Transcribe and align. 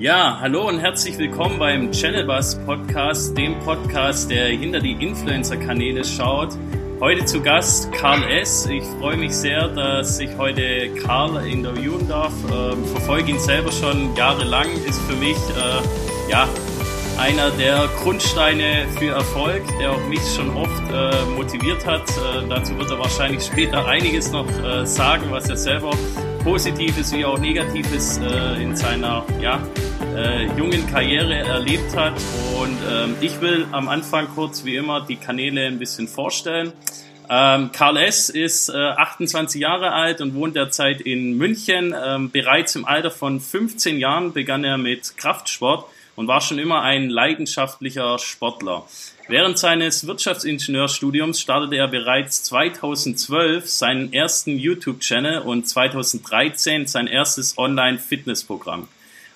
Ja, 0.00 0.38
hallo 0.40 0.68
und 0.68 0.78
herzlich 0.78 1.18
willkommen 1.18 1.58
beim 1.58 1.90
Channel 1.90 2.24
Bus 2.24 2.54
Podcast, 2.64 3.36
dem 3.36 3.58
Podcast, 3.58 4.30
der 4.30 4.46
hinter 4.46 4.78
die 4.78 4.92
Influencer-Kanäle 4.92 6.04
schaut. 6.04 6.50
Heute 7.00 7.24
zu 7.24 7.42
Gast 7.42 7.90
Karl 7.90 8.22
S. 8.30 8.66
Ich 8.66 8.84
freue 9.00 9.16
mich 9.16 9.34
sehr, 9.34 9.66
dass 9.66 10.20
ich 10.20 10.30
heute 10.38 10.88
Karl 11.02 11.44
interviewen 11.44 12.06
darf. 12.06 12.32
Ähm, 12.44 12.84
verfolge 12.84 13.32
ihn 13.32 13.40
selber 13.40 13.72
schon 13.72 14.14
jahrelang, 14.14 14.68
ist 14.86 15.00
für 15.00 15.16
mich 15.16 15.36
äh, 15.36 16.30
ja 16.30 16.48
einer 17.18 17.50
der 17.50 17.88
Grundsteine 18.00 18.86
für 18.96 19.10
Erfolg, 19.10 19.62
der 19.80 19.90
auch 19.90 20.08
mich 20.08 20.20
schon 20.36 20.50
oft 20.56 20.82
äh, 20.92 21.24
motiviert 21.34 21.84
hat. 21.84 22.08
Äh, 22.10 22.48
dazu 22.48 22.78
wird 22.78 22.90
er 22.90 22.98
wahrscheinlich 22.98 23.42
später 23.42 23.86
einiges 23.86 24.30
noch 24.30 24.48
äh, 24.62 24.86
sagen, 24.86 25.24
was 25.30 25.48
er 25.50 25.56
selber 25.56 25.90
Positives 26.44 27.12
wie 27.12 27.24
auch 27.24 27.38
Negatives 27.38 28.18
äh, 28.18 28.62
in 28.62 28.76
seiner 28.76 29.24
ja, 29.40 29.60
äh, 30.14 30.46
jungen 30.56 30.86
Karriere 30.86 31.38
erlebt 31.38 31.96
hat. 31.96 32.14
Und 32.60 32.78
ähm, 32.88 33.16
ich 33.20 33.40
will 33.40 33.66
am 33.72 33.88
Anfang 33.88 34.28
kurz 34.34 34.64
wie 34.64 34.76
immer 34.76 35.04
die 35.04 35.16
Kanäle 35.16 35.66
ein 35.66 35.80
bisschen 35.80 36.06
vorstellen. 36.06 36.72
Ähm, 37.28 37.70
Karl 37.72 37.96
S. 37.96 38.30
ist 38.30 38.68
äh, 38.68 38.76
28 38.76 39.60
Jahre 39.60 39.92
alt 39.92 40.20
und 40.20 40.34
wohnt 40.34 40.54
derzeit 40.54 41.00
in 41.00 41.36
München. 41.36 41.94
Ähm, 42.00 42.30
bereits 42.30 42.76
im 42.76 42.84
Alter 42.84 43.10
von 43.10 43.40
15 43.40 43.98
Jahren 43.98 44.32
begann 44.32 44.62
er 44.62 44.78
mit 44.78 45.16
Kraftsport 45.16 45.84
und 46.18 46.26
war 46.26 46.40
schon 46.40 46.58
immer 46.58 46.82
ein 46.82 47.10
leidenschaftlicher 47.10 48.18
Sportler. 48.18 48.84
Während 49.28 49.56
seines 49.56 50.04
Wirtschaftsingenieurstudiums 50.04 51.40
startete 51.40 51.76
er 51.76 51.86
bereits 51.86 52.42
2012 52.42 53.68
seinen 53.68 54.12
ersten 54.12 54.58
YouTube-Channel 54.58 55.38
und 55.42 55.68
2013 55.68 56.88
sein 56.88 57.06
erstes 57.06 57.56
Online-Fitnessprogramm. 57.56 58.88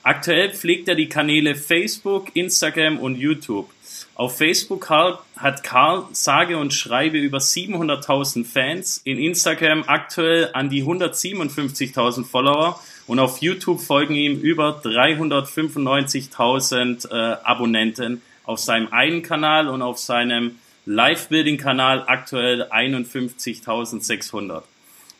Aktuell 0.02 0.50
pflegt 0.50 0.88
er 0.88 0.96
die 0.96 1.08
Kanäle 1.08 1.54
Facebook, 1.54 2.34
Instagram 2.34 2.98
und 2.98 3.14
YouTube. 3.14 3.70
Auf 4.16 4.36
Facebook 4.36 4.90
hat 4.90 5.62
Karl 5.62 6.06
sage 6.10 6.58
und 6.58 6.74
schreibe 6.74 7.18
über 7.18 7.38
700.000 7.38 8.44
Fans, 8.44 9.00
in 9.04 9.20
Instagram 9.20 9.84
aktuell 9.86 10.50
an 10.52 10.68
die 10.68 10.82
157.000 10.82 12.24
Follower 12.24 12.80
und 13.06 13.18
auf 13.18 13.42
YouTube 13.42 13.80
folgen 13.80 14.14
ihm 14.14 14.40
über 14.40 14.80
395.000 14.84 17.10
äh, 17.10 17.36
Abonnenten 17.42 18.22
auf 18.44 18.58
seinem 18.58 18.92
einen 18.92 19.22
Kanal 19.22 19.68
und 19.68 19.80
auf 19.82 19.98
seinem 19.98 20.56
Live-Building-Kanal 20.86 22.04
aktuell 22.06 22.64
51.600 22.64 24.62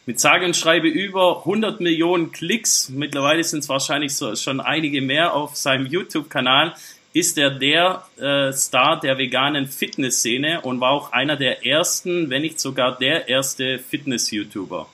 mit 0.06 0.18
sage 0.18 0.46
und 0.46 0.56
schreibe 0.56 0.88
über 0.88 1.38
100 1.38 1.80
Millionen 1.80 2.32
Klicks, 2.32 2.88
mittlerweile 2.88 3.44
sind 3.44 3.60
es 3.60 3.68
wahrscheinlich 3.68 4.16
so, 4.16 4.34
schon 4.34 4.60
einige 4.60 5.00
mehr 5.00 5.34
auf 5.34 5.56
seinem 5.56 5.86
YouTube-Kanal, 5.86 6.74
ist 7.12 7.38
er 7.38 7.50
der 7.50 8.04
äh, 8.18 8.52
Star 8.52 8.98
der 8.98 9.18
veganen 9.18 9.66
Fitnessszene 9.66 10.62
und 10.62 10.80
war 10.80 10.90
auch 10.90 11.12
einer 11.12 11.36
der 11.36 11.66
ersten, 11.66 12.30
wenn 12.30 12.42
nicht 12.42 12.58
sogar 12.58 12.98
der 12.98 13.28
erste 13.28 13.78
Fitness-YouTuber. 13.78 14.88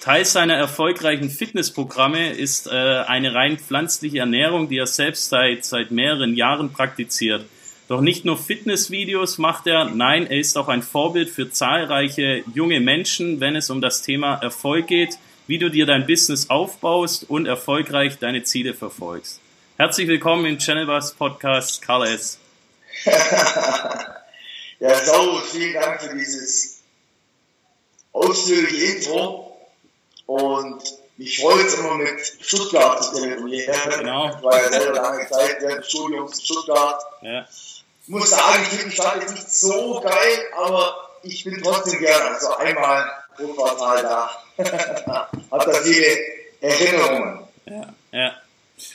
Teil 0.00 0.24
seiner 0.24 0.54
erfolgreichen 0.54 1.30
Fitnessprogramme 1.30 2.32
ist 2.32 2.66
äh, 2.66 2.70
eine 2.70 3.34
rein 3.34 3.58
pflanzliche 3.58 4.18
Ernährung, 4.18 4.68
die 4.68 4.78
er 4.78 4.86
selbst 4.86 5.30
seit, 5.30 5.64
seit 5.64 5.90
mehreren 5.90 6.36
Jahren 6.36 6.72
praktiziert. 6.72 7.46
Doch 7.88 8.00
nicht 8.00 8.24
nur 8.24 8.36
Fitnessvideos 8.36 9.38
macht 9.38 9.66
er, 9.66 9.86
nein, 9.86 10.26
er 10.26 10.38
ist 10.38 10.58
auch 10.58 10.68
ein 10.68 10.82
Vorbild 10.82 11.30
für 11.30 11.50
zahlreiche 11.50 12.42
junge 12.52 12.80
Menschen, 12.80 13.40
wenn 13.40 13.56
es 13.56 13.70
um 13.70 13.80
das 13.80 14.02
Thema 14.02 14.34
Erfolg 14.42 14.88
geht, 14.88 15.18
wie 15.46 15.58
du 15.58 15.70
dir 15.70 15.86
dein 15.86 16.06
Business 16.06 16.50
aufbaust 16.50 17.30
und 17.30 17.46
erfolgreich 17.46 18.18
deine 18.18 18.42
Ziele 18.42 18.74
verfolgst. 18.74 19.40
Herzlich 19.76 20.08
willkommen 20.08 20.46
im 20.46 20.58
Channelbus 20.58 21.14
Podcast, 21.14 21.80
Karl 21.80 22.08
S. 22.08 22.38
ja, 24.80 24.94
so, 25.04 25.40
vielen 25.52 25.74
Dank 25.74 26.02
für 26.02 26.16
dieses 26.16 26.82
ausführliche 28.12 28.96
Intro 28.96 29.45
und 30.26 30.82
mich 31.16 31.40
freut 31.40 31.66
es 31.66 31.74
immer 31.74 31.94
mit 31.94 32.20
Stuttgart 32.40 33.02
zu 33.02 33.14
telefonieren. 33.14 33.74
Genau. 33.98 34.28
Ich 34.36 34.42
war 34.42 34.62
ja 34.62 34.70
selber 34.70 34.94
lange 34.94 35.26
Zeit 35.28 35.56
während 35.60 35.78
des 35.78 35.90
Studiums 35.90 36.38
in 36.38 36.44
Stuttgart. 36.44 37.02
Ja 37.22 37.46
muss 38.08 38.30
sagen, 38.30 38.62
ich 38.62 38.68
finde 38.68 38.84
die 38.90 38.92
Stadt 38.92 39.20
jetzt 39.20 39.34
nicht 39.34 39.50
so 39.50 40.00
geil, 40.00 40.38
aber 40.56 40.96
ich 41.22 41.44
bin 41.44 41.60
trotzdem 41.62 41.98
gerne. 42.00 42.34
Also 42.34 42.56
einmal 42.56 43.04
pro 43.36 43.48
Quartal 43.48 44.02
da. 44.02 44.30
Hat 45.50 45.66
da 45.66 45.72
viele 45.82 46.06
Erinnerungen. 46.60 47.40
Ja, 47.66 47.94
ja. 48.12 48.32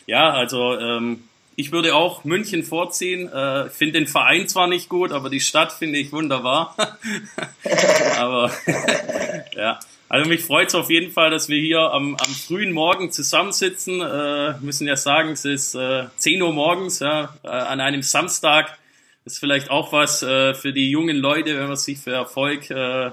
ja 0.06 0.30
also 0.32 0.78
ähm, 0.80 1.28
ich 1.56 1.72
würde 1.72 1.94
auch 1.96 2.24
München 2.24 2.64
vorziehen. 2.64 3.32
Äh, 3.32 3.70
finde 3.70 4.00
den 4.00 4.08
Verein 4.08 4.48
zwar 4.48 4.68
nicht 4.68 4.90
gut, 4.90 5.12
aber 5.12 5.30
die 5.30 5.42
Stadt 5.42 5.74
finde 5.74 6.00
ich 6.00 6.12
wunderbar. 6.12 6.76
aber 8.18 8.52
ja. 9.54 9.80
Also 10.12 10.28
mich 10.28 10.44
freut 10.44 10.68
es 10.68 10.76
auf 10.76 10.90
jeden 10.90 11.10
Fall, 11.10 11.30
dass 11.30 11.48
wir 11.48 11.58
hier 11.58 11.80
am, 11.80 12.18
am 12.18 12.36
frühen 12.36 12.74
Morgen 12.74 13.14
zusammensitzen. 13.14 14.02
Äh, 14.02 14.56
müssen 14.60 14.86
ja 14.86 14.98
sagen, 14.98 15.32
es 15.32 15.46
ist 15.46 15.74
äh, 15.74 16.04
10 16.18 16.42
Uhr 16.42 16.52
morgens 16.52 17.00
ja, 17.00 17.34
äh, 17.44 17.48
an 17.48 17.80
einem 17.80 18.02
Samstag 18.02 18.78
ist 19.24 19.40
vielleicht 19.40 19.72
auch 19.72 19.94
was 19.94 20.22
äh, 20.22 20.54
für 20.54 20.74
die 20.74 20.92
jungen 20.92 21.16
Leute, 21.16 21.58
wenn 21.58 21.68
man 21.68 21.78
sich 21.78 22.00
für 22.00 22.12
Erfolg 22.12 22.70
äh, 22.70 23.12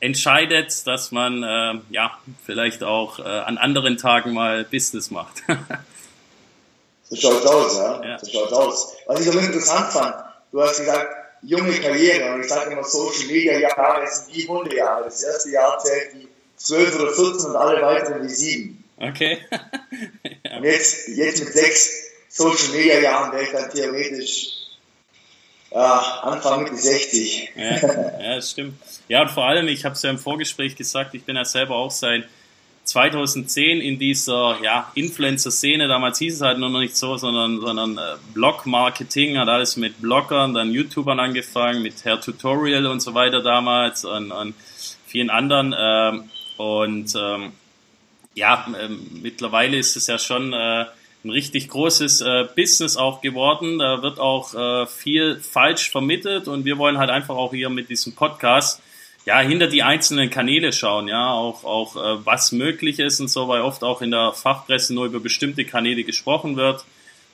entscheidet, 0.00 0.86
dass 0.86 1.12
man 1.12 1.42
äh, 1.42 1.80
ja 1.88 2.18
vielleicht 2.44 2.82
auch 2.82 3.20
äh, 3.20 3.22
an 3.22 3.56
anderen 3.56 3.96
Tagen 3.96 4.34
mal 4.34 4.64
Business 4.64 5.10
macht. 5.10 5.44
so 7.04 7.16
schaut's 7.16 7.46
aus, 7.46 7.78
ja. 7.78 8.04
ja. 8.04 8.18
So 8.18 8.30
schaut's 8.30 8.52
aus. 8.52 8.92
Was 9.06 9.20
ich 9.20 9.32
so 9.32 9.38
interessant 9.38 9.92
fand, 9.94 10.14
du 10.52 10.60
hast 10.60 10.76
gesagt, 10.76 11.08
junge 11.40 11.72
Karriere 11.80 12.34
und 12.34 12.42
ich 12.42 12.48
sage 12.50 12.70
immer 12.70 12.84
Social 12.84 13.28
Media 13.28 13.58
Jahre 13.58 14.06
sind 14.06 14.36
wie 14.36 14.46
Hundejahre. 14.46 15.04
Das 15.04 15.22
erste 15.22 15.48
Jahr 15.48 15.78
zählt 15.78 16.16
wie 16.16 16.33
12 16.56 17.00
oder 17.00 17.12
14 17.12 17.50
und 17.50 17.56
alle 17.56 17.82
weiteren 17.82 18.24
wie 18.24 18.32
7. 18.32 18.84
Okay. 18.96 19.38
ja. 19.50 20.56
Und 20.56 20.64
jetzt, 20.64 21.08
jetzt 21.08 21.44
mit 21.44 21.52
sechs 21.52 21.90
Social 22.28 22.72
Media 22.72 23.00
Jahren 23.00 23.32
wäre 23.32 23.44
ich 23.44 23.50
dann 23.50 23.70
theoretisch 23.70 24.54
ja, 25.70 26.20
Anfang 26.22 26.62
Mitte 26.62 26.76
60. 26.76 27.50
Ja, 27.56 27.64
ja, 28.20 28.36
das 28.36 28.52
stimmt. 28.52 28.74
Ja, 29.08 29.22
und 29.22 29.30
vor 29.30 29.44
allem, 29.44 29.66
ich 29.66 29.84
habe 29.84 29.94
es 29.94 30.02
ja 30.02 30.10
im 30.10 30.18
Vorgespräch 30.18 30.76
gesagt, 30.76 31.14
ich 31.14 31.24
bin 31.24 31.36
ja 31.36 31.44
selber 31.44 31.74
auch 31.74 31.90
seit 31.90 32.28
2010 32.84 33.80
in 33.80 33.98
dieser 33.98 34.58
ja, 34.62 34.90
Influencer-Szene, 34.94 35.88
damals 35.88 36.18
hieß 36.18 36.34
es 36.34 36.40
halt 36.42 36.58
noch 36.58 36.68
nicht 36.68 36.96
so, 36.96 37.16
sondern, 37.16 37.60
sondern 37.60 37.98
äh, 37.98 38.16
Blog-Marketing, 38.34 39.38
hat 39.38 39.48
alles 39.48 39.76
mit 39.76 40.00
Bloggern, 40.00 40.54
dann 40.54 40.70
YouTubern 40.70 41.18
angefangen, 41.18 41.82
mit 41.82 42.04
Hair 42.04 42.20
Tutorial 42.20 42.86
und 42.86 43.00
so 43.00 43.14
weiter 43.14 43.42
damals 43.42 44.04
und, 44.04 44.30
und 44.30 44.54
vielen 45.06 45.30
anderen. 45.30 45.74
Ähm, 45.76 46.30
und 46.56 47.14
ähm, 47.16 47.52
ja, 48.34 48.66
ähm, 48.80 49.20
mittlerweile 49.22 49.76
ist 49.76 49.96
es 49.96 50.06
ja 50.06 50.18
schon 50.18 50.52
äh, 50.52 50.86
ein 51.24 51.30
richtig 51.30 51.68
großes 51.68 52.20
äh, 52.20 52.46
Business 52.54 52.96
auch 52.96 53.20
geworden. 53.20 53.78
Da 53.78 54.02
wird 54.02 54.18
auch 54.18 54.54
äh, 54.54 54.86
viel 54.86 55.40
falsch 55.40 55.90
vermittelt 55.90 56.48
und 56.48 56.64
wir 56.64 56.78
wollen 56.78 56.98
halt 56.98 57.10
einfach 57.10 57.36
auch 57.36 57.52
hier 57.52 57.70
mit 57.70 57.88
diesem 57.88 58.14
Podcast 58.14 58.82
ja 59.24 59.40
hinter 59.40 59.68
die 59.68 59.82
einzelnen 59.82 60.28
Kanäle 60.28 60.72
schauen, 60.72 61.08
ja, 61.08 61.32
auch 61.32 61.64
auch 61.64 61.96
äh, 61.96 62.26
was 62.26 62.52
möglich 62.52 62.98
ist 62.98 63.20
und 63.20 63.28
so, 63.28 63.48
weil 63.48 63.62
oft 63.62 63.82
auch 63.82 64.02
in 64.02 64.10
der 64.10 64.32
Fachpresse 64.32 64.94
nur 64.94 65.06
über 65.06 65.20
bestimmte 65.20 65.64
Kanäle 65.64 66.04
gesprochen 66.04 66.56
wird. 66.56 66.84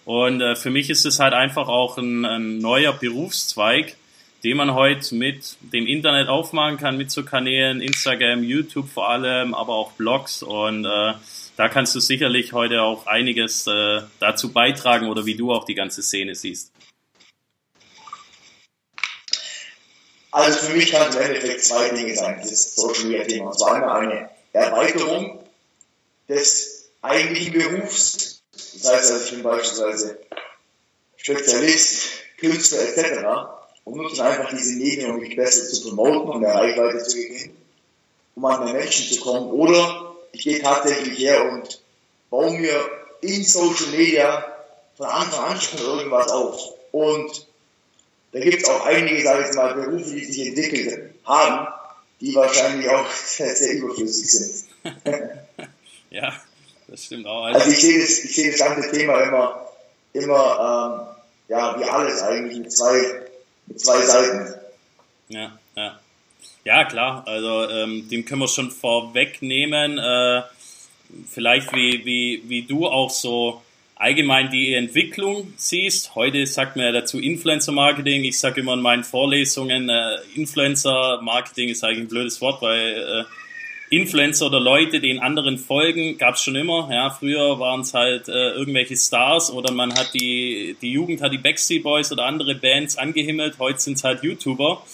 Und 0.05 0.41
äh, 0.41 0.57
für 0.57 0.71
mich 0.71 0.89
ist 0.91 1.05
es 1.05 1.19
halt 1.19 1.35
einfach 1.35 1.69
auch 1.69 1.99
ein, 1.99 2.25
ein 2.25 2.59
neuer 2.59 2.93
Berufszweig, 2.93 3.97
den 4.43 4.57
man 4.57 4.75
heute 4.75 5.15
mit 5.15 5.57
dem 5.61 5.87
Internet 5.87 6.29
aufmachen 6.29 6.77
kann, 6.79 6.97
mit 6.97 7.11
so 7.11 7.25
Kanälen, 7.25 7.81
Instagram, 7.81 8.43
YouTube 8.43 8.89
vor 8.89 9.11
allem, 9.11 9.55
aber 9.55 9.75
auch 9.75 9.93
Blogs 9.93 10.43
und 10.43 10.85
äh, 10.85 11.15
da 11.57 11.69
kannst 11.69 11.95
du 11.95 12.01
sicherlich 12.01 12.53
heute 12.53 12.83
auch 12.83 13.07
einiges 13.07 13.67
äh, 13.67 14.01
dazu 14.19 14.53
beitragen 14.53 15.09
oder 15.09 15.27
wie 15.27 15.35
du 15.35 15.53
auch 15.53 15.65
die 15.65 15.75
ganze 15.75 16.03
Szene 16.03 16.35
siehst. 16.35 16.73
Also 20.33 20.59
für 20.61 20.77
mich 20.77 20.91
kann 20.91 21.09
es 21.09 21.17
im 21.17 21.23
Endeffekt 21.23 21.65
zwei 21.65 21.89
Dinge 21.91 22.15
sein, 22.15 22.39
das 22.41 22.77
Social 22.77 23.05
Media 23.05 23.25
Thema. 23.25 23.53
Zwar 23.53 23.75
einmal 23.75 24.01
eine 24.01 24.31
Erweiterung 24.53 25.45
des 26.29 26.93
eigentlichen 27.03 27.53
Berufs. 27.53 28.43
Das 28.53 28.93
heißt 28.93 29.13
also, 29.13 29.25
ich 29.25 29.31
bin 29.33 29.43
beispielsweise 29.43 30.19
Spezialist, 31.17 32.07
Künstler 32.39 32.81
etc. 32.81 33.60
und 33.85 33.97
nutze 33.97 34.25
einfach 34.25 34.51
diese 34.51 34.77
Medien, 34.77 35.11
um 35.11 35.21
mich 35.21 35.37
besser 35.37 35.65
zu 35.67 35.89
promoten 35.89 36.31
und 36.31 36.41
mehr 36.41 36.55
Reichweite 36.55 37.03
zu 37.03 37.17
gewinnen, 37.17 37.57
um 38.35 38.45
an 38.45 38.65
mehr 38.65 38.75
Menschen 38.75 39.11
zu 39.13 39.21
kommen. 39.21 39.51
Oder 39.51 40.15
ich 40.33 40.43
gehe 40.43 40.61
tatsächlich 40.61 41.19
her 41.19 41.51
und 41.51 41.81
baue 42.31 42.59
mir 42.59 42.75
in 43.21 43.45
Social 43.45 43.89
Media 43.97 44.47
von 44.97 45.07
Anfang 45.07 45.45
an 45.47 45.61
schon 45.61 45.81
irgendwas 45.81 46.31
auf. 46.31 46.75
Und 46.93 47.47
da 48.33 48.41
gibt 48.41 48.63
es 48.63 48.69
auch 48.69 48.87
einige, 48.87 49.23
sage 49.23 49.47
ich 49.49 49.57
mal, 49.57 49.75
Berufe, 49.75 50.15
die 50.15 50.25
sich 50.25 50.47
entwickelt 50.49 51.15
haben, 51.25 51.69
die 52.21 52.35
wahrscheinlich 52.35 52.89
auch 52.89 53.11
sehr, 53.11 53.55
sehr 53.57 53.75
überflüssig 53.75 54.31
sind. 54.31 54.65
ja, 56.11 56.33
das 56.87 57.05
stimmt 57.05 57.27
auch. 57.27 57.45
Also, 57.45 57.61
also 57.61 57.71
ich 57.71 57.81
sehe 57.81 58.01
das, 58.01 58.25
ich 58.25 58.35
sehe 58.35 58.51
das 58.51 58.61
ganze 58.61 58.91
Thema 58.93 59.21
immer 59.23 59.67
immer, 60.13 61.07
ähm, 61.09 61.27
ja, 61.49 61.79
wie 61.79 61.85
alles 61.85 62.23
eigentlich 62.23 62.59
mit 62.59 62.73
zwei, 62.73 63.23
mit 63.71 63.81
zwei 63.81 64.03
Seiten. 64.03 64.55
Ja, 65.29 65.59
ja. 65.77 65.99
Ja, 66.65 66.85
klar, 66.85 67.23
also 67.27 67.69
ähm, 67.71 68.09
dem 68.11 68.27
können 68.27 68.43
wir 68.43 68.49
schon 68.49 68.71
vorwegnehmen. 68.71 69.99
Äh, 69.99 70.43
vielleicht 71.27 71.73
wie, 71.73 72.05
wie, 72.05 72.43
wie 72.47 72.63
du 72.63 72.87
auch 72.87 73.09
so 73.09 73.63
allgemein 73.97 74.51
die 74.51 74.75
Entwicklung 74.75 75.53
siehst. 75.57 76.15
Heute 76.15 76.47
sagt 76.47 76.77
man 76.77 76.87
ja 76.87 76.93
dazu 76.93 77.19
Influencer 77.19 77.73
Marketing. 77.73 78.25
Ich 78.25 78.39
sage 78.39 78.61
immer 78.61 78.75
in 78.75 78.81
meinen 78.81 79.05
Vorlesungen, 79.05 79.89
äh, 79.89 80.17
Influencer 80.35 81.21
Marketing 81.23 81.71
ist 81.71 81.83
eigentlich 81.83 82.01
ein 82.01 82.09
blödes 82.09 82.41
Wort, 82.41 82.61
weil 82.61 83.25
äh, 83.25 83.25
Influencer 83.91 84.47
oder 84.47 84.61
Leute, 84.61 85.01
die 85.01 85.11
in 85.11 85.19
anderen 85.19 85.59
folgen, 85.59 86.17
gab 86.17 86.37
es 86.37 86.43
schon 86.43 86.55
immer. 86.55 86.89
Ja, 86.93 87.11
früher 87.11 87.59
waren 87.59 87.81
es 87.81 87.93
halt 87.93 88.29
äh, 88.29 88.51
irgendwelche 88.53 88.97
Stars 88.97 89.51
oder 89.53 89.73
man 89.73 89.93
hat 89.93 90.15
die, 90.15 90.77
die 90.81 90.93
Jugend 90.93 91.21
hat 91.21 91.33
die 91.33 91.39
Backstreet 91.39 91.83
Boys 91.83 92.13
oder 92.13 92.25
andere 92.25 92.55
Bands 92.55 92.97
angehimmelt. 92.97 93.59
Heute 93.59 93.81
sind 93.81 93.95
es 93.95 94.05
halt 94.05 94.23
YouTuber. 94.23 94.85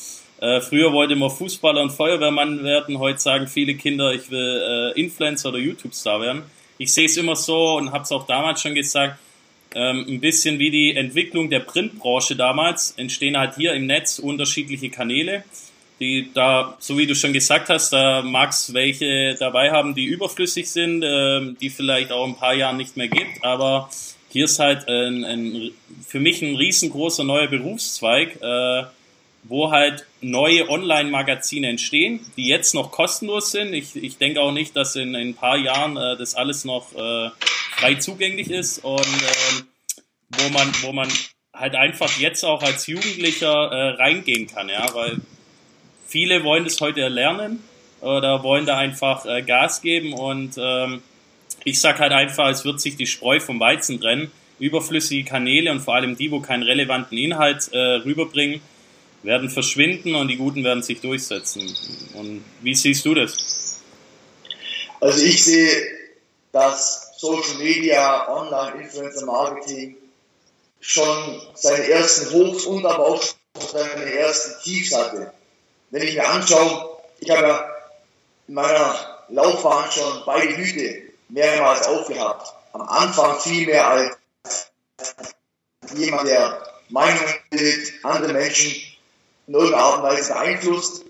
Äh, 0.40 0.62
früher 0.62 0.94
wollte 0.94 1.14
man 1.14 1.30
Fußballer 1.30 1.82
und 1.82 1.90
Feuerwehrmann 1.90 2.64
werden. 2.64 2.98
Heute 2.98 3.18
sagen 3.18 3.46
viele 3.46 3.74
Kinder, 3.74 4.14
ich 4.14 4.30
will 4.30 4.94
äh, 4.96 4.98
Influencer 4.98 5.50
oder 5.50 5.58
YouTube-Star 5.58 6.22
werden. 6.22 6.42
Ich 6.78 6.94
sehe 6.94 7.04
es 7.04 7.18
immer 7.18 7.36
so 7.36 7.76
und 7.76 7.92
habe 7.92 8.04
es 8.04 8.12
auch 8.12 8.26
damals 8.26 8.62
schon 8.62 8.74
gesagt. 8.74 9.18
Ähm, 9.74 10.06
ein 10.08 10.20
bisschen 10.20 10.58
wie 10.58 10.70
die 10.70 10.96
Entwicklung 10.96 11.50
der 11.50 11.60
Printbranche 11.60 12.34
damals 12.34 12.92
entstehen 12.92 13.36
halt 13.36 13.56
hier 13.56 13.74
im 13.74 13.84
Netz 13.84 14.18
unterschiedliche 14.18 14.88
Kanäle 14.88 15.44
die 16.00 16.30
da, 16.34 16.76
so 16.78 16.98
wie 16.98 17.06
du 17.06 17.14
schon 17.14 17.32
gesagt 17.32 17.68
hast, 17.68 17.92
da 17.92 18.22
mag's 18.22 18.72
welche 18.74 19.34
dabei 19.38 19.70
haben, 19.70 19.94
die 19.94 20.04
überflüssig 20.04 20.70
sind, 20.70 21.02
äh, 21.02 21.52
die 21.60 21.70
vielleicht 21.70 22.12
auch 22.12 22.26
ein 22.26 22.36
paar 22.36 22.54
Jahre 22.54 22.76
nicht 22.76 22.96
mehr 22.96 23.08
gibt, 23.08 23.42
aber 23.42 23.88
hier 24.28 24.44
ist 24.44 24.58
halt 24.58 24.86
ein, 24.88 25.24
ein, 25.24 25.70
für 26.06 26.20
mich 26.20 26.42
ein 26.42 26.56
riesengroßer 26.56 27.24
neuer 27.24 27.46
Berufszweig, 27.46 28.36
äh, 28.42 28.84
wo 29.44 29.70
halt 29.70 30.04
neue 30.20 30.68
Online-Magazine 30.68 31.68
entstehen, 31.68 32.20
die 32.36 32.48
jetzt 32.48 32.74
noch 32.74 32.90
kostenlos 32.90 33.52
sind. 33.52 33.72
Ich, 33.72 33.94
ich 33.96 34.18
denke 34.18 34.40
auch 34.40 34.52
nicht, 34.52 34.76
dass 34.76 34.96
in, 34.96 35.14
in 35.14 35.28
ein 35.28 35.34
paar 35.34 35.56
Jahren 35.56 35.96
äh, 35.96 36.16
das 36.16 36.34
alles 36.34 36.64
noch 36.64 36.92
äh, 36.94 37.30
frei 37.76 37.94
zugänglich 37.94 38.50
ist 38.50 38.78
und 38.84 39.00
äh, 39.00 39.62
wo 40.30 40.48
man, 40.50 40.72
wo 40.82 40.92
man 40.92 41.08
halt 41.54 41.74
einfach 41.74 42.18
jetzt 42.18 42.44
auch 42.44 42.62
als 42.62 42.86
Jugendlicher 42.86 43.70
äh, 43.70 43.90
reingehen 43.90 44.46
kann, 44.46 44.68
ja, 44.68 44.86
weil 44.94 45.18
viele 46.06 46.44
wollen 46.44 46.64
das 46.64 46.80
heute 46.80 47.00
erlernen 47.00 47.62
oder 48.00 48.42
wollen 48.42 48.66
da 48.66 48.78
einfach 48.78 49.26
äh, 49.26 49.42
Gas 49.42 49.82
geben 49.82 50.12
und 50.12 50.54
ähm, 50.58 51.02
ich 51.64 51.80
sag 51.80 51.98
halt 51.98 52.12
einfach, 52.12 52.48
es 52.48 52.64
wird 52.64 52.80
sich 52.80 52.96
die 52.96 53.06
Spreu 53.06 53.40
vom 53.40 53.58
Weizen 53.58 54.00
trennen. 54.00 54.30
Überflüssige 54.58 55.28
Kanäle 55.28 55.70
und 55.72 55.80
vor 55.80 55.96
allem 55.96 56.16
die, 56.16 56.30
wo 56.30 56.40
keinen 56.40 56.62
relevanten 56.62 57.18
Inhalt 57.18 57.68
äh, 57.72 57.78
rüberbringen, 57.78 58.60
werden 59.22 59.50
verschwinden 59.50 60.14
und 60.14 60.28
die 60.28 60.36
Guten 60.36 60.62
werden 60.62 60.82
sich 60.82 61.00
durchsetzen. 61.00 61.62
Und 62.14 62.44
wie 62.60 62.74
siehst 62.74 63.04
du 63.04 63.14
das? 63.14 63.80
Also 65.00 65.22
ich 65.24 65.44
sehe, 65.44 65.68
dass 66.52 67.18
Social 67.18 67.58
Media, 67.58 68.28
Online, 68.32 68.82
Influencer 68.82 69.26
Marketing 69.26 69.96
schon 70.80 71.42
seine 71.54 71.88
ersten 71.88 72.32
Hochs 72.32 72.64
und 72.64 72.86
aber 72.86 73.06
auch 73.06 73.22
seine 73.58 74.04
ersten 74.04 74.62
Tiefs 74.62 74.96
hatte 74.96 75.32
wenn 75.90 76.02
ich 76.02 76.14
mir 76.14 76.28
anschaue, 76.28 76.98
ich 77.20 77.30
habe 77.30 77.42
ja 77.42 77.70
in 78.48 78.54
meiner 78.54 79.24
Laufbahn 79.28 79.90
schon 79.90 80.22
beide 80.24 80.56
Hüte 80.56 81.02
mehrmals 81.28 81.86
aufgehabt. 81.86 82.54
Am 82.72 82.82
Anfang 82.82 83.40
viel 83.40 83.66
mehr 83.66 83.86
als 83.86 84.16
jemand, 85.94 86.28
der 86.28 86.62
Meinungen 86.88 87.34
bildet, 87.50 87.92
andere 88.04 88.32
Menschen 88.32 88.72
in 89.46 89.54
irgendeiner 89.54 89.82
Art 89.82 89.96
und 89.98 90.02
Weise 90.04 90.32
beeinflusst 90.32 91.04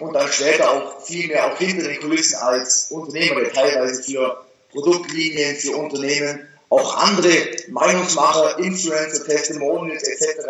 und 0.00 0.12
dann 0.12 0.30
später 0.32 0.70
auch 0.70 1.00
viel 1.02 1.28
mehr 1.28 1.46
auch 1.52 1.58
hinter 1.58 1.88
den 1.88 2.00
Kulissen 2.00 2.36
als 2.36 2.90
Unternehmer, 2.90 3.40
der 3.40 3.52
teilweise 3.52 4.02
für 4.02 4.44
Produktlinien, 4.70 5.56
für 5.56 5.76
Unternehmen 5.76 6.48
auch 6.68 6.96
andere 6.96 7.30
Meinungsmacher, 7.68 8.58
Influencer, 8.58 9.24
Testimonials 9.24 10.02
etc. 10.02 10.46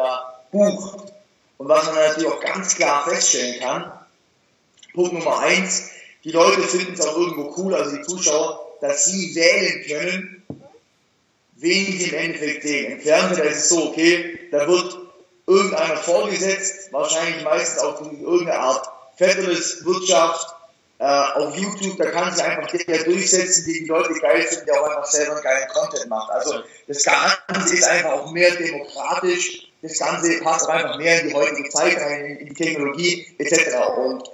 bucht. 0.51 1.13
Und 1.59 1.69
was 1.69 1.87
man 1.87 1.95
natürlich 1.95 2.29
auch 2.29 2.41
ganz 2.41 2.75
klar 2.75 3.05
feststellen 3.09 3.61
kann, 3.61 3.93
Punkt 4.93 5.13
Nummer 5.13 5.39
eins, 5.41 5.91
die 6.25 6.31
Leute 6.31 6.63
finden 6.63 6.95
es 6.95 7.01
auch 7.01 7.17
irgendwo 7.17 7.55
cool, 7.57 7.75
also 7.75 7.97
die 7.97 8.03
Zuschauer, 8.03 8.77
dass 8.81 9.05
sie 9.05 9.35
wählen 9.35 9.85
können, 9.87 10.43
wen 11.57 11.99
sie 11.99 12.11
im 12.11 12.15
Endeffekt 12.15 12.63
sehen. 12.63 12.93
Im 12.93 13.01
Fernsehen 13.01 13.47
ist 13.47 13.57
es 13.59 13.69
so, 13.69 13.89
okay, 13.89 14.39
da 14.51 14.67
wird 14.67 14.99
irgendeiner 15.47 15.97
vorgesetzt, 15.97 16.93
wahrscheinlich 16.93 17.45
meistens 17.45 17.83
auch 17.83 17.99
durch 17.99 18.21
irgendeine 18.21 18.59
Art 18.59 18.89
Federalist 19.17 19.85
Wirtschaft, 19.85 20.55
äh, 20.99 21.05
auf 21.05 21.57
YouTube, 21.57 21.99
da 21.99 22.11
kann 22.11 22.35
sich 22.35 22.45
einfach 22.45 22.71
der 22.71 23.05
durchsetzen, 23.05 23.65
die 23.67 23.81
die 23.81 23.87
Leute 23.87 24.15
geil 24.15 24.43
finden, 24.43 24.67
der 24.67 24.81
auch 24.81 24.89
einfach 24.89 25.05
selber 25.05 25.41
geilen 25.41 25.69
Content 25.69 26.09
macht. 26.09 26.31
Also 26.31 26.63
das 26.87 27.05
Ganze 27.05 27.75
ist 27.75 27.85
einfach 27.85 28.13
auch 28.13 28.31
mehr 28.31 28.55
demokratisch, 28.55 29.69
das 29.85 29.99
Ganze 29.99 30.41
passt 30.41 30.67
auch 30.67 30.73
einfach 30.73 30.97
mehr 30.97 31.21
in 31.21 31.29
die 31.29 31.35
heutige 31.35 31.69
Zeit 31.69 31.99
rein, 31.99 32.25
in 32.37 32.47
die 32.47 32.55
Technologie 32.55 33.27
etc. 33.37 33.77
Und 33.99 34.31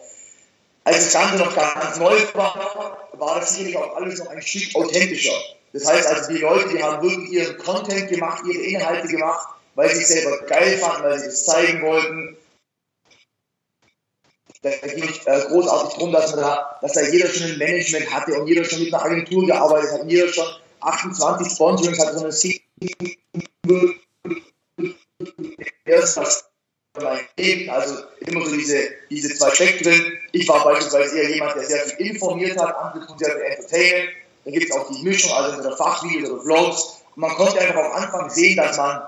als 0.85 1.05
das 1.05 1.13
Ganze 1.13 1.39
noch 1.39 1.55
ganz 1.55 1.99
neu 1.99 2.17
war, 2.35 3.09
war 3.15 3.41
das 3.41 3.51
sicherlich 3.51 3.77
auch 3.77 3.97
alles 3.97 4.21
noch 4.21 4.29
ein 4.29 4.41
Stück 4.41 4.77
authentischer. 4.77 5.35
Das 5.73 5.87
heißt 5.87 6.07
also, 6.07 6.33
die 6.33 6.39
Leute, 6.39 6.69
die 6.69 6.81
haben 6.81 7.03
wirklich 7.03 7.31
ihren 7.33 7.59
Content 7.59 8.09
gemacht, 8.09 8.45
ihre 8.47 8.63
Inhalte 8.63 9.09
gemacht, 9.09 9.49
weil 9.75 9.93
sie 9.93 10.03
es 10.03 10.09
selber 10.09 10.39
geil 10.47 10.79
fanden, 10.79 11.03
weil 11.03 11.19
sie 11.19 11.27
das 11.27 11.45
zeigen 11.45 11.83
wollten. 11.83 12.37
Da 14.63 14.71
ging 14.71 15.09
es 15.09 15.27
äh, 15.27 15.49
großartig 15.49 15.95
darum, 15.95 16.13
dass, 16.13 16.33
da, 16.33 16.79
dass 16.81 16.93
da 16.93 17.03
jeder 17.03 17.29
schon 17.29 17.51
ein 17.51 17.59
Management 17.59 18.13
hatte 18.13 18.35
und 18.35 18.47
jeder 18.47 18.65
schon 18.65 18.81
mit 18.85 18.95
einer 18.95 19.05
Agentur 19.05 19.47
gearbeitet 19.47 19.93
hat 19.93 20.05
jeder 20.07 20.29
schon 20.29 20.47
28 20.81 21.53
Sponsorings 21.53 21.99
hatte, 21.99 22.13
sondern 22.13 22.31
es 22.31 22.41
erst 25.91 26.17
was 26.17 26.45
mein 26.99 27.21
Leben, 27.37 27.71
also 27.71 27.97
immer 28.21 28.45
so 28.45 28.57
diese, 28.57 28.91
diese 29.11 29.35
zwei 29.35 29.55
Spektren. 29.55 30.19
Ich 30.33 30.49
war 30.49 30.65
beispielsweise 30.65 31.19
eher 31.19 31.31
jemand, 31.31 31.55
der 31.55 31.65
sehr 31.65 31.85
viel 31.87 32.07
informiert 32.09 32.59
hat, 32.59 32.75
andere 32.77 33.07
tun 33.07 33.19
sehr 33.19 33.33
viel 33.33 33.43
entertainen. 33.43 34.09
Dann 34.45 34.55
gibt 34.55 34.71
es 34.71 34.77
auch 34.77 34.91
die 34.91 35.03
Mischung, 35.03 35.33
also 35.33 35.53
entweder 35.53 35.77
Fachvideos 35.77 36.31
oder 36.31 36.43
Vlogs. 36.43 37.03
Und 37.15 37.21
man 37.21 37.31
konnte 37.33 37.61
einfach 37.61 37.85
am 37.85 37.93
Anfang 37.93 38.31
sehen, 38.31 38.57
dass 38.57 38.77
man, 38.77 39.03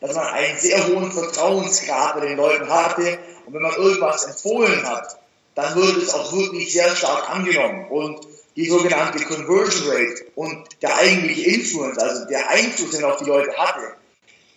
dass 0.00 0.14
man 0.14 0.26
einen 0.26 0.58
sehr 0.58 0.86
hohen 0.88 1.10
Vertrauensgrad 1.10 2.14
bei 2.16 2.26
den 2.26 2.36
Leuten 2.36 2.68
hatte. 2.68 3.18
Und 3.46 3.54
wenn 3.54 3.62
man 3.62 3.74
irgendwas 3.76 4.24
empfohlen 4.24 4.86
hat, 4.86 5.18
dann 5.54 5.74
wurde 5.76 6.00
es 6.00 6.12
auch 6.12 6.32
wirklich 6.32 6.72
sehr 6.72 6.94
stark 6.94 7.30
angenommen. 7.30 7.86
Und 7.88 8.26
die 8.56 8.68
sogenannte 8.68 9.24
Conversion 9.24 9.88
Rate 9.88 10.26
und 10.34 10.66
der 10.82 10.96
eigentliche 10.96 11.50
Influence, 11.50 11.98
also 11.98 12.24
der 12.26 12.48
Einfluss, 12.50 12.90
den 12.90 13.04
auf 13.04 13.16
die 13.18 13.24
Leute 13.24 13.56
hatte, 13.56 13.94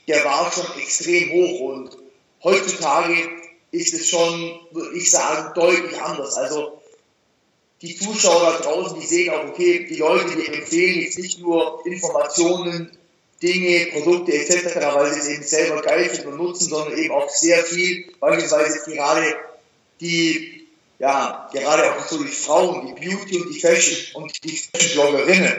der 0.07 0.23
war 0.23 0.51
schon 0.51 0.65
extrem 0.81 1.31
hoch 1.31 1.59
und 1.71 1.97
heutzutage 2.43 3.13
ist 3.71 3.93
es 3.93 4.09
schon, 4.09 4.59
würde 4.71 4.97
ich 4.97 5.11
sagen, 5.11 5.53
deutlich 5.53 6.01
anders. 6.01 6.35
Also 6.35 6.81
die 7.81 7.95
Zuschauer 7.95 8.57
da 8.57 8.63
draußen, 8.63 8.99
die 8.99 9.05
sehen 9.05 9.33
auch, 9.33 9.45
okay, 9.49 9.85
die 9.85 9.97
Leute, 9.97 10.35
die 10.35 10.47
empfehlen 10.47 11.01
jetzt 11.01 11.19
nicht 11.19 11.39
nur 11.39 11.85
Informationen, 11.85 12.97
Dinge, 13.41 13.87
Produkte 13.91 14.33
etc., 14.33 14.75
weil 14.93 15.13
sie 15.13 15.19
es 15.19 15.27
eben 15.27 15.43
selber 15.43 15.81
geil 15.81 16.09
finden 16.09 16.29
und 16.29 16.37
nutzen, 16.37 16.69
sondern 16.69 16.97
eben 16.97 17.13
auch 17.13 17.29
sehr 17.29 17.63
viel, 17.63 18.11
beispielsweise 18.19 18.79
gerade 18.89 19.35
die, 20.01 20.67
ja, 20.97 21.47
gerade 21.53 21.91
auch 21.91 22.07
so 22.07 22.23
die 22.23 22.29
Frauen, 22.29 22.87
die 22.87 22.93
Beauty 22.93 23.39
und 23.39 23.53
die 23.53 23.59
Fashion 23.59 24.23
und 24.23 24.43
die 24.43 24.57
Fashion-Bloggerinnen. 24.57 25.53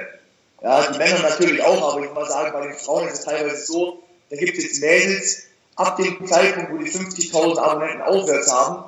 Ja, 0.61 0.91
die 0.91 0.99
Männer 0.99 1.21
natürlich 1.23 1.63
auch, 1.63 1.93
aber 1.93 2.03
ich 2.03 2.07
muss 2.07 2.17
mal 2.17 2.29
sagen, 2.29 2.53
bei 2.53 2.67
den 2.67 2.75
Frauen 2.75 3.07
ist 3.07 3.21
es 3.21 3.25
teilweise 3.25 3.65
so, 3.65 4.03
da 4.31 4.37
gibt 4.37 4.59
es 4.59 4.65
jetzt 4.65 4.81
Mädels, 4.81 5.45
ab 5.77 5.97
dem 5.97 6.27
Zeitpunkt, 6.27 6.73
wo 6.73 6.79
die 6.79 6.91
50.000 6.91 7.59
Abonnenten 7.59 8.03
aufwärts 8.03 8.53
haben, 8.53 8.85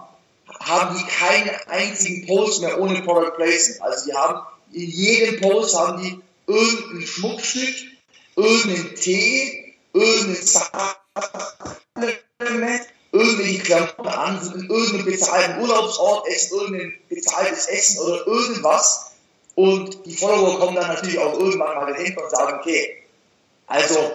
haben 0.59 0.99
die 0.99 1.05
keinen 1.05 1.51
einzigen 1.69 2.27
Post 2.27 2.63
mehr 2.63 2.81
ohne 2.81 3.03
Product 3.03 3.37
Placement. 3.37 3.83
Also 3.83 4.07
die 4.07 4.15
haben, 4.15 4.41
in 4.73 4.91
jedem 4.91 5.41
Post 5.41 5.79
haben 5.79 6.03
die 6.03 6.19
irgendein 6.47 7.07
Schmuckstück, 7.07 7.75
irgendeinen 8.37 8.97
Tee, 8.97 9.75
irgendein 9.93 10.43
Supplement, 10.45 10.81
irgendwelche 13.13 13.63
Klamotten 13.63 14.09
an, 14.09 14.67
irgendeinen 14.69 15.05
bezahlten 15.05 15.61
Urlaubsort 15.61 16.27
irgendein 16.51 16.95
bezahltes 17.09 17.67
Essen 17.67 18.01
oder 18.01 18.27
irgendwas. 18.27 19.13
Und 19.55 20.07
die 20.07 20.17
Follower 20.17 20.59
kommen 20.59 20.75
dann 20.77 20.89
natürlich 20.89 21.19
auch 21.19 21.39
irgendwann 21.39 21.77
mal 21.77 21.93
dahinter 21.93 22.25
und 22.25 22.31
sagen, 22.31 22.59
okay, 22.61 23.03
also 23.67 24.11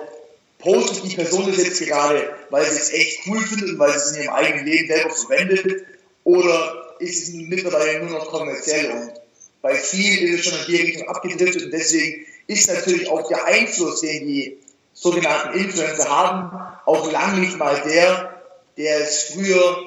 postet 0.66 1.04
die 1.04 1.16
Person 1.16 1.46
das 1.48 1.64
jetzt 1.64 1.80
gerade, 1.80 2.36
weil 2.50 2.66
sie 2.66 2.80
es 2.80 2.92
echt 2.92 3.20
cool 3.28 3.40
findet 3.40 3.70
und 3.70 3.80
weil 3.80 3.92
sie 3.92 3.98
es 3.98 4.12
in 4.12 4.24
ihrem 4.24 4.34
eigenen 4.34 4.66
Leben 4.66 4.88
selber 4.88 5.10
verwendet, 5.12 5.86
oder 6.24 6.96
ist 7.00 7.24
es 7.24 7.34
mittlerweile 7.34 8.00
nur 8.00 8.18
noch 8.18 8.28
kommerziell 8.28 8.92
und 8.92 9.14
bei 9.62 9.76
vielen 9.76 10.28
ist 10.28 10.40
es 10.40 10.46
schon 10.46 10.60
in 10.60 10.66
die 10.66 10.82
Richtung 10.82 11.08
abgedriftet 11.08 11.64
und 11.64 11.72
deswegen 11.72 12.26
ist 12.48 12.68
natürlich 12.68 13.10
auch 13.10 13.28
der 13.28 13.46
Einfluss, 13.46 14.02
den 14.02 14.28
die 14.28 14.58
sogenannten 14.94 15.58
Influencer 15.58 16.10
haben 16.10 16.66
auch 16.86 17.12
lang 17.12 17.40
nicht 17.40 17.58
mal 17.58 17.82
der, 17.86 18.42
der 18.78 19.02
es 19.02 19.24
früher, 19.34 19.78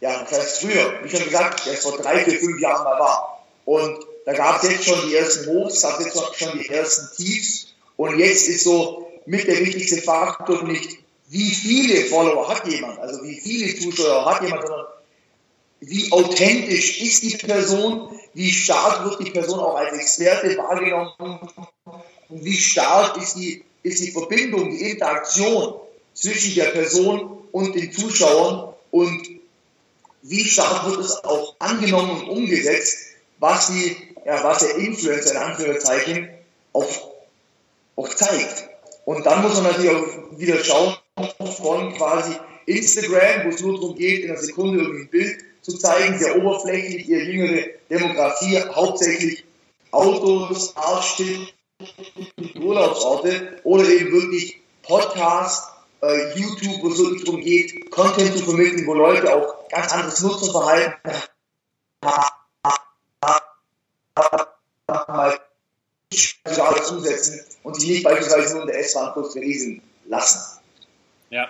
ja, 0.00 0.22
das 0.22 0.38
heißt 0.38 0.60
früher, 0.60 1.00
wie 1.02 1.08
schon 1.08 1.24
gesagt, 1.24 1.66
der 1.66 1.74
es 1.74 1.80
vor 1.80 1.96
drei, 1.96 2.24
vier, 2.24 2.38
fünf 2.38 2.60
Jahren 2.60 2.84
mal 2.84 2.98
war. 2.98 3.44
Und 3.64 4.04
da 4.26 4.32
gab 4.32 4.62
es 4.62 4.70
jetzt 4.70 4.84
schon 4.84 5.08
die 5.08 5.14
ersten 5.14 5.46
Hochs, 5.50 5.82
gab 5.82 5.98
es 5.98 6.06
jetzt 6.06 6.36
schon 6.36 6.58
die 6.58 6.68
ersten 6.68 7.16
Tiefs. 7.16 7.68
Und 7.96 8.18
jetzt 8.18 8.48
ist 8.48 8.64
so 8.64 9.07
mit 9.28 9.46
der 9.46 9.60
wichtigste 9.60 10.00
Faktor 10.00 10.64
nicht, 10.64 10.98
wie 11.28 11.50
viele 11.50 12.06
Follower 12.06 12.48
hat 12.48 12.66
jemand, 12.66 12.98
also 12.98 13.22
wie 13.22 13.38
viele 13.38 13.78
Zuschauer 13.78 14.24
hat 14.24 14.42
jemand, 14.42 14.62
sondern 14.62 14.86
wie 15.80 16.10
authentisch 16.10 17.02
ist 17.02 17.22
die 17.22 17.36
Person, 17.36 18.18
wie 18.32 18.50
stark 18.50 19.04
wird 19.04 19.26
die 19.26 19.30
Person 19.30 19.60
auch 19.60 19.76
als 19.76 19.92
Experte 19.92 20.56
wahrgenommen 20.56 21.12
und 22.30 22.44
wie 22.44 22.56
stark 22.56 23.18
ist 23.18 23.36
die, 23.36 23.62
ist 23.82 24.02
die 24.02 24.10
Verbindung, 24.10 24.70
die 24.70 24.90
Interaktion 24.90 25.74
zwischen 26.14 26.54
der 26.54 26.70
Person 26.70 27.38
und 27.52 27.74
den 27.74 27.92
Zuschauern 27.92 28.74
und 28.90 29.28
wie 30.22 30.44
stark 30.44 30.86
wird 30.86 31.00
es 31.00 31.22
auch 31.22 31.54
angenommen 31.58 32.22
und 32.22 32.28
umgesetzt, 32.30 32.98
was, 33.38 33.68
die, 33.68 33.94
ja, 34.24 34.42
was 34.42 34.60
der 34.60 34.76
Influencer 34.76 35.32
in 35.32 35.36
Anführungszeichen 35.36 36.30
auch, 36.72 37.12
auch 37.94 38.08
zeigt. 38.08 38.77
Und 39.08 39.24
dann 39.24 39.40
muss 39.40 39.54
man 39.54 39.72
natürlich 39.72 39.90
auch 39.90 40.38
wieder 40.38 40.62
schauen 40.62 40.94
von 41.56 41.94
quasi 41.94 42.36
Instagram, 42.66 43.46
wo 43.46 43.48
es 43.48 43.62
nur 43.62 43.80
darum 43.80 43.94
geht, 43.94 44.22
in 44.22 44.30
einer 44.30 44.38
Sekunde 44.38 44.80
irgendwie 44.80 45.04
ein 45.04 45.08
Bild 45.08 45.38
zu 45.62 45.78
zeigen, 45.78 46.18
sehr 46.18 46.36
oberflächlich, 46.36 47.08
ihre 47.08 47.22
jüngere 47.22 47.68
Demografie, 47.88 48.60
hauptsächlich 48.70 49.46
Autos, 49.92 50.76
Artstück, 50.76 51.54
Urlaubsorte 52.60 53.60
oder 53.64 53.88
eben 53.88 54.12
wirklich 54.12 54.60
Podcast, 54.82 55.70
äh, 56.02 56.38
YouTube, 56.38 56.82
wo 56.82 56.88
es 56.88 56.98
wirklich 56.98 57.24
darum 57.24 57.40
geht, 57.40 57.90
Content 57.90 58.36
zu 58.36 58.44
vermitteln, 58.44 58.86
wo 58.86 58.92
Leute 58.92 59.34
auch 59.34 59.70
ganz 59.70 59.90
anderes 59.90 60.20
Nutzerverhalten 60.20 61.00
haben, 62.04 62.28
alles 66.44 66.90
umsetzen 66.90 67.40
und 67.62 67.80
sich 67.80 67.88
nicht 67.88 68.04
beispielsweise 68.04 68.54
nur 68.54 68.62
in 68.62 68.68
der 68.68 68.80
S-Bahn 68.80 69.12
kurz 69.12 69.34
berieseln 69.34 69.82
lassen. 70.06 70.60
Ja, 71.30 71.48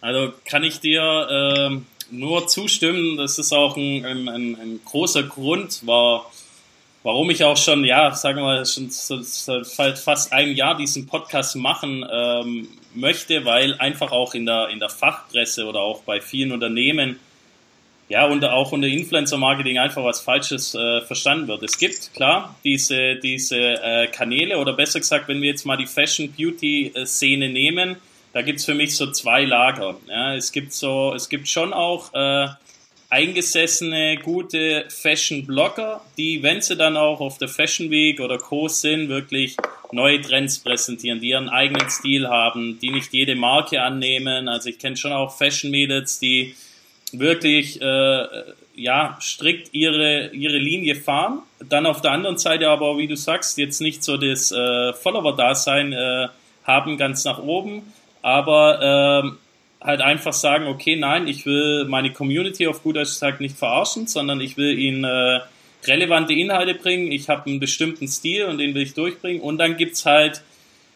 also 0.00 0.32
kann 0.44 0.64
ich 0.64 0.80
dir 0.80 1.00
äh, 1.02 1.78
nur 2.10 2.46
zustimmen. 2.46 3.16
Das 3.16 3.38
ist 3.38 3.52
auch 3.52 3.76
ein, 3.76 4.04
ein, 4.04 4.28
ein, 4.28 4.80
großer 4.84 5.24
Grund, 5.24 5.86
war, 5.86 6.30
warum 7.02 7.30
ich 7.30 7.44
auch 7.44 7.56
schon, 7.56 7.84
ja, 7.84 8.14
sagen 8.14 8.38
wir 8.38 8.44
mal, 8.44 8.66
schon 8.66 8.90
seit 8.90 9.98
fast 9.98 10.32
einem 10.32 10.54
Jahr 10.54 10.76
diesen 10.76 11.06
Podcast 11.06 11.56
machen 11.56 12.06
ähm, 12.10 12.68
möchte, 12.94 13.44
weil 13.44 13.74
einfach 13.78 14.12
auch 14.12 14.34
in 14.34 14.46
der, 14.46 14.68
in 14.68 14.78
der 14.78 14.90
Fachpresse 14.90 15.66
oder 15.66 15.80
auch 15.80 16.02
bei 16.02 16.20
vielen 16.20 16.52
Unternehmen 16.52 17.18
ja, 18.08 18.26
und 18.26 18.44
auch 18.44 18.72
unter 18.72 18.88
Influencer-Marketing 18.88 19.78
einfach 19.78 20.02
was 20.02 20.20
Falsches 20.20 20.74
äh, 20.74 21.02
verstanden 21.02 21.46
wird. 21.48 21.62
Es 21.62 21.78
gibt, 21.78 22.14
klar, 22.14 22.56
diese, 22.64 23.16
diese 23.16 23.58
äh, 23.58 24.06
Kanäle 24.06 24.58
oder 24.58 24.72
besser 24.72 25.00
gesagt, 25.00 25.28
wenn 25.28 25.42
wir 25.42 25.50
jetzt 25.50 25.66
mal 25.66 25.76
die 25.76 25.86
Fashion-Beauty-Szene 25.86 27.50
nehmen, 27.50 27.96
da 28.32 28.42
gibt's 28.42 28.64
für 28.64 28.74
mich 28.74 28.96
so 28.96 29.10
zwei 29.10 29.44
Lager. 29.44 29.96
Ja, 30.08 30.34
es 30.34 30.52
gibt 30.52 30.72
so, 30.72 31.12
es 31.14 31.28
gibt 31.28 31.48
schon 31.48 31.72
auch 31.74 32.14
äh, 32.14 32.48
eingesessene, 33.10 34.18
gute 34.18 34.86
Fashion-Blogger, 34.88 36.00
die, 36.16 36.42
wenn 36.42 36.62
sie 36.62 36.76
dann 36.76 36.96
auch 36.96 37.20
auf 37.20 37.38
der 37.38 37.48
Fashion 37.48 37.90
Week 37.90 38.20
oder 38.20 38.38
Co. 38.38 38.68
sind, 38.68 39.08
wirklich 39.08 39.56
neue 39.92 40.20
Trends 40.20 40.58
präsentieren, 40.58 41.20
die 41.20 41.28
ihren 41.28 41.48
eigenen 41.48 41.88
Stil 41.90 42.28
haben, 42.28 42.78
die 42.80 42.90
nicht 42.90 43.12
jede 43.12 43.34
Marke 43.34 43.82
annehmen. 43.82 44.48
Also 44.48 44.68
ich 44.68 44.78
kenne 44.78 44.96
schon 44.96 45.12
auch 45.12 45.36
Fashion-Mädels, 45.36 46.18
die 46.18 46.54
wirklich 47.12 47.80
äh, 47.80 48.26
ja 48.74 49.18
strikt 49.20 49.70
ihre 49.72 50.28
ihre 50.28 50.58
Linie 50.58 50.94
fahren. 50.94 51.42
Dann 51.68 51.86
auf 51.86 52.00
der 52.00 52.12
anderen 52.12 52.38
Seite 52.38 52.68
aber, 52.68 52.98
wie 52.98 53.06
du 53.06 53.16
sagst, 53.16 53.58
jetzt 53.58 53.80
nicht 53.80 54.02
so 54.02 54.16
das 54.16 54.52
äh, 54.52 54.92
Follower-Dasein 54.92 55.92
äh, 55.92 56.28
haben 56.64 56.98
ganz 56.98 57.24
nach 57.24 57.38
oben. 57.38 57.92
Aber 58.22 59.22
ähm, 59.24 59.38
halt 59.80 60.00
einfach 60.00 60.32
sagen, 60.32 60.66
okay, 60.66 60.96
nein, 60.96 61.28
ich 61.28 61.46
will 61.46 61.84
meine 61.86 62.12
Community 62.12 62.66
auf 62.66 62.82
gut 62.82 62.96
Deutsch 62.96 63.20
nicht 63.38 63.56
verarschen, 63.56 64.06
sondern 64.06 64.40
ich 64.40 64.56
will 64.56 64.78
ihnen 64.78 65.04
äh, 65.04 65.40
relevante 65.86 66.32
Inhalte 66.32 66.74
bringen, 66.74 67.12
ich 67.12 67.28
habe 67.28 67.48
einen 67.48 67.60
bestimmten 67.60 68.08
Stil 68.08 68.44
und 68.44 68.58
den 68.58 68.74
will 68.74 68.82
ich 68.82 68.94
durchbringen. 68.94 69.40
Und 69.40 69.58
dann 69.58 69.76
gibt's 69.76 70.04
halt, 70.04 70.42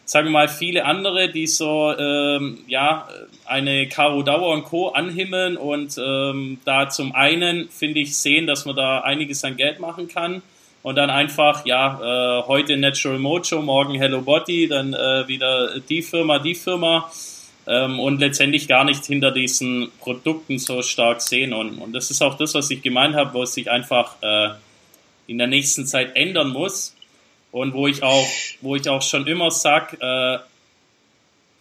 sagen 0.05 0.27
wir 0.27 0.31
mal, 0.31 0.47
viele 0.49 0.85
andere, 0.85 1.29
die 1.29 1.47
so, 1.47 1.93
ähm, 1.97 2.59
ja, 2.67 3.07
eine 3.45 3.87
Caro 3.87 4.23
Dauer 4.23 4.53
und 4.53 4.63
Co. 4.63 4.89
anhimmeln 4.89 5.57
und 5.57 5.97
ähm, 5.97 6.59
da 6.65 6.89
zum 6.89 7.15
einen, 7.15 7.69
finde 7.69 7.99
ich, 7.99 8.17
sehen, 8.17 8.47
dass 8.47 8.65
man 8.65 8.75
da 8.75 8.99
einiges 9.01 9.43
an 9.43 9.55
Geld 9.55 9.79
machen 9.79 10.07
kann 10.07 10.41
und 10.81 10.95
dann 10.95 11.09
einfach, 11.09 11.65
ja, 11.65 12.39
äh, 12.39 12.43
heute 12.47 12.75
Natural 12.77 13.17
Mojo, 13.17 13.61
morgen 13.61 13.95
Hello 13.95 14.21
Body, 14.21 14.67
dann 14.67 14.93
äh, 14.93 15.27
wieder 15.27 15.79
die 15.79 16.01
Firma, 16.01 16.39
die 16.39 16.55
Firma 16.55 17.09
ähm, 17.65 17.99
und 17.99 18.19
letztendlich 18.19 18.67
gar 18.67 18.83
nicht 18.83 19.05
hinter 19.05 19.31
diesen 19.31 19.89
Produkten 20.01 20.59
so 20.59 20.81
stark 20.81 21.21
sehen. 21.21 21.53
Und, 21.53 21.77
und 21.77 21.93
das 21.93 22.11
ist 22.11 22.21
auch 22.21 22.37
das, 22.37 22.53
was 22.53 22.69
ich 22.69 22.81
gemeint 22.81 23.15
habe, 23.15 23.33
wo 23.33 23.43
es 23.43 23.53
sich 23.53 23.71
einfach 23.71 24.15
äh, 24.21 24.49
in 25.27 25.37
der 25.37 25.47
nächsten 25.47 25.85
Zeit 25.85 26.15
ändern 26.15 26.49
muss 26.49 26.93
und 27.53 27.73
wo 27.73 27.87
ich 27.87 28.03
auch, 28.03 28.27
wo 28.59 28.75
ich 28.75 28.89
auch 28.89 29.01
schon 29.01 29.25
immer 29.27 29.49
sag, 29.51 29.93
äh, 30.01 30.39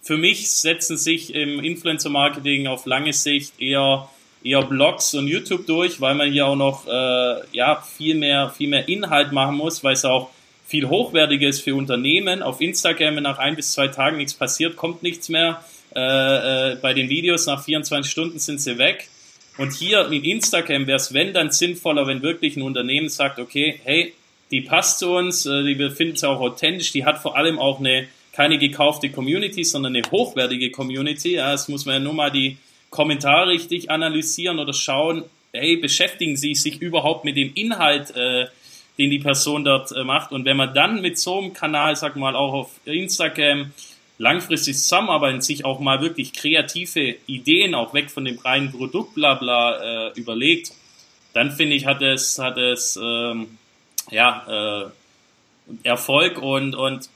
für 0.03 0.17
mich 0.17 0.51
setzen 0.51 0.97
sich 0.97 1.33
im 1.33 1.61
Influencer-Marketing 1.63 2.67
auf 2.67 2.87
lange 2.87 3.13
Sicht 3.13 3.61
eher 3.61 4.09
eher 4.45 4.63
Blogs 4.63 5.15
und 5.15 5.29
YouTube 5.29 5.67
durch, 5.67 6.01
weil 6.01 6.15
man 6.15 6.33
hier 6.33 6.47
auch 6.47 6.57
noch 6.57 6.87
äh, 6.89 7.41
ja, 7.53 7.81
viel, 7.81 8.17
mehr, 8.17 8.51
viel 8.51 8.69
mehr 8.69 8.89
Inhalt 8.89 9.33
machen 9.33 9.57
muss, 9.57 9.85
weil 9.85 9.93
es 9.93 10.05
auch 10.05 10.31
viel 10.67 10.89
hochwertiger 10.89 11.49
ist 11.49 11.61
für 11.61 11.75
Unternehmen. 11.75 12.43
Auf 12.43 12.61
Instagram, 12.61 13.17
wenn 13.17 13.23
nach 13.23 13.39
ein 13.39 13.55
bis 13.55 13.73
zwei 13.73 13.89
Tagen 13.89 14.17
nichts 14.17 14.35
passiert, 14.35 14.75
kommt 14.75 15.03
nichts 15.03 15.29
mehr. 15.29 15.63
Äh, 15.95 16.73
äh, 16.73 16.77
bei 16.77 16.95
den 16.95 17.09
Videos 17.09 17.47
nach 17.47 17.63
24 17.63 18.11
Stunden 18.11 18.39
sind 18.39 18.61
sie 18.61 18.79
weg. 18.79 19.09
Und 19.59 19.73
hier 19.75 20.09
mit 20.09 20.25
Instagram 20.25 20.87
wäre 20.87 20.97
es, 20.97 21.13
wenn, 21.13 21.35
dann 21.35 21.51
sinnvoller, 21.51 22.07
wenn 22.07 22.23
wirklich 22.23 22.57
ein 22.57 22.63
Unternehmen 22.63 23.11
sagt, 23.11 23.39
okay, 23.39 23.79
hey, 23.85 24.15
die 24.53 24.61
passt 24.61 25.01
zu 25.01 25.11
uns, 25.11 25.47
äh, 25.47 25.65
die 25.65 25.91
finden 25.91 26.17
sie 26.17 26.29
auch 26.29 26.41
authentisch, 26.41 26.93
die 26.93 27.05
hat 27.05 27.19
vor 27.19 27.37
allem 27.37 27.59
auch 27.59 27.81
eine 27.81 28.07
keine 28.33 28.57
gekaufte 28.57 29.11
Community, 29.11 29.63
sondern 29.63 29.95
eine 29.95 30.11
hochwertige 30.11 30.71
Community. 30.71 31.35
Ja, 31.35 31.53
das 31.53 31.69
muss 31.69 31.85
man 31.85 31.97
ja 31.97 32.01
nur 32.01 32.15
mal 32.15 32.31
die, 32.31 32.57
Kommentar 32.93 33.49
richtig 33.49 33.91
analysieren 33.91 34.59
oder 34.59 34.75
schauen, 34.75 35.25
hey, 35.53 35.77
beschäftigen 35.77 36.37
Sie 36.37 36.55
sich 36.55 36.81
überhaupt 36.81 37.25
mit 37.25 37.37
dem 37.37 37.53
Inhalt, 37.55 38.15
äh, 38.15 38.47
den 38.99 39.11
die 39.11 39.19
Person 39.19 39.65
dort 39.65 39.91
äh, 39.93 40.05
macht. 40.05 40.31
Und 40.31 40.45
wenn 40.45 40.59
man 40.59 40.75
dann 40.75 41.01
mit 41.01 41.19
so 41.19 41.39
einem 41.39 41.55
Kanal, 41.55 41.97
sag 41.97 42.17
mal, 42.17 42.37
auch 42.37 42.53
auf 42.53 42.71
Instagram 42.85 43.73
langfristig 44.19 44.77
zusammenarbeiten, 44.77 45.41
sich 45.41 45.65
auch 45.65 45.81
mal 45.81 46.03
wirklich 46.03 46.35
kreative 46.35 47.17
Ideen, 47.27 47.75
auch 47.75 47.95
weg 47.95 48.11
von 48.11 48.27
dem 48.27 48.39
reinen 48.39 48.71
Produkt, 48.71 49.15
bla 49.15 49.35
bla, 49.35 50.09
äh, 50.09 50.13
überlegt, 50.21 50.73
dann 51.33 51.51
finde 51.51 51.77
ich, 51.77 51.87
hat 51.87 52.03
es, 52.03 52.39
hat 52.39 52.59
es 52.59 53.01
ähm, 53.03 53.57
ja, 54.13 54.85
äh, 54.85 55.89
Erfolg 55.89 56.39
und, 56.39 56.75
und 56.75 57.09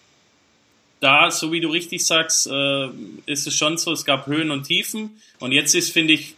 da, 1.01 1.31
so 1.31 1.53
wie 1.53 1.61
du 1.61 1.69
richtig 1.69 2.05
sagst, 2.05 2.47
äh, 2.47 2.89
ist 3.27 3.47
es 3.47 3.55
schon 3.55 3.77
so, 3.77 3.93
es 3.93 4.05
gab 4.05 4.27
Höhen 4.27 4.51
und 4.51 4.65
Tiefen. 4.65 5.21
Und 5.39 5.53
jetzt 5.53 5.75
ist, 5.75 5.93
finde 5.93 6.15
ich, 6.15 6.35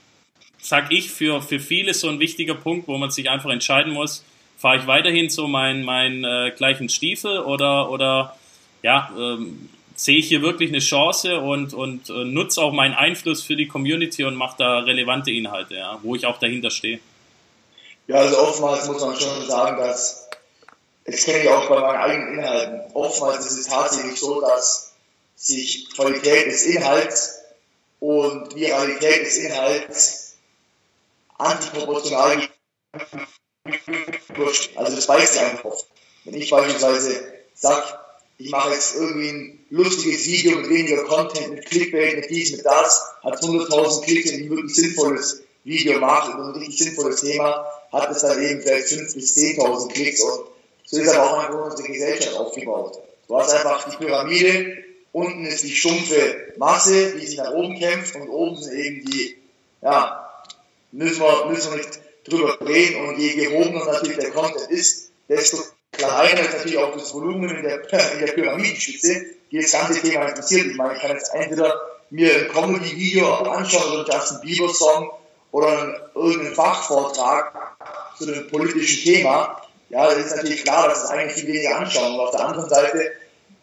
sag 0.60 0.90
ich, 0.90 1.10
für, 1.10 1.40
für 1.40 1.60
viele 1.60 1.94
so 1.94 2.08
ein 2.08 2.18
wichtiger 2.18 2.54
Punkt, 2.54 2.88
wo 2.88 2.98
man 2.98 3.10
sich 3.10 3.30
einfach 3.30 3.50
entscheiden 3.50 3.92
muss, 3.92 4.24
fahre 4.58 4.78
ich 4.78 4.86
weiterhin 4.86 5.30
so 5.30 5.46
meinen 5.46 5.84
mein, 5.84 6.24
äh, 6.24 6.52
gleichen 6.56 6.88
Stiefel 6.88 7.38
oder, 7.38 7.90
oder 7.90 8.36
ja, 8.82 9.10
ähm, 9.16 9.68
sehe 9.94 10.18
ich 10.18 10.28
hier 10.28 10.42
wirklich 10.42 10.70
eine 10.70 10.80
Chance 10.80 11.40
und, 11.40 11.74
und 11.74 12.10
äh, 12.10 12.24
nutze 12.24 12.60
auch 12.60 12.72
meinen 12.72 12.94
Einfluss 12.94 13.42
für 13.42 13.54
die 13.54 13.68
Community 13.68 14.24
und 14.24 14.34
mache 14.34 14.56
da 14.58 14.80
relevante 14.80 15.30
Inhalte, 15.30 15.76
ja, 15.76 15.98
wo 16.02 16.16
ich 16.16 16.26
auch 16.26 16.38
dahinter 16.38 16.70
stehe. 16.70 16.98
Ja, 18.08 18.16
also 18.16 18.38
oftmals 18.38 18.86
muss 18.88 19.00
man 19.00 19.14
schon 19.16 19.46
sagen, 19.46 19.78
dass 19.78 20.28
das 21.10 21.24
kenne 21.24 21.42
ich 21.42 21.48
auch 21.48 21.68
bei 21.68 21.80
meinen 21.80 21.96
eigenen 21.96 22.38
Inhalten. 22.38 22.94
Oftmals 22.94 23.46
ist 23.46 23.58
es 23.58 23.66
tatsächlich 23.66 24.18
so, 24.20 24.40
dass 24.40 24.92
sich 25.36 25.88
Qualität 25.94 26.46
des 26.46 26.64
Inhalts 26.64 27.40
und 28.00 28.54
Viralität 28.54 29.26
des 29.26 29.38
Inhalts 29.38 30.36
antiproportional 31.38 32.48
Also 34.74 34.96
das 34.96 35.08
weiß 35.08 35.34
ich 35.34 35.40
einfach 35.40 35.64
oft. 35.64 35.86
Wenn 36.24 36.34
ich 36.34 36.50
beispielsweise 36.50 37.32
sage, 37.54 37.98
ich 38.38 38.50
mache 38.50 38.74
jetzt 38.74 38.94
irgendwie 38.96 39.28
ein 39.28 39.66
lustiges 39.70 40.26
Video 40.26 40.58
mit 40.58 40.68
weniger 40.68 41.04
Content, 41.04 41.50
mit 41.50 41.66
Clickbait, 41.66 42.16
mit 42.16 42.30
dies, 42.30 42.52
mit 42.52 42.64
das, 42.64 43.02
hat 43.22 43.42
100.000 43.42 44.04
Klicks 44.04 44.30
und 44.30 44.36
ein 44.36 44.50
wirklich 44.50 44.74
sinnvolles 44.74 45.42
Video 45.64 45.98
macht 45.98 46.34
und 46.34 46.40
ein 46.40 46.50
richtig 46.52 46.78
sinnvolles 46.78 47.20
Thema, 47.20 47.64
hat 47.92 48.10
es 48.10 48.22
dann 48.22 48.42
eben 48.42 48.60
vielleicht 48.60 48.88
5.000 48.88 49.14
bis 49.14 49.36
10.000 49.36 49.92
Klicks 49.92 50.20
und 50.20 50.57
so 50.90 51.00
ist 51.00 51.08
aber 51.08 51.30
auch 51.30 51.38
einfach 51.38 51.70
unsere 51.70 51.88
Gesellschaft 51.88 52.36
aufgebaut. 52.36 52.98
Du 53.26 53.36
hast 53.36 53.52
einfach 53.52 53.88
die 53.90 53.96
Pyramide 53.96 54.84
unten 55.12 55.44
ist 55.44 55.64
die 55.64 55.74
stumpfe 55.74 56.52
Masse, 56.56 57.12
die 57.12 57.26
sich 57.26 57.38
nach 57.38 57.52
oben 57.52 57.78
kämpft 57.78 58.14
und 58.16 58.28
oben 58.28 58.56
sind 58.56 58.78
eben 58.78 59.04
die, 59.04 59.36
ja, 59.82 60.42
müssen 60.92 61.20
wir, 61.20 61.46
müssen 61.46 61.72
wir 61.72 61.78
nicht 61.78 62.00
drüber 62.24 62.58
reden 62.66 63.08
und 63.08 63.18
je 63.18 63.34
gehobener 63.34 63.84
natürlich 63.84 64.18
der 64.18 64.30
Content 64.30 64.70
ist, 64.70 65.10
desto 65.28 65.58
kleiner 65.92 66.40
ist 66.40 66.52
natürlich 66.52 66.78
auch 66.78 66.92
das 66.92 67.12
Volumen 67.14 67.48
in 67.50 67.62
der, 67.62 67.80
in 68.14 68.20
der 68.20 68.32
Pyramidenspitze, 68.32 69.26
die 69.50 69.60
das 69.60 69.72
ganze 69.72 70.00
Thema 70.00 70.28
interessiert. 70.28 70.66
Ich 70.66 70.76
meine, 70.76 70.94
ich 70.94 71.00
kann 71.00 71.12
jetzt 71.12 71.34
entweder 71.34 71.80
mir 72.10 72.34
ein 72.34 72.48
Comedy-Video 72.48 73.32
anschauen 73.34 73.92
oder 73.92 74.12
einen 74.12 74.20
Justin 74.20 74.40
Bieber-Song 74.40 75.10
oder 75.52 76.10
irgendeinen 76.14 76.54
Fachvortrag 76.54 77.76
zu 78.16 78.24
einem 78.24 78.48
politischen 78.48 79.04
Thema. 79.04 79.62
Ja, 79.90 80.06
das 80.06 80.26
ist 80.26 80.36
natürlich 80.36 80.64
klar, 80.64 80.88
dass 80.88 81.04
es 81.04 81.10
eigentlich 81.10 81.40
viel 81.40 81.52
weniger 81.52 81.78
anschauen. 81.78 82.14
Und 82.14 82.20
auf 82.20 82.30
der 82.30 82.46
anderen 82.46 82.68
Seite, 82.68 83.12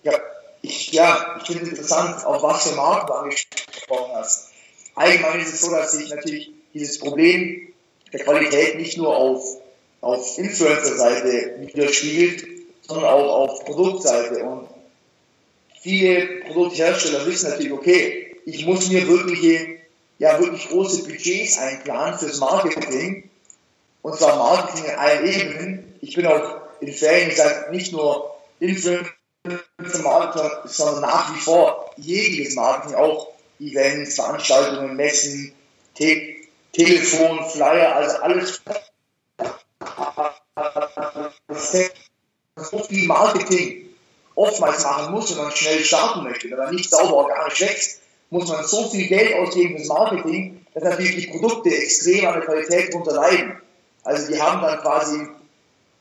ja, 0.04 0.14
ich, 0.62 0.92
ja, 0.92 1.38
ich 1.40 1.48
finde 1.48 1.64
es 1.64 1.70
interessant, 1.70 2.26
auf 2.26 2.42
was 2.42 2.68
für 2.68 2.76
Marken 2.76 3.08
du 3.08 3.14
angesprochen 3.14 4.12
hast. 4.16 4.50
Allgemein 4.96 5.42
ist 5.42 5.54
es 5.54 5.62
so, 5.62 5.72
dass 5.72 5.92
sich 5.92 6.10
natürlich 6.10 6.52
dieses 6.74 7.00
Problem 7.00 7.74
der 8.12 8.24
Qualität 8.24 8.78
nicht 8.78 8.98
nur 8.98 9.16
auf, 9.16 9.58
auf 10.02 10.38
Influencer-Seite 10.38 11.56
widerspiegelt, 11.60 12.46
sondern 12.82 13.06
auch 13.06 13.50
auf 13.50 13.66
Produktseite. 13.66 14.44
Und 14.44 14.68
viele 15.82 16.42
Produkthersteller 16.46 17.26
wissen 17.26 17.50
natürlich, 17.50 17.72
okay, 17.72 18.36
ich 18.46 18.66
muss 18.66 18.90
mir 18.90 19.08
wirkliche, 19.08 19.78
ja, 20.20 20.40
wirklich 20.40 20.70
große 20.70 21.04
Budgets 21.04 21.58
einplanen 21.58 22.18
fürs 22.18 22.40
Marketing. 22.40 23.30
Und 24.02 24.16
zwar 24.16 24.38
Marketing 24.38 24.86
in 24.86 24.96
allen 24.96 25.26
Ebenen. 25.28 25.95
Ich 26.08 26.16
bin 26.16 26.28
auch 26.28 26.62
in 26.82 26.94
Ferien, 26.94 27.30
ich 27.30 27.38
sage 27.38 27.72
nicht 27.72 27.92
nur 27.92 28.36
Influencer, 28.60 29.10
Marketing, 30.04 30.52
sondern 30.66 31.02
nach 31.02 31.36
wie 31.36 31.40
vor 31.40 31.92
jegliches 31.98 32.56
Marketing, 32.56 32.96
auch 32.96 33.34
Events, 33.60 34.16
Veranstaltungen, 34.16 34.96
Messen, 34.96 35.54
Te 35.96 36.36
Telefon, 36.74 37.44
Flyer, 37.50 37.96
also 37.96 38.18
alles. 38.18 38.62
So 42.56 42.84
viel 42.84 43.08
Marketing 43.08 43.90
oftmals 44.36 44.84
machen 44.84 45.12
muss 45.12 45.32
und 45.32 45.38
man 45.38 45.52
schnell 45.52 45.84
starten 45.84 46.24
möchte, 46.24 46.52
wenn 46.52 46.58
man 46.58 46.76
nicht 46.76 46.90
sauber 46.90 47.16
organisch 47.16 47.62
wächst, 47.62 48.02
muss 48.30 48.48
man 48.50 48.64
so 48.64 48.90
viel 48.90 49.08
Geld 49.08 49.34
ausgeben 49.34 49.78
fürs 49.78 49.88
Marketing, 49.88 50.66
dass 50.74 50.84
natürlich 50.84 51.16
die 51.16 51.32
Produkte 51.32 51.70
extrem 51.70 52.28
an 52.28 52.34
der 52.34 52.44
Qualität 52.44 52.94
unterleiden. 52.94 53.60
Also 54.04 54.32
die 54.32 54.40
haben 54.40 54.62
dann 54.62 54.80
quasi 54.82 55.28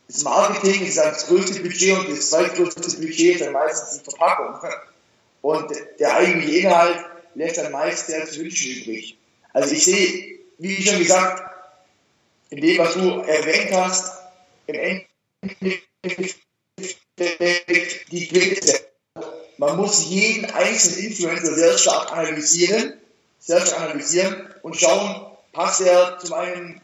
das 0.09 0.23
Marketing 0.23 0.87
ist 0.87 0.99
das 0.99 1.27
größte 1.27 1.61
Budget 1.61 1.99
und 1.99 2.11
das 2.11 2.31
zweitgrößte 2.31 2.97
Budget 2.99 3.37
ist 3.37 3.41
dann 3.41 3.53
meistens 3.53 3.99
die 3.99 4.05
Verpackung. 4.05 4.71
Und 5.41 5.73
der 5.99 6.15
eigentliche 6.15 6.59
Inhalt 6.59 7.05
lässt 7.35 7.59
dann 7.59 7.73
meist 7.73 8.07
sehr 8.07 8.27
zu 8.27 8.41
wünschen 8.41 8.83
übrig. 8.83 9.17
Also 9.53 9.75
ich 9.75 9.85
sehe, 9.85 10.39
wie 10.59 10.83
schon 10.83 10.99
gesagt, 10.99 11.43
in 12.51 12.61
dem, 12.61 12.79
was 12.79 12.95
du 12.95 13.21
erwähnt 13.21 13.73
hast, 13.73 14.13
im 14.67 14.75
Endeffekt 14.75 16.39
die 18.13 18.29
Quelle. 18.29 18.61
Man 19.57 19.77
muss 19.77 20.09
jeden 20.09 20.47
einzelnen 20.51 21.07
Influencer 21.07 21.55
sehr 21.55 21.79
stark 21.79 22.13
analysieren, 22.13 22.95
sehr 23.39 23.65
stark 23.65 23.83
analysieren 23.83 24.53
und 24.63 24.77
schauen, 24.77 25.27
passt 25.53 25.81
er 25.81 26.19
zu 26.19 26.29
meinem 26.31 26.81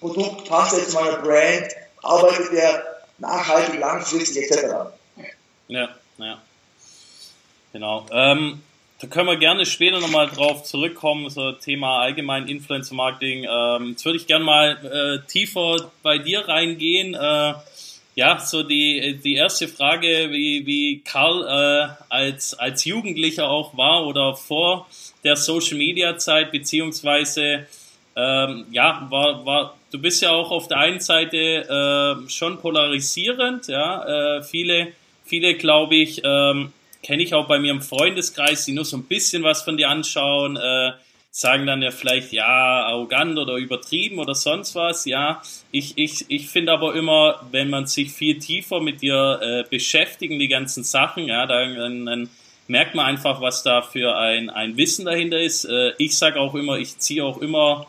Produkt, 0.00 0.48
passt 0.48 0.90
zu 0.90 0.94
meiner 0.94 1.18
Brand, 1.18 1.68
arbeitet 2.02 2.52
er 2.52 2.84
nachhaltig, 3.18 3.80
langfristig 3.80 4.50
etc. 4.50 4.74
Ja, 5.68 5.88
ja. 6.18 6.42
Genau. 7.72 8.06
Ähm, 8.10 8.62
da 9.00 9.06
können 9.08 9.26
wir 9.26 9.36
gerne 9.36 9.66
später 9.66 10.00
nochmal 10.00 10.28
drauf 10.28 10.62
zurückkommen, 10.62 11.28
so 11.28 11.52
Thema 11.52 12.00
allgemein 12.00 12.48
Influencer 12.48 12.94
Marketing. 12.94 13.44
Ähm, 13.44 13.90
jetzt 13.90 14.04
würde 14.04 14.16
ich 14.16 14.26
gerne 14.26 14.44
mal 14.44 15.22
äh, 15.22 15.26
tiefer 15.26 15.90
bei 16.02 16.16
dir 16.18 16.48
reingehen. 16.48 17.14
Äh, 17.14 17.54
ja, 18.14 18.38
so 18.38 18.62
die, 18.62 19.20
die 19.22 19.34
erste 19.34 19.68
Frage, 19.68 20.30
wie, 20.30 20.64
wie 20.64 21.00
Karl 21.00 21.44
äh, 21.44 22.04
als, 22.08 22.54
als 22.54 22.86
Jugendlicher 22.86 23.50
auch 23.50 23.76
war 23.76 24.06
oder 24.06 24.34
vor 24.34 24.86
der 25.22 25.36
Social 25.36 25.76
Media 25.76 26.16
Zeit, 26.16 26.50
beziehungsweise 26.50 27.66
ähm, 28.16 28.64
ja, 28.70 29.06
war, 29.10 29.44
war, 29.44 29.75
du 29.90 29.98
bist 30.00 30.22
ja 30.22 30.30
auch 30.30 30.50
auf 30.50 30.68
der 30.68 30.78
einen 30.78 31.00
Seite 31.00 31.36
äh, 31.36 32.30
schon 32.30 32.58
polarisierend, 32.58 33.68
ja, 33.68 34.38
äh, 34.38 34.42
viele, 34.42 34.88
viele 35.24 35.54
glaube 35.54 35.96
ich, 35.96 36.22
ähm, 36.24 36.72
kenne 37.02 37.22
ich 37.22 37.34
auch 37.34 37.46
bei 37.46 37.58
mir 37.58 37.70
im 37.70 37.82
Freundeskreis, 37.82 38.64
die 38.64 38.72
nur 38.72 38.84
so 38.84 38.96
ein 38.96 39.04
bisschen 39.04 39.42
was 39.42 39.62
von 39.62 39.76
dir 39.76 39.88
anschauen, 39.88 40.56
äh, 40.56 40.92
sagen 41.30 41.66
dann 41.66 41.82
ja 41.82 41.90
vielleicht, 41.90 42.32
ja, 42.32 42.46
arrogant 42.46 43.38
oder 43.38 43.56
übertrieben 43.56 44.18
oder 44.18 44.34
sonst 44.34 44.74
was. 44.74 45.04
Ja, 45.04 45.42
ich, 45.70 45.98
ich, 45.98 46.24
ich 46.28 46.48
finde 46.48 46.72
aber 46.72 46.94
immer, 46.94 47.42
wenn 47.50 47.68
man 47.68 47.86
sich 47.86 48.10
viel 48.10 48.38
tiefer 48.38 48.80
mit 48.80 49.02
dir 49.02 49.38
äh, 49.42 49.68
beschäftigen, 49.68 50.38
die 50.38 50.48
ganzen 50.48 50.82
Sachen, 50.82 51.26
ja, 51.26 51.46
dann, 51.46 52.06
dann 52.06 52.30
merkt 52.68 52.94
man 52.94 53.04
einfach, 53.04 53.42
was 53.42 53.62
da 53.62 53.82
für 53.82 54.16
ein, 54.16 54.48
ein 54.48 54.78
Wissen 54.78 55.04
dahinter 55.04 55.38
ist. 55.38 55.66
Äh, 55.66 55.92
ich 55.98 56.16
sage 56.16 56.40
auch 56.40 56.54
immer, 56.54 56.78
ich 56.78 56.98
ziehe 56.98 57.22
auch 57.22 57.38
immer 57.38 57.86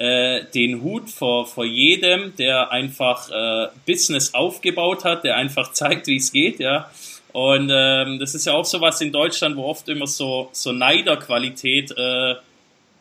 äh, 0.00 0.46
den 0.54 0.82
Hut 0.82 1.10
vor, 1.10 1.46
vor 1.46 1.66
jedem, 1.66 2.34
der 2.36 2.72
einfach 2.72 3.28
äh, 3.30 3.68
Business 3.86 4.32
aufgebaut 4.32 5.04
hat, 5.04 5.24
der 5.24 5.36
einfach 5.36 5.72
zeigt, 5.74 6.06
wie 6.06 6.16
es 6.16 6.32
geht, 6.32 6.58
ja. 6.58 6.90
Und 7.32 7.70
ähm, 7.72 8.18
das 8.18 8.34
ist 8.34 8.46
ja 8.46 8.54
auch 8.54 8.64
so 8.64 8.80
was 8.80 9.00
in 9.02 9.12
Deutschland, 9.12 9.56
wo 9.56 9.64
oft 9.64 9.88
immer 9.90 10.06
so, 10.06 10.48
so 10.52 10.72
Neiderqualität 10.72 11.92
äh, 11.92 12.34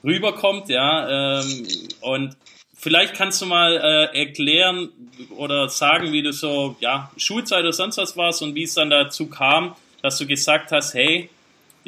rüberkommt, 0.04 0.68
ja. 0.68 1.40
Ähm, 1.40 1.68
und 2.02 2.36
vielleicht 2.78 3.14
kannst 3.14 3.42
du 3.42 3.46
mal 3.46 3.78
äh, 3.78 4.20
erklären 4.20 4.90
oder 5.38 5.70
sagen, 5.70 6.12
wie 6.12 6.22
du 6.22 6.34
so, 6.34 6.76
ja, 6.82 7.10
Schulzeit 7.16 7.62
oder 7.62 7.72
sonst 7.72 7.98
was 7.98 8.18
warst 8.18 8.42
und 8.42 8.56
wie 8.56 8.64
es 8.64 8.74
dann 8.74 8.90
dazu 8.90 9.28
kam, 9.28 9.74
dass 10.02 10.18
du 10.18 10.28
gesagt 10.28 10.74
hast, 10.74 10.94
hey, 10.94 11.30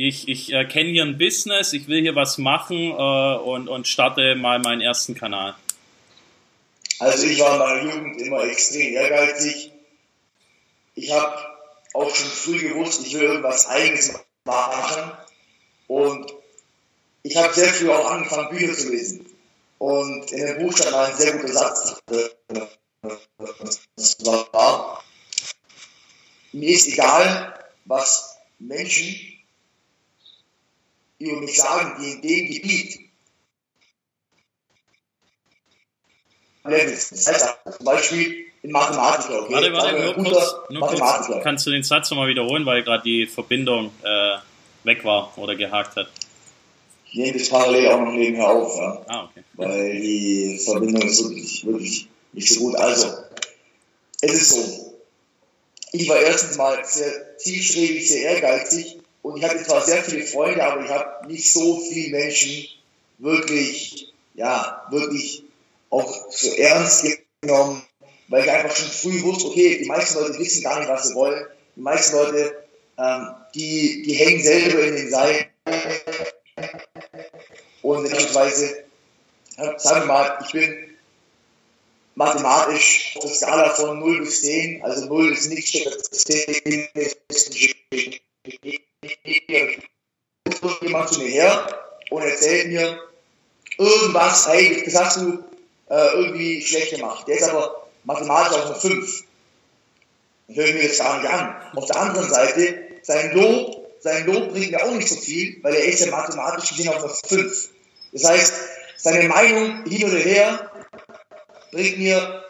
ich, 0.07 0.27
ich 0.27 0.51
äh, 0.53 0.65
kenne 0.65 0.89
hier 0.89 1.03
ein 1.03 1.17
Business, 1.17 1.73
ich 1.73 1.87
will 1.87 2.01
hier 2.01 2.15
was 2.15 2.37
machen 2.37 2.91
äh, 2.91 3.35
und, 3.37 3.67
und 3.67 3.87
starte 3.87 4.35
mal 4.35 4.59
meinen 4.59 4.81
ersten 4.81 5.15
Kanal. 5.15 5.55
Also 6.99 7.27
ich 7.27 7.39
war 7.39 7.53
in 7.53 7.59
meiner 7.59 7.93
Jugend 7.95 8.21
immer 8.21 8.43
extrem 8.43 8.93
ehrgeizig. 8.93 9.71
Ich 10.95 11.11
habe 11.11 11.35
auch 11.93 12.15
schon 12.15 12.27
früh 12.27 12.69
gewusst, 12.69 13.05
ich 13.05 13.13
will 13.13 13.23
irgendwas 13.23 13.67
Eigenes 13.67 14.13
machen. 14.45 15.11
Und 15.87 16.33
ich 17.23 17.35
habe 17.37 17.53
sehr 17.53 17.73
früh 17.73 17.89
auch 17.89 18.09
angefangen, 18.09 18.49
Bücher 18.49 18.73
zu 18.73 18.89
lesen. 18.89 19.25
Und 19.77 20.31
in 20.31 20.45
dem 20.45 20.59
Buch 20.59 20.77
stand 20.77 20.95
ein 20.95 21.15
sehr 21.15 21.37
guter 21.37 21.53
Satz. 21.53 22.01
Das 23.95 24.17
war, 24.51 25.03
mir 26.51 26.69
ist 26.69 26.87
egal, 26.87 27.65
was 27.85 28.37
Menschen 28.59 29.30
über 31.21 31.41
mich 31.41 31.57
sagen, 31.57 32.01
die 32.01 32.11
in 32.11 32.21
dem 32.21 32.53
Gebiet 32.53 33.11
Levels. 36.63 37.09
Das 37.09 37.27
heißt 37.27 37.57
zum 37.77 37.85
Beispiel 37.85 38.45
in 38.61 38.71
Mathematiker, 38.71 39.43
okay? 39.43 39.53
Warte, 39.53 39.73
warte, 39.73 39.99
nur 39.99 40.13
kurz, 40.13 40.55
nur 40.69 40.87
kurz. 40.87 41.43
Kannst 41.43 41.65
du 41.65 41.71
den 41.71 41.83
Satz 41.83 42.11
nochmal 42.11 42.27
wiederholen, 42.27 42.65
weil 42.65 42.83
gerade 42.83 43.03
die 43.03 43.25
Verbindung 43.25 43.91
äh, 44.03 44.37
weg 44.83 45.03
war 45.03 45.35
oder 45.37 45.55
gehakt 45.55 45.95
hat? 45.95 46.09
Ich 47.07 47.15
nehme 47.15 47.37
das 47.37 47.49
parallel 47.49 47.87
auch 47.89 47.99
noch 47.99 48.13
nebenher 48.13 48.49
auf, 48.49 48.77
ja? 48.77 49.01
Ah, 49.07 49.23
okay. 49.25 49.43
Weil 49.53 49.99
die 49.99 50.59
Verbindung 50.63 51.01
ist 51.01 51.23
wirklich, 51.23 51.65
wirklich 51.65 52.07
nicht 52.33 52.49
so 52.53 52.59
gut. 52.61 52.75
Also, 52.75 53.07
es 54.21 54.33
ist 54.33 54.49
so. 54.51 54.95
Ich 55.93 56.07
war 56.07 56.17
erstens 56.17 56.57
mal 56.57 56.85
sehr 56.85 57.37
zielstrebig, 57.37 58.07
sehr 58.07 58.31
ehrgeizig 58.31 59.00
und 59.21 59.37
ich 59.37 59.43
hatte 59.43 59.63
zwar 59.63 59.81
sehr 59.81 60.03
viele 60.03 60.25
Freunde, 60.25 60.63
aber 60.63 60.83
ich 60.83 60.89
habe 60.89 61.27
nicht 61.27 61.51
so 61.51 61.79
viele 61.79 62.17
Menschen 62.17 62.67
wirklich, 63.19 64.13
ja, 64.33 64.87
wirklich 64.89 65.43
auch 65.89 66.31
so 66.31 66.51
ernst 66.53 67.05
genommen, 67.41 67.83
weil 68.29 68.43
ich 68.43 68.51
einfach 68.51 68.75
schon 68.75 68.89
früh 68.89 69.21
wusste, 69.23 69.47
okay, 69.47 69.79
die 69.79 69.87
meisten 69.87 70.19
Leute 70.19 70.39
wissen 70.39 70.63
gar 70.63 70.79
nicht, 70.79 70.89
was 70.89 71.09
sie 71.09 71.15
wollen. 71.15 71.45
Die 71.75 71.81
meisten 71.81 72.15
Leute, 72.15 72.63
ähm, 72.97 73.27
die, 73.53 74.03
die 74.03 74.13
hängen 74.13 74.41
selber 74.41 74.83
in 74.83 74.95
den 74.95 75.09
Seilen 75.09 75.45
und 77.81 78.03
beispielsweise, 78.03 78.83
sagen 79.77 80.01
wir 80.01 80.05
mal, 80.05 80.39
ich 80.45 80.51
bin 80.51 80.97
mathematisch 82.15 83.15
auf 83.17 83.23
der 83.23 83.33
Skala 83.33 83.69
von 83.69 83.99
0 83.99 84.19
bis 84.19 84.41
10, 84.41 84.83
also 84.83 85.05
0 85.05 85.33
ist 85.33 85.49
nicht 85.49 85.73
10 86.11 86.87
ist 86.93 87.55
jemand 90.81 91.09
zu 91.09 91.19
mir 91.19 91.29
her 91.29 91.79
und 92.09 92.23
erzählt 92.23 92.67
mir 92.67 92.99
irgendwas, 93.77 94.47
hey, 94.47 94.83
das 94.85 94.95
hast 94.95 95.17
du 95.17 95.43
äh, 95.89 96.13
irgendwie 96.13 96.61
schlecht 96.61 96.95
gemacht. 96.95 97.27
Der 97.27 97.37
ist 97.37 97.49
aber 97.49 97.87
mathematisch 98.03 98.57
auf 98.57 98.65
eine 98.65 98.75
5. 98.75 99.23
Dann 100.47 100.55
höre 100.55 100.65
ich 100.65 100.73
mir 100.75 100.87
das 100.87 100.97
gar 100.97 101.21
nicht 101.21 101.29
an. 101.29 101.55
Auf 101.75 101.85
der 101.85 101.95
anderen 101.97 102.29
Seite 102.29 102.79
sein 103.01 103.31
Lob, 103.33 103.91
sein 103.99 104.25
Lob 104.25 104.51
bringt 104.51 104.71
mir 104.71 104.83
auch 104.83 104.91
nicht 104.91 105.09
so 105.09 105.15
viel, 105.15 105.57
weil 105.63 105.75
er 105.75 105.85
ist 105.85 106.03
ja 106.03 106.11
mathematisch 106.11 106.69
gesehen 106.69 106.89
auf 106.89 107.03
einer 107.03 107.13
5. 107.13 107.69
Das 108.13 108.23
heißt, 108.25 108.53
seine 108.97 109.27
Meinung 109.27 109.83
hin 109.85 110.03
oder 110.03 110.19
her 110.19 110.71
bringt 111.71 111.97
mir 111.97 112.43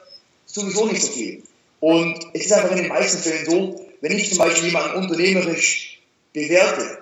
sowieso 0.46 0.88
nicht 0.88 1.04
so 1.04 1.12
viel. 1.12 1.44
Und 1.80 2.28
es 2.34 2.46
ist 2.46 2.54
einfach 2.54 2.72
in 2.72 2.78
den 2.78 2.88
meisten 2.88 3.22
Fällen 3.22 3.46
so, 3.50 3.86
wenn 4.02 4.12
ich 4.12 4.30
zum 4.30 4.40
Beispiel 4.40 4.66
jemanden 4.66 4.98
unternehmerisch 4.98 5.91
bewerte, 6.34 6.98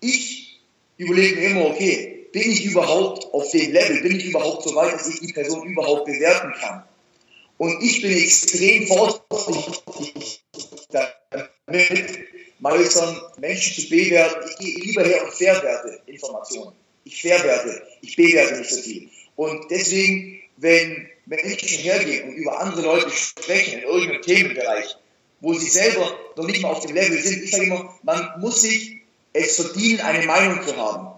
ich 0.00 0.60
überlege 0.96 1.36
mir 1.36 1.48
immer, 1.48 1.66
okay, 1.66 2.28
bin 2.32 2.50
ich 2.50 2.64
überhaupt 2.64 3.32
auf 3.32 3.50
dem 3.52 3.72
Level, 3.72 4.02
bin 4.02 4.16
ich 4.18 4.26
überhaupt 4.26 4.64
so 4.64 4.74
weit, 4.74 4.94
dass 4.94 5.08
ich 5.08 5.20
die 5.20 5.32
Person 5.32 5.66
überhaupt 5.66 6.06
bewerten 6.06 6.52
kann? 6.60 6.84
Und 7.58 7.82
ich 7.82 8.02
bin 8.02 8.12
extrem 8.12 8.86
vorsichtig 8.86 10.44
damit, 10.90 12.18
meistern 12.58 13.20
Menschen 13.38 13.84
zu 13.84 13.88
bewerten. 13.88 14.50
Ich 14.50 14.58
gehe 14.58 14.78
lieber 14.84 15.04
her 15.04 15.24
und 15.24 15.32
verwerte 15.32 16.00
Informationen. 16.06 16.74
Ich 17.04 17.20
verwerte, 17.22 17.86
ich 18.00 18.16
bewerte 18.16 18.58
nicht 18.58 18.70
so 18.70 18.80
viel. 18.80 19.08
Und 19.36 19.70
deswegen, 19.70 20.40
wenn 20.56 21.08
Menschen 21.26 21.78
hergehen 21.78 22.28
und 22.28 22.34
über 22.34 22.60
andere 22.60 22.82
Leute 22.82 23.10
sprechen 23.10 23.80
in 23.80 23.84
irgendeinem 23.84 24.22
Themenbereich, 24.22 24.96
wo 25.44 25.52
sie 25.54 25.68
selber 25.68 26.10
noch 26.36 26.46
nicht 26.46 26.62
mal 26.62 26.70
auf 26.70 26.80
dem 26.80 26.94
Level 26.94 27.20
sind, 27.20 27.44
ich 27.44 27.50
sage 27.50 27.66
immer, 27.66 27.94
man 28.02 28.40
muss 28.40 28.62
sich 28.62 29.02
es 29.34 29.56
verdienen, 29.56 30.00
eine 30.00 30.26
Meinung 30.26 30.66
zu 30.66 30.74
haben. 30.76 31.08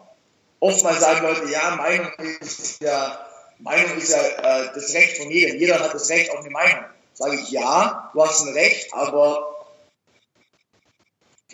Oftmals 0.58 1.00
sagen 1.00 1.22
Leute, 1.24 1.50
ja, 1.50 1.76
Meinung 1.76 2.10
ist 2.40 2.80
ja 2.82 3.26
Meinung 3.58 3.96
ist 3.98 4.10
ja 4.10 4.18
äh, 4.18 4.70
das 4.74 4.92
Recht 4.94 5.18
von 5.18 5.30
jedem. 5.30 5.58
Jeder 5.58 5.78
hat 5.78 5.94
das 5.94 6.10
Recht 6.10 6.30
auf 6.30 6.40
eine 6.40 6.50
Meinung. 6.50 6.84
Sage 7.14 7.38
ich, 7.40 7.50
ja, 7.50 8.10
du 8.12 8.22
hast 8.22 8.46
ein 8.46 8.52
Recht, 8.52 8.92
aber 8.92 9.66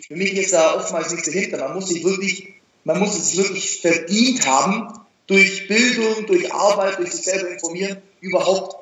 für 0.05 0.15
mich 0.15 0.33
ist 0.33 0.53
da 0.53 0.75
oftmals 0.75 1.11
nichts 1.11 1.27
dahinter. 1.27 1.59
Man 1.59 1.75
muss 1.75 1.89
sich 1.89 2.03
wirklich, 2.03 2.55
man 2.83 2.99
muss 2.99 3.15
es 3.15 3.37
wirklich 3.37 3.81
verdient 3.81 4.45
haben, 4.47 4.99
durch 5.27 5.67
Bildung, 5.67 6.25
durch 6.25 6.51
Arbeit, 6.51 6.97
durch 6.97 7.11
sich 7.11 7.23
selber 7.23 7.49
informieren, 7.49 8.01
überhaupt, 8.19 8.75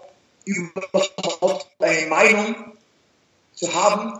überhaupt 0.45 1.67
eine 1.79 2.07
Meinung 2.07 2.70
zu 3.61 3.73
haben, 3.73 4.19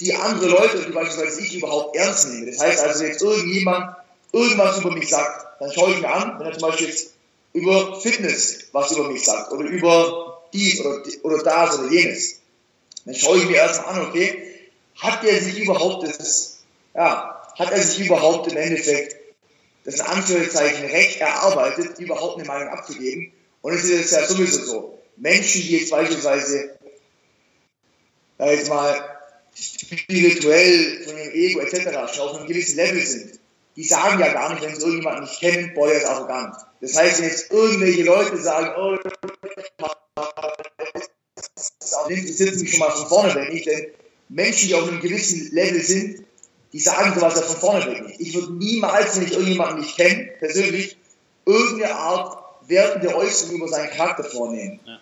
die 0.00 0.14
andere 0.14 0.48
Leute, 0.48 0.86
wie 0.86 0.92
beispielsweise 0.92 1.40
ich, 1.40 1.56
überhaupt 1.56 1.96
ernst 1.96 2.28
nehmen. 2.28 2.46
Das 2.46 2.60
heißt 2.60 2.84
also, 2.84 3.04
jetzt 3.04 3.20
irgendjemand 3.20 3.96
irgendwas 4.32 4.78
über 4.78 4.92
mich 4.92 5.08
sagt, 5.08 5.46
dann 5.58 5.72
schaue 5.72 5.90
ich 5.90 6.00
mir 6.00 6.12
an, 6.12 6.38
wenn 6.38 6.46
er 6.46 6.52
zum 6.56 6.68
Beispiel 6.68 6.88
jetzt 6.88 7.14
über 7.52 8.00
Fitness 8.00 8.68
was 8.72 8.92
über 8.92 9.10
mich 9.10 9.24
sagt 9.24 9.50
oder 9.50 9.64
über 9.64 10.44
dies 10.52 10.80
oder, 10.80 11.02
oder 11.22 11.42
das 11.42 11.78
oder 11.78 11.90
jenes. 11.90 12.40
Dann 13.04 13.14
schaue 13.16 13.38
ich 13.38 13.46
mir 13.46 13.56
erstmal 13.56 13.94
an, 13.94 14.06
okay, 14.08 14.44
hat 14.96 15.24
er 15.24 15.40
sich 15.40 15.58
überhaupt 15.58 16.06
das, 16.06 16.58
ja, 16.94 17.42
hat 17.58 17.72
er 17.72 17.82
sich 17.82 18.06
überhaupt 18.06 18.52
im 18.52 18.56
Endeffekt 18.56 19.16
das 19.84 20.00
Anführungszeichen 20.00 20.86
Recht 20.86 21.20
erarbeitet, 21.20 21.98
überhaupt 21.98 22.38
eine 22.38 22.46
Meinung 22.46 22.68
abzugeben? 22.68 23.32
Und 23.62 23.72
es 23.72 23.84
ist 23.84 24.12
ja 24.12 24.24
sowieso 24.24 24.64
so. 24.64 24.98
Menschen, 25.16 25.62
die 25.62 25.78
jetzt 25.78 25.90
beispielsweise, 25.90 26.77
da 28.38 28.50
jetzt 28.50 28.68
mal 28.68 29.18
spirituell 29.54 31.02
von 31.04 31.16
dem 31.16 31.30
Ego 31.32 31.60
etc. 31.60 32.14
schon 32.14 32.28
auf 32.28 32.36
einem 32.36 32.46
gewissen 32.46 32.76
Level 32.76 33.04
sind, 33.04 33.40
die 33.76 33.84
sagen 33.84 34.18
ja 34.20 34.32
gar 34.32 34.52
nicht, 34.52 34.62
wenn 34.62 34.74
sie 34.74 34.80
irgendjemanden 34.80 35.24
nicht 35.24 35.40
kennen, 35.40 35.72
boah, 35.74 35.88
der 35.88 35.98
ist 35.98 36.06
arrogant. 36.06 36.54
Das 36.80 36.96
heißt, 36.96 37.20
wenn 37.20 37.28
jetzt 37.28 37.50
irgendwelche 37.50 38.04
Leute 38.04 38.36
sagen, 38.38 38.70
oh, 38.76 38.96
das 38.96 39.12
interessiert 42.08 42.56
mich 42.56 42.70
schon 42.70 42.80
mal 42.80 42.90
von 42.90 43.08
vorne 43.08 43.34
weg 43.34 43.52
nicht, 43.52 43.66
denn 43.66 43.86
Menschen, 44.28 44.68
die 44.68 44.74
auf 44.74 44.88
einem 44.88 45.00
gewissen 45.00 45.52
Level 45.52 45.80
sind, 45.82 46.24
die 46.72 46.80
sagen 46.80 47.14
sowas 47.14 47.34
ja 47.36 47.42
von 47.42 47.56
vorne 47.56 47.86
weg 47.86 48.06
nicht. 48.06 48.20
Ich 48.20 48.34
würde 48.34 48.52
niemals, 48.52 49.16
wenn 49.16 49.26
ich 49.26 49.32
irgendjemanden 49.32 49.80
nicht 49.80 49.96
kenne, 49.96 50.32
persönlich, 50.38 50.96
irgendeine 51.46 51.94
Art 51.94 52.44
wertende 52.68 53.14
Äußerung 53.14 53.56
über 53.56 53.68
seinen 53.68 53.90
Charakter 53.90 54.24
vornehmen. 54.24 54.80
Ja. 54.84 55.00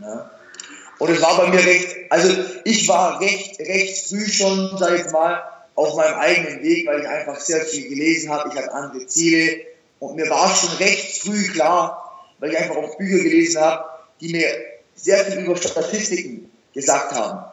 Ja. 0.00 0.30
Und 0.98 1.10
es 1.10 1.20
war 1.20 1.36
bei 1.36 1.48
mir 1.48 1.64
recht, 1.64 1.96
also 2.10 2.32
ich 2.64 2.86
war 2.88 3.20
recht, 3.20 3.58
recht 3.60 4.08
früh 4.08 4.26
schon, 4.28 4.76
sag 4.78 4.98
ich 4.98 5.10
mal, 5.12 5.42
auf 5.74 5.96
meinem 5.96 6.14
eigenen 6.14 6.62
Weg, 6.62 6.86
weil 6.86 7.00
ich 7.00 7.08
einfach 7.08 7.40
sehr 7.40 7.64
viel 7.64 7.88
gelesen 7.88 8.30
habe. 8.30 8.50
Ich 8.50 8.56
hatte 8.56 8.72
andere 8.72 9.06
Ziele 9.06 9.60
und 9.98 10.16
mir 10.16 10.28
war 10.30 10.54
schon 10.54 10.70
recht 10.76 11.22
früh 11.22 11.50
klar, 11.50 12.28
weil 12.38 12.52
ich 12.52 12.58
einfach 12.58 12.76
auch 12.76 12.96
Bücher 12.96 13.22
gelesen 13.22 13.60
habe, 13.60 13.84
die 14.20 14.32
mir 14.32 14.46
sehr 14.94 15.24
viel 15.24 15.40
über 15.44 15.56
Statistiken 15.56 16.50
gesagt 16.72 17.12
haben. 17.12 17.44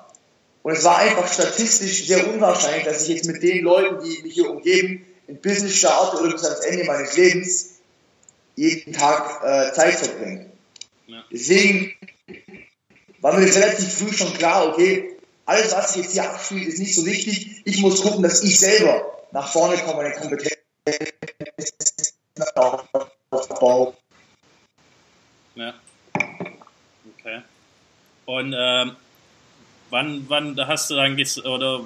Und 0.63 0.73
es 0.73 0.83
war 0.83 0.97
einfach 0.97 1.31
statistisch 1.31 2.05
sehr 2.05 2.27
unwahrscheinlich, 2.27 2.83
dass 2.83 3.03
ich 3.03 3.15
jetzt 3.15 3.27
mit 3.27 3.41
den 3.41 3.63
Leuten, 3.63 4.03
die 4.03 4.21
mich 4.21 4.33
hier 4.33 4.49
umgeben, 4.49 5.05
ein 5.27 5.37
Business 5.41 5.75
starte 5.77 6.17
oder 6.21 6.31
bis 6.31 6.43
ans 6.43 6.59
Ende 6.59 6.83
meines 6.83 7.17
Lebens 7.17 7.79
jeden 8.55 8.93
Tag 8.93 9.41
äh, 9.43 9.73
Zeit 9.73 9.95
verbringe. 9.95 10.51
Ja. 11.07 11.23
Deswegen 11.31 11.93
war 13.21 13.37
mir 13.37 13.45
relativ 13.45 13.93
früh 13.93 14.11
schon 14.11 14.33
klar, 14.33 14.67
okay, 14.67 15.15
alles, 15.45 15.71
was 15.73 15.93
sich 15.93 16.03
jetzt 16.03 16.13
hier 16.13 16.29
abspielt, 16.29 16.67
ist 16.67 16.79
nicht 16.79 16.95
so 16.95 17.05
wichtig. 17.05 17.61
Ich 17.65 17.79
muss 17.81 18.01
gucken, 18.01 18.23
dass 18.23 18.43
ich 18.43 18.59
selber 18.59 19.05
nach 19.31 19.47
vorne 19.47 19.77
komme, 19.77 20.03
meine 20.03 20.15
Kompetenz 20.15 20.57
aufbaue. 23.31 23.93
Ja. 25.55 25.73
Okay. 27.19 27.41
Und 28.25 28.55
ähm, 28.57 28.95
wann, 29.89 30.25
wann 30.27 30.67
hast 30.67 30.89
du 30.89 30.95
dann, 30.95 31.19
oder 31.45 31.81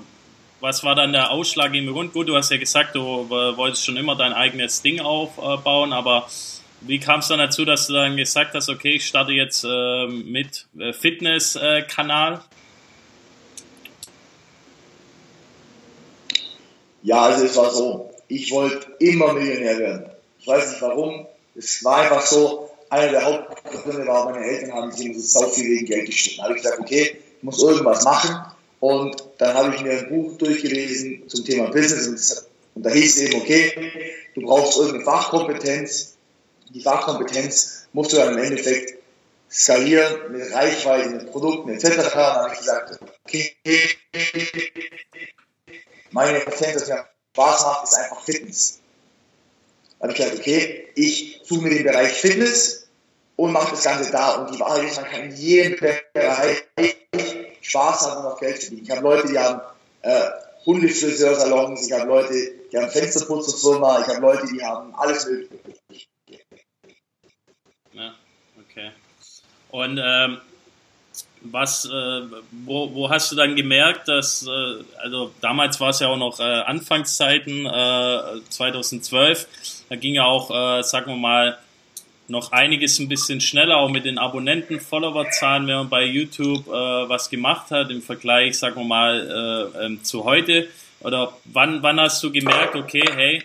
was 0.60 0.84
war 0.84 0.95
dann 0.95 1.12
der 1.12 1.32
Ausschlag 1.32 1.74
im 1.74 1.88
Grund? 1.88 2.13
Gut, 2.13 2.28
du 2.30 2.36
hast 2.36 2.52
ja 2.52 2.58
gesagt, 2.58 2.95
du 2.95 3.30
wolltest 3.30 3.86
schon 3.86 3.98
immer 3.98 4.15
dein 4.15 4.34
eigenes 4.34 4.82
Ding 4.82 5.00
aufbauen, 5.00 5.91
aber 5.91 6.30
wie 6.82 7.00
kam 7.00 7.20
es 7.20 7.28
dann 7.28 7.40
dazu, 7.40 7.66
dass 7.66 7.88
du 7.88 7.94
dann 7.94 8.18
gesagt 8.18 8.54
hast, 8.54 8.70
okay, 8.70 8.92
ich 8.92 9.06
starte 9.06 9.32
jetzt 9.32 9.64
äh, 9.64 10.08
mit 10.08 10.68
äh, 10.78 10.94
Fitness-Kanal? 10.94 12.42
Ja, 17.04 17.22
also 17.22 17.46
es 17.46 17.56
war 17.56 17.70
so, 17.72 18.12
ich 18.28 18.52
wollte 18.52 18.88
immer 19.00 19.34
Millionär 19.34 19.78
werden. 19.78 20.06
Ich 20.40 20.48
weiß 20.48 20.72
nicht 20.72 20.82
warum, 20.82 21.28
es 21.56 21.84
war 21.84 21.98
einfach 21.98 22.26
so, 22.26 22.70
einer 22.90 23.12
der 23.12 23.26
Hauptgründe 23.26 24.06
war, 24.08 24.30
meine 24.32 24.46
Eltern 24.46 24.74
haben 24.74 24.92
sich 24.92 25.08
immer 25.08 25.20
so 25.20 25.48
viel 25.48 25.66
wegen 25.66 25.86
Geld 25.86 26.06
gestritten. 26.06 26.38
Da 26.38 26.44
habe 26.46 26.56
ich 26.56 26.64
gesagt, 26.64 26.80
okay, 26.80 27.18
ich 27.38 27.44
muss 27.44 27.62
irgendwas 27.62 28.04
machen. 28.04 28.36
Und 28.80 29.24
dann 29.38 29.56
habe 29.56 29.76
ich 29.76 29.82
mir 29.82 30.00
ein 30.00 30.10
Buch 30.10 30.38
durchgelesen 30.38 31.28
zum 31.28 31.46
Thema 31.46 31.70
Business 31.72 32.46
und, 32.76 32.84
da 32.84 32.90
hieß 32.90 33.16
es 33.16 33.22
eben, 33.22 33.42
okay, 33.42 34.14
du 34.36 34.42
brauchst 34.42 34.78
irgendeine 34.78 35.06
Fachkompetenz. 35.06 36.14
Die 36.69 36.82
Fachkompetenz 36.82 37.88
musst 37.93 38.13
du 38.13 38.17
dann 38.17 38.34
im 38.34 38.43
Endeffekt 38.43 38.99
skalieren 39.49 40.32
mit 40.32 40.54
Reichweite, 40.54 41.10
mit 41.10 41.32
Produkten 41.32 41.69
etc. 41.69 42.12
Dann 42.13 42.15
habe 42.15 42.54
ich 42.54 42.60
gesagt, 42.60 42.99
okay, 43.25 43.56
meine 46.12 46.41
Kompetenz, 46.41 46.82
was 46.82 46.89
mir 46.89 47.06
Spaß 47.34 47.62
macht, 47.63 47.84
ist 47.86 47.93
einfach 47.93 48.23
Fitness. 48.23 48.80
Da 49.99 50.04
habe 50.04 50.12
ich 50.13 50.17
gesagt, 50.17 50.39
okay, 50.39 50.88
ich 50.95 51.41
suche 51.43 51.63
mir 51.63 51.69
den 51.69 51.84
Bereich 51.84 52.13
Fitness 52.13 52.88
und 53.36 53.51
mache 53.51 53.71
das 53.71 53.84
Ganze 53.84 54.12
da. 54.12 54.36
Und 54.36 54.54
die 54.54 54.60
Wahrheit 54.60 54.84
ist, 54.84 54.97
man 54.97 55.10
kann 55.10 55.23
in 55.23 55.36
jedem 55.36 55.80
Bereich 56.13 56.63
Spaß 57.62 58.01
haben 58.01 58.25
und 58.25 58.32
auch 58.32 58.39
Geld 58.39 58.60
verdienen. 58.60 58.84
Ich 58.84 58.91
habe 58.91 59.01
Leute, 59.01 59.28
die 59.28 59.39
haben 59.39 59.62
äh, 60.01 60.30
Hundefriseursalons, 60.65 61.88
ich 61.88 61.93
habe 61.93 62.08
Leute, 62.08 62.34
die 62.71 62.78
haben 62.78 62.89
Fensterputzerfirma, 62.89 64.01
ich 64.01 64.08
habe 64.08 64.21
Leute, 64.21 64.47
die 64.47 64.63
haben 64.63 64.93
alles 64.95 65.25
mögliche. 65.25 65.60
Ja, 67.93 68.15
okay. 68.60 68.91
Und 69.76 70.00
ähm, 70.02 70.38
was, 71.42 71.84
äh, 71.86 72.22
wo, 72.66 72.94
wo 72.94 73.10
hast 73.10 73.30
du 73.32 73.36
dann 73.36 73.58
gemerkt, 73.58 74.08
dass, 74.08 74.48
äh, 74.48 74.84
also 75.04 75.34
damals 75.42 75.82
war 75.82 75.90
es 75.90 76.00
ja 76.00 76.08
auch 76.08 76.18
noch 76.18 76.40
äh, 76.40 76.44
Anfangszeiten, 76.44 77.66
äh, 77.66 78.42
2012, 78.50 79.48
da 79.90 79.98
ging 79.98 80.16
ja 80.16 80.24
auch, 80.24 80.50
äh, 80.50 80.82
sagen 80.82 81.12
wir 81.12 81.18
mal, 81.18 81.58
noch 82.30 82.54
einiges 82.54 83.00
ein 83.00 83.10
bisschen 83.10 83.42
schneller, 83.42 83.78
auch 83.78 83.90
mit 83.90 84.06
den 84.06 84.18
Abonnenten, 84.18 84.80
Followerzahlen, 84.80 85.68
wenn 85.68 85.76
man 85.76 85.90
bei 85.90 86.06
YouTube 86.06 86.68
äh, 86.68 86.72
was 86.72 87.30
gemacht 87.30 87.70
hat 87.70 87.92
im 87.92 88.02
Vergleich, 88.02 88.58
sagen 88.58 88.78
wir 88.78 88.86
mal, 88.86 89.72
äh, 89.76 89.86
ähm, 89.86 90.04
zu 90.06 90.24
heute. 90.24 90.70
Oder 91.02 91.34
wann, 91.44 91.84
wann 91.84 92.00
hast 92.00 92.24
du 92.24 92.32
gemerkt, 92.32 92.76
okay, 92.76 93.04
hey, 93.14 93.44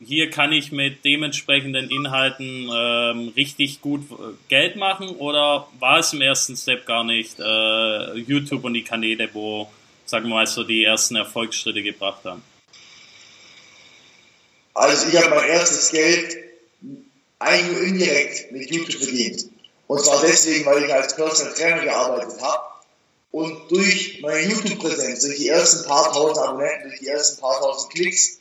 hier 0.00 0.30
kann 0.30 0.50
ich 0.52 0.72
mit 0.72 1.04
dementsprechenden 1.04 1.90
Inhalten 1.90 2.70
ähm, 2.74 3.32
richtig 3.36 3.82
gut 3.82 4.10
äh, 4.10 4.32
Geld 4.48 4.76
machen 4.76 5.10
oder 5.10 5.68
war 5.78 5.98
es 5.98 6.12
im 6.12 6.22
ersten 6.22 6.56
Step 6.56 6.86
gar 6.86 7.04
nicht 7.04 7.38
äh, 7.38 8.14
YouTube 8.14 8.64
und 8.64 8.74
die 8.74 8.82
Kanäle, 8.82 9.28
wo, 9.34 9.70
sagen 10.06 10.28
wir 10.28 10.36
mal, 10.36 10.46
so 10.46 10.64
die 10.64 10.84
ersten 10.84 11.16
Erfolgsschritte 11.16 11.82
gebracht 11.82 12.24
haben? 12.24 12.42
Also 14.72 15.08
ich 15.08 15.16
habe 15.16 15.34
mein 15.34 15.50
erstes 15.50 15.90
Geld 15.90 16.36
eigentlich 17.38 17.72
nur 17.72 17.82
indirekt 17.82 18.52
mit 18.52 18.70
YouTube 18.70 19.02
verdient. 19.02 19.44
Und 19.86 20.00
zwar 20.02 20.20
deswegen, 20.22 20.64
weil 20.64 20.84
ich 20.84 20.94
als 20.94 21.14
Personal 21.14 21.52
Trainer 21.52 21.82
gearbeitet 21.82 22.40
habe 22.40 22.62
Und 23.32 23.70
durch 23.70 24.20
meine 24.22 24.48
YouTube-Präsenz, 24.48 25.20
durch 25.24 25.36
die 25.36 25.48
ersten 25.48 25.86
paar 25.86 26.12
tausend 26.12 26.38
Abonnenten, 26.38 26.88
durch 26.88 27.00
die 27.00 27.08
ersten 27.08 27.40
paar 27.40 27.60
tausend 27.60 27.92
Klicks, 27.92 28.40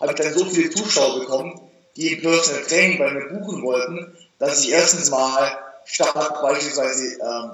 habe 0.00 0.12
ich 0.12 0.18
dann 0.18 0.34
so 0.34 0.44
viele 0.44 0.70
Zuschauer 0.70 1.20
bekommen, 1.20 1.60
die 1.96 2.12
im 2.12 2.22
Personal 2.22 2.62
Training 2.62 2.98
bei 2.98 3.10
mir 3.10 3.28
buchen 3.28 3.62
wollten, 3.62 4.16
dass 4.38 4.64
ich 4.64 4.70
erstens 4.70 5.10
mal 5.10 5.58
statt 5.84 6.14
beispielsweise 6.42 7.18
ähm, 7.20 7.50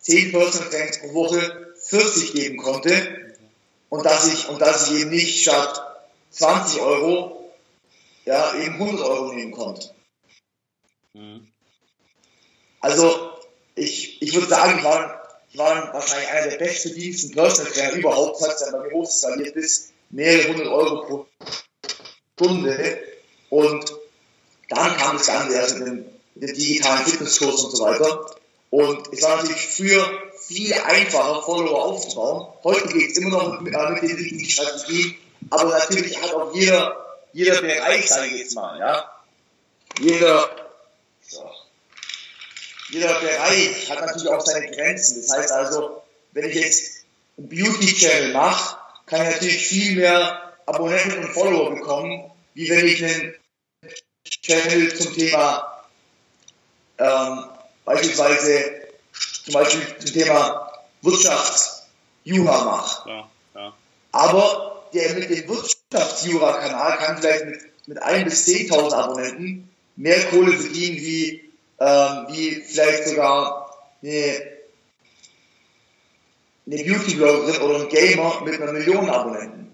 10 0.00 0.32
Personal 0.32 0.68
Trainings 0.70 1.00
pro 1.00 1.14
Woche 1.14 1.74
40 1.84 2.32
geben 2.32 2.58
konnte 2.58 3.36
und 3.88 4.04
dass 4.04 4.26
ich, 4.26 4.48
und 4.48 4.60
dass 4.60 4.90
ich 4.90 5.00
eben 5.00 5.10
nicht 5.10 5.42
statt 5.42 5.82
20 6.30 6.80
Euro 6.80 7.52
ja, 8.24 8.54
eben 8.56 8.74
100 8.74 9.06
Euro 9.06 9.32
nehmen 9.32 9.52
konnte. 9.52 9.94
Mhm. 11.14 11.48
Also 12.80 13.32
ich, 13.74 14.20
ich 14.20 14.34
würde 14.34 14.48
sagen, 14.48 14.78
ich 14.78 14.84
war, 14.84 15.22
ich 15.50 15.56
war 15.56 15.92
wahrscheinlich 15.94 16.28
einer 16.28 16.50
der 16.50 16.58
bestverdiensten 16.58 17.32
Personal 17.32 17.72
Trainer 17.72 17.92
überhaupt, 17.92 18.40
hat 18.42 18.60
dann 18.60 18.72
bei 18.72 18.86
mir 18.86 18.92
hochskaliert 18.92 19.54
bis 19.54 19.92
mehrere 20.10 20.48
hundert 20.48 20.66
Euro 20.68 21.06
pro 21.06 21.26
Stunde 22.38 22.98
und 23.50 23.92
dann 24.68 24.96
kam 24.96 25.16
das 25.16 25.26
Ganze 25.26 25.56
erst 25.56 25.78
mit 25.78 25.88
dem 25.88 26.04
digitalen 26.36 27.04
Fitnesskurs 27.04 27.64
und 27.64 27.76
so 27.76 27.84
weiter. 27.84 28.36
Und 28.70 29.12
es 29.12 29.22
war 29.22 29.36
natürlich 29.36 29.66
früher 29.66 30.06
viel 30.46 30.72
einfacher, 30.72 31.42
Follower 31.42 31.84
aufzubauen. 31.84 32.46
Heute 32.62 32.88
geht 32.88 33.10
es 33.10 33.18
immer 33.18 33.30
noch 33.30 33.60
mit, 33.60 33.74
äh, 33.74 33.90
mit 33.90 34.02
den 34.02 34.16
richtigen 34.16 34.44
Strategien, 34.44 35.16
aber 35.50 35.70
natürlich 35.70 36.20
hat 36.20 36.32
auch 36.34 36.54
jeder, 36.54 37.18
jeder 37.32 37.60
Bereich, 37.60 38.08
sage 38.08 38.28
ich 38.28 38.40
jetzt 38.40 38.54
mal, 38.54 38.78
ja, 38.78 39.10
jeder, 40.00 40.48
so, 41.26 41.50
jeder 42.90 43.18
Bereich 43.20 43.90
hat 43.90 44.00
natürlich 44.00 44.28
auch 44.28 44.40
seine 44.40 44.70
Grenzen. 44.70 45.22
Das 45.22 45.36
heißt 45.36 45.50
also, 45.50 46.02
wenn 46.32 46.48
ich 46.48 46.54
jetzt 46.54 47.04
einen 47.36 47.48
Beauty-Channel 47.48 48.32
mache, 48.32 48.76
kann 49.06 49.22
ich 49.22 49.34
natürlich 49.34 49.66
viel 49.66 49.96
mehr 49.96 50.47
Abonnenten 50.68 51.18
und 51.24 51.32
Follower 51.32 51.74
bekommen, 51.74 52.30
wie 52.54 52.68
wenn 52.68 52.86
ich 52.86 53.02
einen 53.02 53.34
Channel 54.24 54.94
zum 54.94 55.14
Thema 55.14 55.84
ähm, 56.98 57.44
beispielsweise 57.84 58.82
zum 59.44 59.54
Beispiel 59.54 59.82
zum 59.98 60.12
Thema 60.12 60.70
Wirtschaftsjura 61.02 62.64
mache. 62.64 63.08
Ja, 63.08 63.30
ja. 63.54 63.74
Aber 64.12 64.84
der 64.92 65.14
mit 65.14 65.30
dem 65.30 65.48
Wirtschaftsjura-Kanal 65.48 66.98
kann 66.98 67.18
vielleicht 67.18 67.46
mit, 67.46 67.60
mit 67.86 68.02
1 68.02 68.24
bis 68.24 68.46
10.000 68.46 68.92
Abonnenten 68.92 69.70
mehr 69.96 70.22
Kohle 70.26 70.52
verdienen 70.52 70.96
wie, 70.98 71.52
ähm, 71.80 72.26
wie 72.28 72.56
vielleicht 72.56 73.08
sogar 73.08 73.74
eine, 74.02 74.42
eine 76.66 76.84
Beauty-Bloggerin 76.84 77.62
oder 77.62 77.80
ein 77.80 77.88
Gamer 77.88 78.42
mit 78.44 78.60
einer 78.60 78.72
Million 78.72 79.08
Abonnenten. 79.08 79.67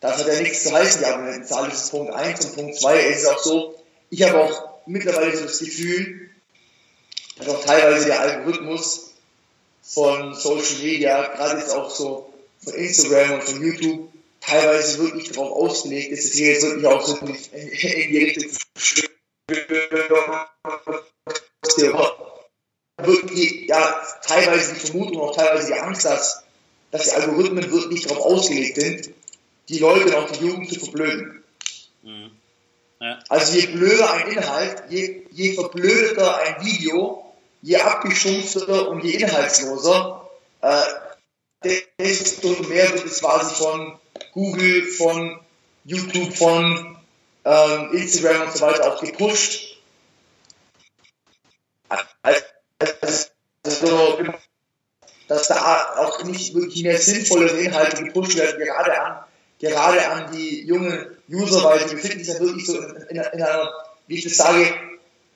Das 0.00 0.18
hat 0.18 0.26
ja 0.26 0.40
nichts 0.40 0.64
zu 0.64 0.72
heißen, 0.72 1.00
die 1.00 1.06
Abonnentenzahl. 1.06 1.68
Das 1.68 1.84
ist 1.84 1.90
Punkt 1.90 2.12
1 2.12 2.46
und 2.46 2.54
Punkt 2.56 2.76
2 2.76 3.00
ist 3.00 3.26
auch 3.26 3.38
so, 3.38 3.74
ich 4.08 4.22
habe 4.22 4.42
auch 4.42 4.80
mittlerweile 4.86 5.36
so 5.36 5.44
das 5.44 5.58
Gefühl, 5.58 6.30
dass 7.36 7.48
auch 7.48 7.64
teilweise 7.64 8.06
der 8.06 8.20
Algorithmus 8.20 9.12
von 9.82 10.34
Social 10.34 10.78
Media, 10.82 11.22
gerade 11.34 11.60
jetzt 11.60 11.74
auch 11.74 11.90
so 11.90 12.32
von 12.64 12.74
Instagram 12.74 13.34
und 13.34 13.44
von 13.44 13.62
YouTube, 13.62 14.08
teilweise 14.40 14.98
wirklich 14.98 15.32
darauf 15.32 15.52
ausgelegt 15.52 16.12
ist, 16.12 16.24
dass 16.24 16.32
hier 16.32 16.52
jetzt 16.52 16.62
wirklich 16.62 16.86
auch 16.86 17.06
so 17.06 17.16
in 17.16 17.26
die 17.32 18.24
Richtung 18.24 18.50
wirklich, 23.02 23.68
ja, 23.68 24.02
teilweise 24.22 24.74
die 24.74 24.80
Vermutung, 24.80 25.20
auch 25.22 25.36
teilweise 25.36 25.68
die 25.68 25.78
Angst, 25.78 26.04
dass, 26.04 26.42
dass 26.90 27.04
die 27.04 27.12
Algorithmen 27.12 27.70
wirklich 27.70 28.06
darauf 28.06 28.24
ausgelegt 28.24 28.76
sind, 28.76 29.10
die 29.70 29.78
Leute 29.78 30.18
auch 30.18 30.30
die 30.30 30.44
Jugend 30.44 30.68
zu 30.68 30.80
verblöden. 30.80 31.44
Mhm. 32.02 32.30
Ja. 33.00 33.18
Also 33.28 33.56
je 33.56 33.66
blöder 33.66 34.12
ein 34.12 34.28
Inhalt, 34.28 34.82
je, 34.90 35.26
je 35.30 35.54
verblödeter 35.54 36.36
ein 36.38 36.64
Video, 36.64 37.34
je 37.62 37.76
abgestumpfter 37.76 38.88
und 38.88 39.04
je 39.04 39.12
inhaltsloser, 39.12 40.28
äh, 40.60 40.82
desto 41.98 42.48
mehr 42.64 42.92
wird 42.92 43.06
es 43.06 43.20
quasi 43.20 43.54
von 43.54 43.98
Google, 44.32 44.82
von 44.82 45.40
YouTube, 45.84 46.36
von 46.36 46.98
ähm, 47.44 47.92
Instagram 47.92 48.48
und 48.48 48.52
so 48.56 48.66
weiter 48.66 48.92
auch 48.92 49.00
gepusht. 49.00 49.78
Also, 52.22 52.40
dass 55.28 55.48
da 55.48 55.96
auch 55.98 56.22
nicht 56.24 56.54
wirklich 56.54 56.82
mehr 56.82 56.98
sinnvolle 56.98 57.48
Inhalte 57.48 58.04
gepusht 58.04 58.36
werden, 58.36 58.58
gerade 58.58 59.00
an 59.00 59.24
gerade 59.60 60.08
an 60.08 60.32
die 60.32 60.66
jungen 60.66 61.06
User, 61.30 61.62
weil 61.62 61.78
die 61.80 61.94
befinden 61.94 62.24
sich 62.24 62.34
ja 62.34 62.40
wirklich 62.40 62.66
so 62.66 62.78
in, 62.78 62.96
in, 63.10 63.16
in 63.16 63.42
einer, 63.42 63.70
wie 64.06 64.16
ich 64.16 64.24
das 64.24 64.36
sage, 64.36 64.74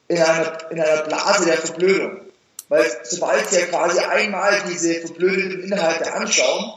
in 0.09 0.19
einer, 0.19 0.71
in 0.71 0.81
einer 0.81 1.03
Blase 1.03 1.45
der 1.45 1.59
Verblödung. 1.59 2.21
Weil 2.69 2.85
sobald 3.05 3.49
sie 3.51 3.61
ja 3.61 3.67
quasi 3.67 4.01
einmal 4.01 4.63
diese 4.69 5.01
verblödeten 5.01 5.65
Inhalte 5.65 6.13
anschauen, 6.13 6.75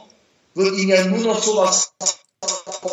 wird 0.54 0.76
ihnen 0.76 0.90
ja 0.90 1.04
nur 1.04 1.20
noch 1.20 1.42
sowas 1.42 1.92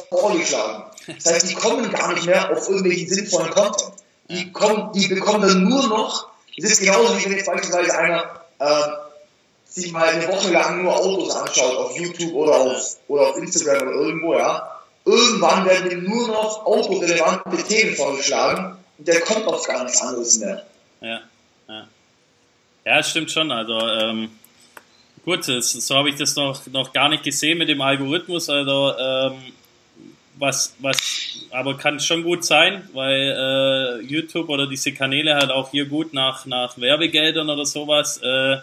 vorgeschlagen. 0.10 0.84
Das 1.08 1.34
heißt, 1.34 1.50
die 1.50 1.56
kommen 1.56 1.92
gar 1.92 2.14
nicht 2.14 2.26
mehr 2.26 2.52
auf 2.52 2.68
irgendwelchen 2.70 3.08
sinnvollen 3.08 3.52
Content. 3.52 3.92
Die, 4.30 4.52
kommen, 4.52 4.92
die 4.94 5.08
bekommen 5.08 5.42
dann 5.42 5.64
nur 5.64 5.88
noch, 5.88 6.30
das 6.58 6.72
ist 6.72 6.80
genauso 6.80 7.16
wie 7.18 7.26
wenn 7.26 7.34
jetzt 7.34 7.46
beispielsweise 7.46 7.96
einer 7.96 8.42
äh, 8.60 9.05
sich 9.76 9.92
mal 9.92 10.08
eine 10.08 10.28
Woche 10.30 10.52
lang 10.54 10.84
nur 10.84 10.96
Autos 10.96 11.36
anschaut 11.36 11.76
auf 11.76 11.98
YouTube 12.00 12.34
oder 12.34 12.58
auf, 12.58 12.98
oder 13.10 13.30
auf 13.30 13.38
Instagram 13.38 13.90
oder 13.90 13.98
irgendwo, 13.98 14.34
ja, 14.34 14.72
irgendwann 15.04 15.66
werden 15.66 15.92
ihm 15.92 16.04
nur 16.06 16.28
noch 16.30 16.66
autorelevante 16.66 17.58
Themen 17.64 17.94
vorgeschlagen 17.94 18.78
und 18.98 19.08
der 19.08 19.20
kommt 19.20 19.46
auf 19.48 19.68
gar 19.68 19.84
nichts 19.84 20.02
anderes 20.02 20.40
mehr. 20.40 20.66
Ja, 21.02 21.20
ja. 21.68 21.88
Ja, 22.86 23.04
stimmt 23.04 23.32
schon. 23.32 23.52
Also, 23.52 23.78
ähm, 23.80 24.30
gut, 25.26 25.44
so 25.44 25.96
habe 25.96 26.10
ich 26.10 26.16
das 26.16 26.36
noch, 26.36 26.66
noch 26.68 26.94
gar 26.94 27.10
nicht 27.10 27.24
gesehen 27.24 27.58
mit 27.58 27.68
dem 27.68 27.82
Algorithmus. 27.82 28.50
Also, 28.50 28.94
ähm, 28.98 29.34
was, 30.38 30.74
was, 30.80 31.48
aber 31.52 31.78
kann 31.78 32.00
schon 32.00 32.24
gut 32.24 32.46
sein, 32.46 32.88
weil 32.94 33.36
äh, 33.38 34.06
YouTube 34.06 34.50
oder 34.50 34.68
diese 34.68 34.94
Kanäle 34.94 35.36
halt 35.36 35.52
auch 35.52 35.72
hier 35.72 35.86
gut 35.86 36.14
nach, 36.14 36.46
nach 36.46 36.78
Werbegeldern 36.78 37.50
oder 37.50 37.66
sowas 37.66 38.20
äh, 38.24 38.58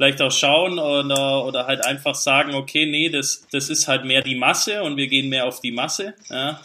vielleicht 0.00 0.22
auch 0.22 0.32
schauen 0.32 0.78
oder, 0.78 1.44
oder 1.44 1.66
halt 1.66 1.84
einfach 1.84 2.14
sagen, 2.14 2.54
okay, 2.54 2.86
nee, 2.86 3.10
das, 3.10 3.46
das 3.52 3.68
ist 3.68 3.86
halt 3.86 4.06
mehr 4.06 4.22
die 4.22 4.34
Masse 4.34 4.82
und 4.82 4.96
wir 4.96 5.08
gehen 5.08 5.28
mehr 5.28 5.44
auf 5.44 5.60
die 5.60 5.72
Masse. 5.72 6.14
Ja. 6.30 6.58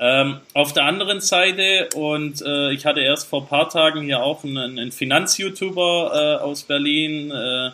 Ähm, 0.00 0.40
auf 0.54 0.72
der 0.72 0.86
anderen 0.86 1.20
Seite, 1.20 1.88
und 1.94 2.42
äh, 2.42 2.72
ich 2.72 2.86
hatte 2.86 2.98
erst 2.98 3.28
vor 3.28 3.42
ein 3.42 3.46
paar 3.46 3.68
Tagen 3.68 4.02
hier 4.02 4.20
auch 4.24 4.42
einen, 4.42 4.76
einen 4.76 4.90
Finanz-YouTuber 4.90 6.40
äh, 6.40 6.42
aus 6.42 6.64
Berlin 6.64 7.30
äh, 7.30 7.70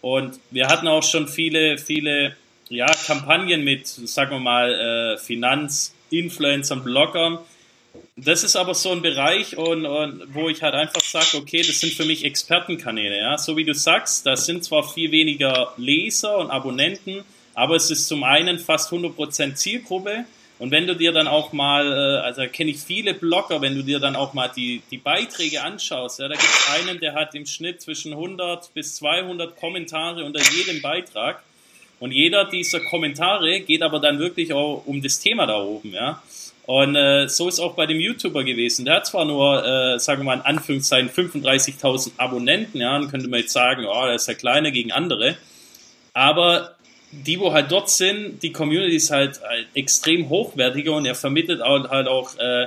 und 0.00 0.40
wir 0.50 0.68
hatten 0.68 0.88
auch 0.88 1.02
schon 1.02 1.28
viele, 1.28 1.76
viele 1.76 2.34
ja, 2.70 2.86
Kampagnen 2.86 3.64
mit, 3.64 3.86
sagen 3.86 4.30
wir 4.30 4.40
mal, 4.40 4.72
äh, 4.72 5.18
Finanz-Influencern, 5.18 6.82
Bloggern, 6.82 7.38
das 8.16 8.44
ist 8.44 8.54
aber 8.54 8.74
so 8.74 8.92
ein 8.92 9.02
Bereich, 9.02 9.56
und, 9.56 9.86
und 9.86 10.34
wo 10.34 10.48
ich 10.48 10.62
halt 10.62 10.74
einfach 10.74 11.00
sage, 11.00 11.36
okay, 11.36 11.62
das 11.62 11.80
sind 11.80 11.94
für 11.94 12.04
mich 12.04 12.24
Expertenkanäle. 12.24 13.18
Ja? 13.18 13.38
So 13.38 13.56
wie 13.56 13.64
du 13.64 13.74
sagst, 13.74 14.24
das 14.24 14.46
sind 14.46 14.62
zwar 14.62 14.88
viel 14.88 15.10
weniger 15.10 15.72
Leser 15.76 16.38
und 16.38 16.50
Abonnenten, 16.50 17.24
aber 17.54 17.74
es 17.74 17.90
ist 17.90 18.06
zum 18.06 18.22
einen 18.22 18.58
fast 18.58 18.92
100% 18.92 19.54
Zielgruppe. 19.54 20.24
Und 20.60 20.70
wenn 20.70 20.86
du 20.86 20.94
dir 20.94 21.10
dann 21.10 21.26
auch 21.26 21.52
mal, 21.52 21.86
äh, 21.92 22.24
also 22.24 22.42
kenne 22.46 22.70
ich 22.70 22.78
viele 22.78 23.14
Blogger, 23.14 23.60
wenn 23.60 23.74
du 23.74 23.82
dir 23.82 23.98
dann 23.98 24.14
auch 24.14 24.32
mal 24.32 24.48
die, 24.54 24.82
die 24.92 24.98
Beiträge 24.98 25.62
anschaust, 25.62 26.20
ja, 26.20 26.28
da 26.28 26.34
gibt 26.34 26.48
es 26.48 26.68
einen, 26.70 27.00
der 27.00 27.14
hat 27.14 27.34
im 27.34 27.46
Schnitt 27.46 27.82
zwischen 27.82 28.12
100 28.12 28.72
bis 28.74 28.94
200 28.94 29.56
Kommentare 29.56 30.24
unter 30.24 30.40
jedem 30.52 30.80
Beitrag. 30.80 31.42
Und 31.98 32.12
jeder 32.12 32.44
dieser 32.44 32.80
Kommentare 32.80 33.60
geht 33.60 33.82
aber 33.82 33.98
dann 33.98 34.20
wirklich 34.20 34.52
auch 34.52 34.84
um 34.86 35.02
das 35.02 35.18
Thema 35.18 35.46
da 35.46 35.58
oben, 35.60 35.92
ja. 35.92 36.22
Und 36.66 36.96
äh, 36.96 37.28
so 37.28 37.48
ist 37.48 37.60
auch 37.60 37.74
bei 37.74 37.86
dem 37.86 38.00
YouTuber 38.00 38.42
gewesen. 38.42 38.86
Der 38.86 38.96
hat 38.96 39.06
zwar 39.06 39.26
nur, 39.26 39.64
äh, 39.64 39.98
sagen 39.98 40.20
wir 40.20 40.24
mal 40.24 40.34
in 40.36 40.40
Anführungszeichen, 40.40 41.10
35.000 41.10 42.12
Abonnenten, 42.16 42.80
ja, 42.80 42.98
dann 42.98 43.10
könnte 43.10 43.28
man 43.28 43.40
jetzt 43.40 43.52
sagen, 43.52 43.84
oh, 43.86 44.04
der 44.06 44.14
ist 44.14 44.28
ja 44.28 44.34
kleiner 44.34 44.70
gegen 44.70 44.90
andere. 44.90 45.36
Aber 46.14 46.74
die, 47.10 47.38
wo 47.38 47.52
halt 47.52 47.70
dort 47.70 47.90
sind, 47.90 48.42
die 48.42 48.52
Community 48.52 48.96
ist 48.96 49.10
halt, 49.10 49.40
halt 49.42 49.66
extrem 49.74 50.28
hochwertiger 50.30 50.92
und 50.92 51.04
er 51.04 51.14
vermittelt 51.14 51.60
auch, 51.60 51.88
halt 51.90 52.08
auch 52.08 52.36
äh, 52.38 52.66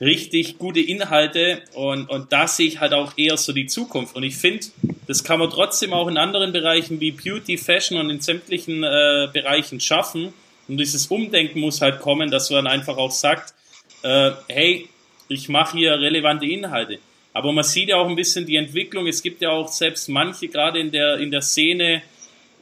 richtig 0.00 0.58
gute 0.58 0.80
Inhalte 0.80 1.62
und, 1.74 2.10
und 2.10 2.32
da 2.32 2.48
sehe 2.48 2.66
ich 2.66 2.80
halt 2.80 2.94
auch 2.94 3.12
eher 3.16 3.36
so 3.36 3.52
die 3.52 3.66
Zukunft. 3.66 4.16
Und 4.16 4.24
ich 4.24 4.36
finde, 4.36 4.66
das 5.06 5.22
kann 5.22 5.38
man 5.38 5.50
trotzdem 5.50 5.92
auch 5.92 6.08
in 6.08 6.16
anderen 6.16 6.52
Bereichen 6.52 7.00
wie 7.00 7.12
Beauty, 7.12 7.58
Fashion 7.58 7.98
und 7.98 8.10
in 8.10 8.20
sämtlichen 8.20 8.82
äh, 8.82 9.28
Bereichen 9.32 9.78
schaffen 9.78 10.32
und 10.70 10.76
dieses 10.76 11.08
Umdenken 11.08 11.58
muss 11.58 11.80
halt 11.80 11.98
kommen, 11.98 12.30
dass 12.30 12.48
man 12.50 12.68
einfach 12.68 12.96
auch 12.96 13.10
sagt, 13.10 13.54
äh, 14.02 14.30
hey, 14.46 14.88
ich 15.26 15.48
mache 15.48 15.76
hier 15.76 15.94
relevante 15.94 16.46
Inhalte. 16.46 17.00
Aber 17.32 17.50
man 17.50 17.64
sieht 17.64 17.88
ja 17.88 17.96
auch 17.96 18.08
ein 18.08 18.14
bisschen 18.14 18.46
die 18.46 18.54
Entwicklung. 18.54 19.08
Es 19.08 19.20
gibt 19.20 19.42
ja 19.42 19.50
auch 19.50 19.66
selbst 19.66 20.08
manche, 20.08 20.46
gerade 20.46 20.78
in 20.78 20.92
der, 20.92 21.18
in 21.18 21.32
der 21.32 21.42
Szene, 21.42 22.02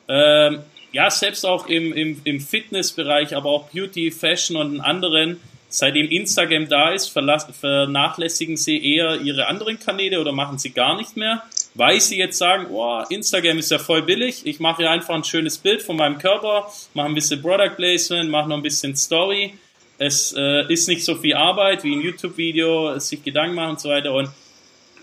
ähm, 0.09 0.61
ja, 0.91 1.11
selbst 1.11 1.45
auch 1.45 1.67
im, 1.67 1.93
im, 1.93 2.23
im 2.25 2.41
Fitnessbereich, 2.41 3.37
aber 3.37 3.51
auch 3.51 3.69
Beauty, 3.69 4.11
Fashion 4.11 4.57
und 4.57 4.81
anderen, 4.81 5.39
seitdem 5.69 6.09
Instagram 6.09 6.67
da 6.67 6.93
ist, 6.93 7.09
vernachlässigen 7.11 8.57
sie 8.57 8.83
eher 8.83 9.21
ihre 9.21 9.49
anderen 9.49 9.79
Kanäle 9.79 10.19
oder 10.19 10.33
machen 10.33 10.59
sie 10.59 10.71
gar 10.71 10.97
nicht 10.97 11.15
mehr, 11.15 11.43
weil 11.79 12.01
sie 12.01 12.19
jetzt 12.19 12.39
sagen, 12.39 12.67
oh, 12.73 13.05
Instagram 13.09 13.59
ist 13.59 13.71
ja 13.71 13.79
voll 13.79 14.03
billig, 14.03 14.45
ich 14.45 14.59
mache 14.59 14.91
einfach 14.91 15.15
ein 15.15 15.23
schönes 15.23 15.59
Bild 15.59 15.81
von 15.81 15.95
meinem 15.95 16.19
Körper, 16.19 16.73
mache 16.93 17.07
ein 17.07 17.15
bisschen 17.15 17.41
Product 17.41 17.77
Placement, 17.77 18.29
mache 18.31 18.49
noch 18.49 18.57
ein 18.57 18.63
bisschen 18.63 18.97
Story. 18.97 19.55
Es 19.97 20.35
äh, 20.37 20.73
ist 20.73 20.89
nicht 20.89 21.05
so 21.05 21.15
viel 21.15 21.35
Arbeit 21.35 21.85
wie 21.85 21.95
ein 21.95 22.01
YouTube-Video, 22.01 22.99
sich 22.99 23.23
Gedanken 23.23 23.55
machen 23.55 23.71
und 23.71 23.81
so 23.81 23.91
weiter. 23.91 24.13
Und 24.13 24.29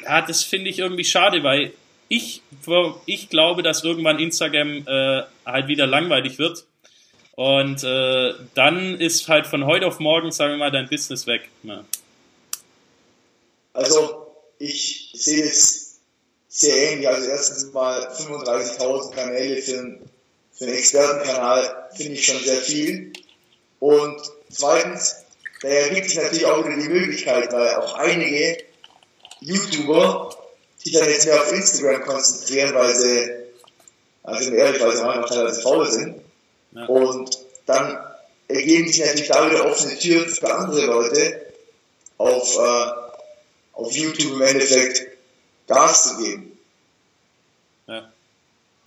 ja, 0.03 0.21
das 0.21 0.43
finde 0.43 0.69
ich 0.69 0.79
irgendwie 0.79 1.05
schade, 1.05 1.43
weil 1.43 1.71
ich, 2.09 2.41
ich 3.05 3.29
glaube, 3.29 3.63
dass 3.63 3.85
irgendwann 3.85 4.19
Instagram 4.19 4.85
äh, 4.85 5.23
halt 5.45 5.67
wieder 5.69 5.87
langweilig 5.87 6.37
wird. 6.39 6.65
Und 7.37 7.85
äh, 7.85 8.33
dann 8.53 8.99
ist 8.99 9.29
halt 9.29 9.47
von 9.47 9.65
heute 9.65 9.87
auf 9.87 9.99
morgen, 9.99 10.31
sagen 10.33 10.51
wir 10.51 10.57
mal, 10.57 10.71
dein 10.71 10.89
Business 10.89 11.25
weg. 11.25 11.49
Ja. 11.63 11.85
Also, 13.71 14.27
ich 14.59 15.11
sehe 15.13 15.43
es 15.43 15.84
sehr 16.55 16.91
ähnlich. 16.91 17.07
Also, 17.09 17.29
erstens 17.29 17.73
mal 17.73 18.07
35.000 18.07 19.13
Kanäle 19.13 19.61
für, 19.61 19.77
einen, 19.77 20.09
für 20.53 20.65
einen 20.65 20.73
Expertenkanal 20.75 21.89
finde 21.95 22.13
ich 22.13 22.25
schon 22.25 22.41
sehr 22.43 22.61
viel. 22.61 23.11
Und 23.79 24.21
zweitens, 24.49 25.17
da 25.61 25.67
ergibt 25.67 26.09
sich 26.09 26.17
natürlich 26.17 26.45
auch 26.45 26.65
wieder 26.65 26.77
die 26.77 26.89
Möglichkeit, 26.89 27.51
weil 27.51 27.75
auch 27.75 27.95
einige 27.95 28.57
YouTuber 29.41 30.35
sich 30.77 30.93
dann 30.93 31.09
jetzt 31.09 31.25
mehr 31.25 31.41
auf 31.41 31.51
Instagram 31.51 32.01
konzentrieren, 32.03 32.73
weil 32.73 32.95
sie, 32.95 33.31
also 34.23 34.51
ehrlich, 34.51 34.81
weil 34.81 34.95
sie 34.95 35.03
manchmal 35.03 35.29
teilweise 35.29 35.61
faul 35.61 35.91
sind. 35.91 36.21
Ja. 36.71 36.85
Und 36.85 37.37
dann 37.65 37.97
ergeben 38.47 38.87
sich 38.87 38.99
natürlich 38.99 39.27
da 39.27 39.49
wieder 39.49 39.65
offene 39.65 39.97
Türen 39.97 40.29
für 40.29 40.53
andere 40.53 40.85
Leute, 40.85 41.41
auf, 42.17 42.57
äh, 42.57 42.91
auf 43.73 43.91
YouTube 43.91 44.35
im 44.35 44.41
Endeffekt 44.41 45.14
Gas 45.67 46.09
zu 46.09 46.17
geben. 46.17 46.57
Ja, 47.87 48.11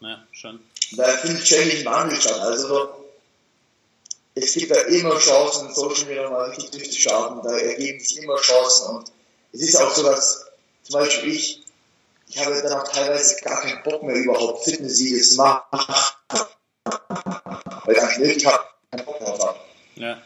ja 0.01 0.27
schon. 0.33 0.61
Da 0.93 1.05
findet 1.05 1.47
ständig 1.47 1.81
ein 1.81 1.93
Wandel 1.93 2.21
statt. 2.21 2.41
Also, 2.41 3.05
es 4.35 4.55
gibt 4.55 4.71
da 4.71 4.81
immer 4.83 5.19
Chancen, 5.19 5.75
Social 5.75 6.07
Media 6.07 6.31
mal 6.31 6.51
richtig 6.51 6.71
durchzustarten. 6.71 7.43
Da 7.43 7.57
ergeben 7.57 8.01
sich 8.01 8.23
immer 8.23 8.37
Chancen. 8.37 8.97
Und 8.97 9.13
es 9.53 9.63
ist 9.63 9.77
auch 9.77 9.95
so, 9.95 10.03
dass 10.03 10.47
zum 10.85 11.01
Beispiel 11.01 11.33
ich 11.33 11.63
ich 12.29 12.45
habe 12.45 12.61
dann 12.63 12.73
auch 12.73 12.85
teilweise 12.85 13.37
gar 13.43 13.61
keinen 13.63 13.83
Bock 13.83 14.03
mehr 14.03 14.17
überhaupt 14.17 14.65
Fitnessvideos 14.65 15.31
zu 15.31 15.37
machen. 15.37 15.63
Weil 17.85 17.95
ich 17.95 18.03
eigentlich 18.03 18.47
habe, 18.47 18.65
keinen 18.91 19.05
Bock 19.07 19.19
drauf 19.19 19.41
habe. 19.41 19.59
Ja. 19.95 20.19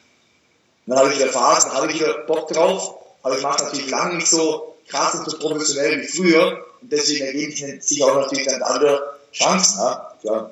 Dann 0.87 0.99
habe 0.99 1.13
ich 1.13 1.19
wieder 1.19 1.29
Phasen, 1.29 1.73
habe 1.73 1.91
ich 1.91 2.01
wieder 2.01 2.19
Bock 2.25 2.49
drauf, 2.49 2.99
aber 3.23 3.37
ich 3.37 3.43
mache 3.43 3.65
natürlich 3.65 3.89
lange 3.89 4.17
nicht 4.17 4.27
so 4.27 4.72
krass 4.93 5.25
so 5.25 5.39
professionell 5.39 6.01
wie 6.01 6.07
früher. 6.07 6.65
Und 6.81 6.93
deswegen 6.93 7.25
ergeben 7.27 7.81
sich 7.81 8.05
auch 8.05 8.15
natürlich 8.15 8.47
dann 8.47 8.63
andere 8.63 9.19
Chancen 9.33 9.81
ja, 9.81 10.15
für, 10.21 10.51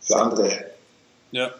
für 0.00 0.16
andere. 0.16 0.64
Ja. 1.32 1.50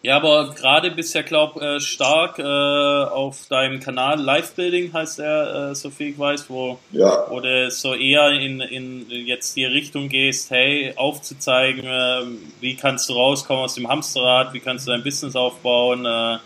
Ja, 0.00 0.16
aber 0.16 0.54
gerade 0.54 0.92
bist 0.92 1.12
ja, 1.14 1.22
glaub 1.22 1.60
äh, 1.60 1.80
stark 1.80 2.38
äh, 2.38 2.42
auf 2.42 3.46
deinem 3.48 3.80
Kanal 3.80 4.20
Live 4.20 4.52
Building 4.54 4.92
heißt 4.92 5.18
er, 5.18 5.70
äh, 5.70 5.74
so 5.74 5.90
viel 5.90 6.10
ich 6.10 6.18
weiß, 6.18 6.48
wo, 6.48 6.78
ja. 6.92 7.26
wo 7.28 7.40
du 7.40 7.68
so 7.72 7.94
eher 7.94 8.30
in, 8.30 8.60
in 8.60 9.10
jetzt 9.10 9.56
die 9.56 9.64
Richtung 9.64 10.08
gehst, 10.08 10.50
hey, 10.50 10.92
aufzuzeigen, 10.94 11.84
äh, 11.84 12.22
wie 12.60 12.76
kannst 12.76 13.08
du 13.08 13.14
rauskommen 13.14 13.64
aus 13.64 13.74
dem 13.74 13.88
Hamsterrad, 13.88 14.54
wie 14.54 14.60
kannst 14.60 14.86
du 14.86 14.92
dein 14.92 15.02
Business 15.02 15.34
aufbauen, 15.34 16.06
äh, 16.06 16.38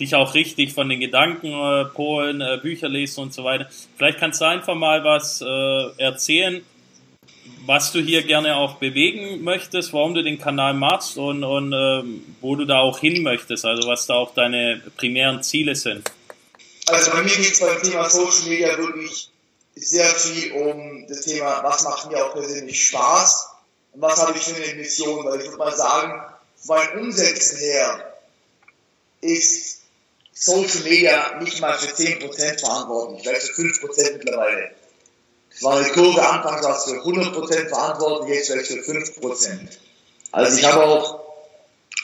dich 0.00 0.14
auch 0.14 0.34
richtig 0.34 0.72
von 0.72 0.88
den 0.88 1.00
Gedanken 1.00 1.52
äh, 1.52 1.84
polen, 1.86 2.40
äh, 2.40 2.58
Bücher 2.60 2.88
lesen 2.88 3.22
und 3.22 3.34
so 3.34 3.44
weiter. 3.44 3.68
Vielleicht 3.96 4.18
kannst 4.18 4.40
du 4.40 4.46
einfach 4.46 4.74
mal 4.74 5.04
was 5.04 5.40
äh, 5.40 6.02
erzählen, 6.02 6.64
was 7.66 7.92
du 7.92 8.00
hier 8.00 8.22
gerne 8.22 8.56
auch 8.56 8.76
bewegen 8.76 9.42
möchtest, 9.44 9.92
warum 9.92 10.14
du 10.14 10.22
den 10.22 10.40
Kanal 10.40 10.74
machst 10.74 11.18
und, 11.18 11.44
und 11.44 11.72
ähm, 11.72 12.24
wo 12.40 12.56
du 12.56 12.64
da 12.64 12.78
auch 12.78 12.98
hin 12.98 13.22
möchtest, 13.22 13.64
also 13.64 13.86
was 13.88 14.06
da 14.06 14.14
auch 14.14 14.32
deine 14.34 14.80
primären 14.96 15.42
Ziele 15.42 15.74
sind. 15.74 16.10
Also 16.86 17.10
bei 17.10 17.22
mir 17.22 17.36
geht 17.36 17.52
es 17.52 17.60
beim 17.60 17.82
Thema 17.82 18.08
Social 18.08 18.48
Media 18.48 18.76
wirklich 18.78 19.28
sehr 19.74 20.06
viel 20.06 20.52
um 20.52 21.06
das 21.08 21.20
Thema, 21.22 21.60
was 21.62 21.84
macht 21.84 22.10
mir 22.10 22.24
auch 22.24 22.32
persönlich 22.32 22.86
Spaß 22.86 23.48
und 23.92 24.00
was 24.00 24.26
habe 24.26 24.36
ich 24.36 24.44
für 24.44 24.62
eine 24.62 24.74
Mission, 24.74 25.24
weil 25.24 25.40
ich 25.40 25.46
würde 25.46 25.58
mal 25.58 25.76
sagen, 25.76 26.22
meinem 26.66 27.00
Umsetzen 27.00 27.58
her 27.58 28.14
ist 29.20 29.77
Social 30.40 30.82
Media 30.84 31.38
nicht 31.40 31.60
mal 31.60 31.76
für 31.76 31.92
10% 31.92 32.60
verantwortlich, 32.60 33.22
vielleicht 33.22 33.48
für 33.48 33.62
5% 33.62 34.18
mittlerweile. 34.18 34.70
Es 35.50 35.62
war 35.64 35.78
eine 35.78 35.88
Kurve 35.88 36.24
anfangs 36.24 36.64
war 36.64 36.80
für 36.80 37.02
100% 37.02 37.68
verantwortlich, 37.68 38.36
jetzt 38.36 38.50
vielleicht 38.50 38.68
für 38.68 38.80
5%. 38.80 39.68
Also 40.30 40.58
ich 40.58 40.64
habe 40.64 40.84
auch 40.84 41.20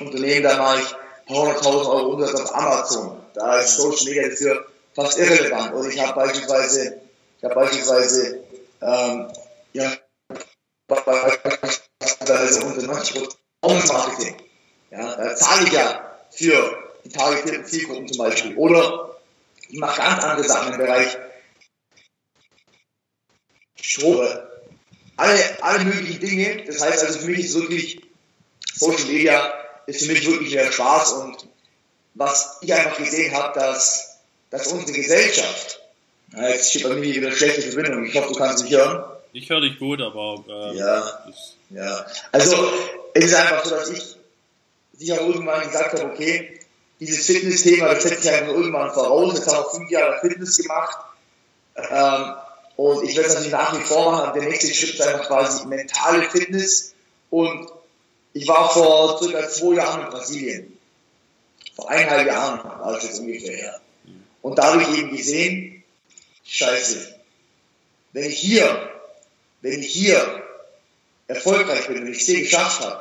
Unternehmen, 0.01 0.43
da 0.43 0.57
mache 0.57 0.81
ich 0.81 0.87
ein 0.87 1.35
paar 1.35 1.43
hunderttausend 1.43 1.87
Euro 1.87 2.09
Umsatz 2.15 2.41
auf 2.41 2.55
Amazon. 2.55 3.21
Da 3.35 3.59
ist 3.59 3.77
Social 3.77 4.07
Media 4.07 4.29
dafür 4.29 4.67
fast 4.95 5.19
irrelevant. 5.19 5.73
Und 5.75 5.89
ich 5.93 6.01
habe 6.01 6.15
beispielsweise, 6.15 7.01
ich 7.39 7.45
habe 7.45 7.55
beispielsweise, 7.55 8.45
ähm, 8.83 9.31
ja, 9.75 9.93
beispielsweise 10.89 12.65
unter 12.65 12.83
90% 12.83 13.93
Marketing. 13.93 14.37
Ja, 14.91 15.15
da 15.15 15.37
zahle 15.37 15.67
ich 15.67 15.73
ja 15.73 16.19
für 16.31 16.74
targetierten 17.15 17.65
Zielgruppen 17.65 18.09
zum 18.09 18.19
Beispiel. 18.19 18.57
Oder 18.57 19.17
ich 19.69 19.79
mache 19.79 20.01
ganz 20.01 20.25
andere 20.25 20.47
Sachen 20.47 20.73
im 20.75 20.79
Bereich 20.79 21.17
Strobe, 23.81 24.51
alle, 25.17 25.63
alle 25.63 25.85
möglichen 25.85 26.21
Dinge. 26.21 26.65
Das 26.67 26.81
heißt 26.83 27.05
also 27.05 27.19
für 27.21 27.29
mich 27.29 27.47
ist 27.47 27.55
wirklich 27.55 28.01
Social 28.75 29.05
Media 29.05 29.53
ist 29.87 30.05
für 30.05 30.13
mich 30.13 30.27
wirklich 30.27 30.55
mehr 30.55 30.73
Spaß 30.73 31.13
und 31.13 31.49
was 32.15 32.59
ich 32.63 32.73
einfach 32.73 32.97
gesehen 32.97 33.35
habe, 33.35 33.59
dass, 33.59 34.21
dass 34.51 34.69
unsere 34.69 34.93
Gesellschaft, 34.93 35.81
ja, 36.33 36.49
jetzt 36.49 36.71
steht 36.71 36.85
bei 36.85 36.95
mir 36.95 37.15
wieder 37.15 37.29
eine 37.29 37.37
schlechte 37.37 37.63
Verbindung, 37.63 38.05
ich 38.05 38.15
hoffe, 38.15 38.33
du 38.33 38.39
kannst 38.39 38.65
mich 38.65 38.73
hören. 38.73 39.05
Ich 39.33 39.51
höre 39.51 39.61
dich 39.61 39.79
gut, 39.79 40.01
aber. 40.01 40.45
Ähm, 40.49 40.77
ja, 40.77 41.33
ja. 41.71 42.07
Also, 42.31 42.73
es 43.15 43.25
ist 43.25 43.35
einfach 43.35 43.65
so, 43.65 43.71
dass 43.71 43.91
ich 43.91 44.17
sicher 44.93 45.21
irgendwann 45.21 45.67
gesagt 45.67 45.99
habe, 45.99 46.13
okay, 46.13 46.61
dieses 47.01 47.27
Fitness-Thema, 47.27 47.95
das 47.95 48.03
setzt 48.03 48.23
sich 48.23 48.33
einfach 48.33 48.55
irgendwann 48.55 48.93
voraus. 48.93 49.35
Jetzt 49.35 49.49
haben 49.49 49.65
wir 49.65 49.71
fünf 49.71 49.91
Jahre 49.91 50.21
Fitness 50.21 50.59
gemacht. 50.59 50.99
Ähm, 51.77 52.35
und 52.77 53.05
ich 53.05 53.17
werde 53.17 53.29
es 53.29 53.35
natürlich 53.35 53.53
nach 53.53 53.79
wie 53.79 53.85
vor 53.85 54.13
machen, 54.13 54.41
der 54.41 54.49
nächste 54.49 54.73
Schritt 54.75 54.95
ist 54.95 55.03
einfach 55.03 55.27
quasi 55.27 55.67
mentale 55.67 56.29
Fitness. 56.31 56.95
Und 57.31 57.69
ich 58.33 58.49
war 58.49 58.71
vor 58.71 59.19
circa 59.23 59.49
zwei 59.49 59.77
Jahren 59.77 60.03
in 60.03 60.11
Brasilien. 60.11 60.79
Vor 61.75 61.89
eineinhalb 61.89 62.27
Jahren 62.27 62.65
war 62.65 62.97
ich 62.97 63.05
jetzt 63.05 63.21
ungefähr 63.21 63.57
her. 63.57 63.81
Und 64.43 64.59
da 64.59 64.73
habe 64.73 64.83
ich 64.83 64.99
eben 64.99 65.17
gesehen, 65.17 65.85
scheiße, 66.45 67.15
wenn 68.13 68.25
ich 68.25 68.39
hier, 68.39 68.91
wenn 69.63 69.81
ich 69.81 69.93
hier 69.93 70.43
erfolgreich 71.27 71.87
bin, 71.89 72.05
wenn 72.05 72.13
ich 72.13 72.21
es 72.21 72.27
hier 72.27 72.41
geschafft 72.41 72.81
habe, 72.81 73.01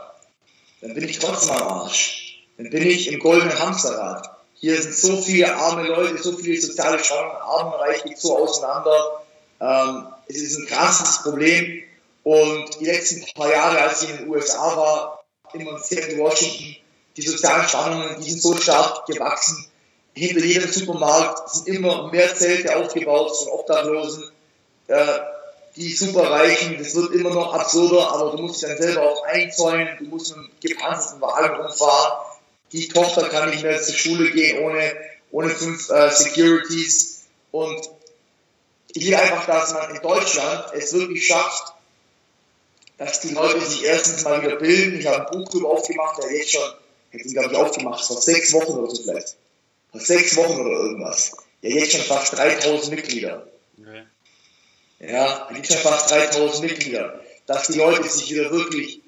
dann 0.81 0.93
bin 0.93 1.07
ich 1.07 1.19
trotzdem 1.19 1.51
am 1.51 1.67
Arsch. 1.67 2.22
Dann 2.57 2.69
bin 2.69 2.83
ich 2.83 3.11
im 3.11 3.19
goldenen 3.19 3.57
Hamsterrad. 3.57 4.29
Hier 4.55 4.81
sind 4.81 4.95
so 4.95 5.21
viele 5.21 5.55
arme 5.55 5.87
Leute, 5.87 6.21
so 6.21 6.37
viele 6.37 6.59
soziale 6.61 6.97
Chancen, 6.97 7.37
Armenreich 7.41 8.03
geht 8.03 8.19
so 8.19 8.37
auseinander. 8.37 9.23
Ähm, 9.59 10.07
es 10.27 10.37
ist 10.37 10.57
ein 10.57 10.67
krasses 10.67 11.23
Problem. 11.23 11.83
Und 12.23 12.79
die 12.79 12.85
letzten 12.85 13.25
paar 13.33 13.51
Jahre, 13.51 13.79
als 13.79 14.03
ich 14.03 14.09
in 14.11 14.17
den 14.17 14.29
USA 14.29 14.77
war, 14.77 15.23
in 15.53 15.61
in 15.61 16.19
Washington, 16.19 16.77
die 17.17 17.21
sozialen 17.21 17.67
Spannungen, 17.67 18.21
die 18.21 18.29
sind 18.29 18.41
so 18.41 18.55
stark 18.55 19.05
gewachsen. 19.05 19.67
Hinter 20.13 20.45
jedem 20.45 20.71
Supermarkt 20.71 21.49
sind 21.49 21.67
immer 21.67 22.11
mehr 22.11 22.33
Zelte 22.35 22.75
aufgebaut 22.75 23.35
von 23.35 23.47
Obdachlosen. 23.49 24.31
Äh, 24.87 25.05
die 25.75 25.93
Superreichen, 25.93 26.77
das 26.77 26.93
wird 26.95 27.13
immer 27.13 27.31
noch 27.31 27.53
absurder, 27.53 28.11
aber 28.11 28.31
du 28.31 28.43
musst 28.43 28.61
dich 28.61 28.69
dann 28.69 28.77
selber 28.77 29.01
auch 29.01 29.23
einzäunen, 29.25 29.89
du 29.99 30.05
musst 30.05 30.33
einen 30.33 30.49
gepanzerten 30.61 31.19
Wagen 31.19 31.65
umfahren. 31.65 32.25
Die 32.73 32.87
Tochter 32.87 33.29
kann 33.29 33.51
nicht 33.51 33.63
mehr 33.63 33.81
zur 33.81 33.93
Schule 33.93 34.31
gehen 34.31 34.63
ohne, 34.63 34.95
ohne 35.31 35.49
fünf 35.51 35.89
äh, 35.89 36.09
Securities. 36.09 37.25
Und 37.51 37.87
ich 38.93 39.05
will 39.05 39.15
einfach, 39.15 39.45
dass 39.45 39.73
man 39.73 39.95
in 39.95 40.01
Deutschland 40.01 40.73
es 40.73 40.91
wirklich 40.91 41.27
schafft, 41.27 41.73
dass 42.97 43.21
die 43.21 43.33
Leute 43.33 43.61
sich 43.61 43.83
erstens 43.83 44.23
mal 44.23 44.41
wieder 44.41 44.55
bilden. 44.55 44.99
Ich 44.99 45.05
habe 45.05 45.27
ein 45.27 45.37
Buch 45.37 45.49
darüber 45.49 45.69
aufgemacht, 45.69 46.21
der 46.21 46.35
jetzt 46.35 46.51
schon, 46.51 46.73
hätte 47.11 47.27
ihn 47.27 47.33
glaube 47.33 47.51
ich 47.51 47.57
aufgemacht, 47.57 48.05
vor 48.05 48.19
sechs 48.19 48.51
Wochen 48.53 48.71
oder 48.73 48.93
so 48.93 49.03
vielleicht. 49.03 49.35
Vor 49.91 50.01
sechs 50.01 50.35
Wochen 50.35 50.59
oder 50.59 50.71
irgendwas. 50.71 51.37
Der 51.61 51.71
jetzt 51.71 51.91
schon 51.91 52.01
fast 52.01 52.35
3000 52.35 52.95
Mitglieder. 52.95 53.47
Okay. 53.79 54.03
ja, 54.99 55.47
die 55.49 55.61
gibt 55.61 55.73
fast 55.73 56.09
3000 56.09 56.63
Mitglieder, 56.63 57.21
dass 57.45 57.67
die 57.67 57.77
Leute 57.77 58.07
sich 58.09 58.31
wieder 58.31 58.49
wirklich, 58.49 59.01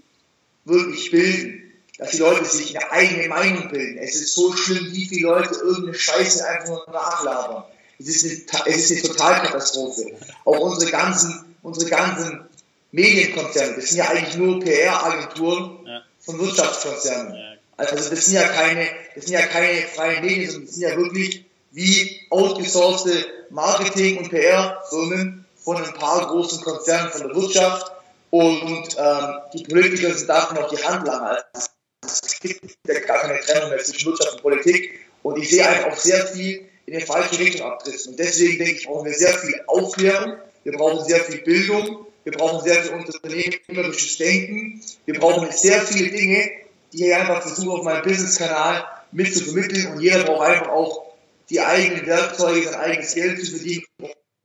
wirklich 0.65 1.09
bilden, 1.09 1.64
dass 1.97 2.11
die 2.11 2.17
Leute 2.17 2.45
sich 2.45 2.77
eine 2.77 2.91
eigene 2.91 3.27
Meinung 3.29 3.69
bilden. 3.69 3.97
Es 3.97 4.15
ist 4.15 4.33
so 4.33 4.53
schlimm, 4.53 4.91
wie 4.91 5.05
viele 5.05 5.29
Leute 5.29 5.55
irgendeine 5.55 5.93
Scheiße 5.93 6.45
einfach 6.47 6.67
nur 6.67 6.85
nachlabern. 6.91 7.63
Es 7.99 8.07
ist 8.07 8.53
eine, 8.53 8.75
es 8.75 8.91
ist 8.91 9.05
eine 9.05 9.13
Totalkatastrophe. 9.13 10.17
Auch 10.43 10.59
unsere 10.59 10.91
ganzen, 10.91 11.55
unsere 11.63 11.89
ganzen 11.89 12.45
Medienkonzerne, 12.91 13.75
das 13.75 13.89
sind 13.89 13.97
ja 13.97 14.09
eigentlich 14.09 14.35
nur 14.35 14.59
PR-Agenturen 14.59 15.85
ja. 15.85 16.01
von 16.19 16.39
Wirtschaftskonzernen. 16.39 17.35
Ja. 17.35 17.55
Also 17.77 17.95
das 18.09 18.25
sind 18.25 18.35
ja 18.35 18.47
keine, 18.47 18.87
das 19.15 19.25
sind 19.25 19.33
ja 19.33 19.45
keine 19.45 19.81
freien 19.81 20.25
Medien, 20.25 20.49
sondern 20.49 20.67
das 20.67 20.75
sind 20.75 20.89
ja 20.89 20.97
wirklich 20.97 21.45
wie 21.71 22.21
outgesourcete 22.29 23.25
Marketing- 23.49 24.17
und 24.17 24.29
PR-Firmen 24.29 25.45
von 25.57 25.77
ein 25.77 25.93
paar 25.93 26.27
großen 26.27 26.61
Konzernen 26.61 27.11
von 27.11 27.27
der 27.27 27.35
Wirtschaft 27.35 27.91
und 28.29 28.95
ähm, 28.97 29.35
die 29.53 29.63
Politiker 29.63 30.13
sind 30.13 30.29
davon 30.29 30.57
auf 30.57 30.69
die 30.69 30.81
Handlanger. 30.83 31.37
Also 31.53 31.67
es 32.05 32.39
gibt 32.39 32.77
ja 32.87 32.99
gar 32.99 33.21
keine 33.21 33.39
Trennung 33.39 33.69
mehr 33.69 33.79
zwischen 33.79 34.07
Wirtschaft 34.07 34.33
und 34.33 34.41
Politik. 34.41 34.99
Und 35.23 35.37
ich 35.41 35.49
sehe 35.49 35.67
einfach 35.67 35.91
auch 35.91 35.97
sehr 35.97 36.25
viel 36.27 36.67
in 36.85 36.99
die 36.99 37.05
falsche 37.05 37.39
Richtung 37.39 37.67
abdriften. 37.67 38.11
Und 38.11 38.19
deswegen 38.19 38.57
denke 38.57 38.79
ich, 38.79 38.85
brauchen 38.85 39.05
wir 39.05 39.13
sehr 39.13 39.33
viel 39.33 39.59
Aufklärung, 39.67 40.37
wir 40.63 40.73
brauchen 40.73 41.05
sehr 41.05 41.19
viel 41.21 41.41
Bildung, 41.41 42.05
wir 42.23 42.33
brauchen 42.33 42.63
sehr 42.63 42.83
viel 42.83 42.93
unternehmerisches 42.93 44.17
Denken, 44.17 44.81
wir 45.05 45.19
brauchen 45.19 45.51
sehr 45.51 45.81
viele 45.81 46.09
Dinge, 46.09 46.51
die 46.93 47.05
ich 47.05 47.15
einfach 47.15 47.41
versuche 47.41 47.79
auf 47.79 47.83
meinem 47.83 48.03
Business-Kanal 48.03 48.85
mit 49.11 49.35
zu 49.35 49.43
vermitteln. 49.45 49.93
Und 49.93 50.01
jeder 50.01 50.23
braucht 50.23 50.47
einfach 50.47 50.69
auch 50.69 51.13
die 51.49 51.59
eigenen 51.59 52.05
Werkzeuge, 52.05 52.63
sein 52.63 52.75
eigenes 52.75 53.13
Geld 53.13 53.43
zu 53.43 53.51
verdienen 53.51 53.85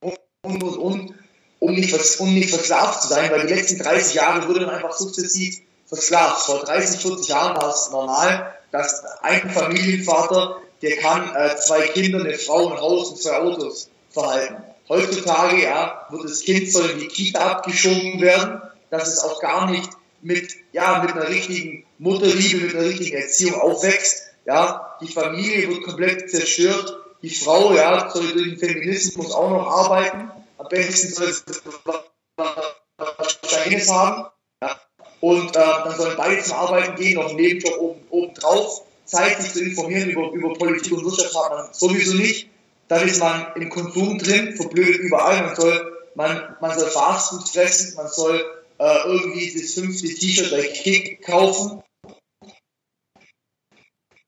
und, 0.01 0.63
und, 0.63 0.77
und, 0.77 1.15
um 1.59 1.75
nicht, 1.75 2.21
um 2.21 2.35
nicht 2.35 2.51
versklavt 2.51 3.03
zu 3.03 3.09
sein, 3.09 3.31
weil 3.31 3.47
die 3.47 3.55
letzten 3.55 3.79
30 3.79 4.15
Jahre 4.15 4.49
wurde 4.49 4.67
man 4.67 4.77
einfach 4.77 4.93
sukzessiv 4.93 5.61
versklavt. 5.91 6.47
Vor 6.47 6.61
30, 6.61 7.01
40 7.01 7.29
Jahren 7.29 7.57
war 7.57 7.69
es 7.69 7.91
normal, 7.91 8.55
dass 8.71 9.05
ein 9.23 9.51
Familienvater, 9.51 10.63
der 10.81 10.97
kann 10.97 11.35
äh, 11.35 11.57
zwei 11.57 11.89
Kinder, 11.89 12.21
eine 12.21 12.39
Frau, 12.39 12.71
ein 12.71 12.81
Haus 12.81 13.11
und 13.11 13.21
zwei 13.21 13.37
Autos 13.37 13.91
verhalten. 14.09 14.63
Heutzutage 14.89 15.63
ja, 15.63 16.07
wird 16.11 16.25
das 16.25 16.41
Kind 16.41 16.73
soll 16.73 16.91
in 16.91 17.01
die 17.01 17.09
Kita 17.09 17.39
abgeschoben 17.39 18.21
werden, 18.21 18.63
dass 18.91 19.09
es 19.09 19.21
auch 19.21 19.41
gar 19.41 19.71
nicht 19.71 19.91
mit, 20.23 20.53
ja, 20.73 21.03
mit 21.03 21.13
einer 21.13 21.29
richtigen 21.29 21.85
Mutterliebe, 21.99 22.67
mit 22.67 22.75
einer 22.75 22.87
richtigen 22.87 23.17
Erziehung 23.17 23.61
aufwächst. 23.61 24.31
Ja, 24.47 24.97
die 25.01 25.13
Familie 25.13 25.69
wird 25.69 25.85
komplett 25.85 26.31
zerstört. 26.31 26.97
Die 27.23 27.31
Frau, 27.31 27.75
ja, 27.75 28.11
soll 28.11 28.33
durch 28.33 28.45
den 28.45 28.59
Feminismus 28.59 29.33
auch 29.33 29.51
noch 29.51 29.67
arbeiten. 29.67 30.31
Am 30.59 30.67
besten 30.69 31.13
soll 31.13 31.29
es 31.29 31.45
Verständnis 33.41 33.91
haben. 33.91 34.27
Und 35.21 35.57
äh, 35.57 35.61
dann 35.61 35.97
sollen 35.97 36.17
beide 36.17 36.43
zum 36.43 36.55
Arbeiten 36.55 36.97
gehen, 36.97 37.15
noch 37.15 37.29
einen 37.29 37.37
Nebenjob 37.37 37.79
oben, 37.79 38.01
oben 38.11 38.35
drauf. 38.35 38.83
Zeit, 39.05 39.43
sich 39.43 39.53
zu 39.53 39.63
informieren 39.63 40.09
über, 40.09 40.31
über 40.31 40.55
Politik 40.55 40.93
und 40.93 41.05
Wirtschaft 41.05 41.35
hat 41.35 41.51
man 41.51 41.75
sowieso 41.75 42.17
nicht. 42.17 42.49
Dann 42.89 43.07
ist 43.07 43.21
man 43.21 43.47
im 43.57 43.69
Konsum 43.69 44.19
drin, 44.19 44.57
verblödet 44.57 45.01
überall. 45.01 45.43
Man 45.43 45.57
soll, 45.57 45.99
man, 46.15 46.57
man 46.61 46.79
soll 46.79 46.89
Fastfood 46.91 47.49
fressen, 47.49 47.97
man 47.97 48.09
soll 48.09 48.45
äh, 48.79 48.99
irgendwie 49.07 49.53
das 49.53 49.75
fünfte 49.75 50.09
T-Shirt 50.09 50.51
bei 50.51 50.63
Kick 50.63 51.23
kaufen. 51.23 51.83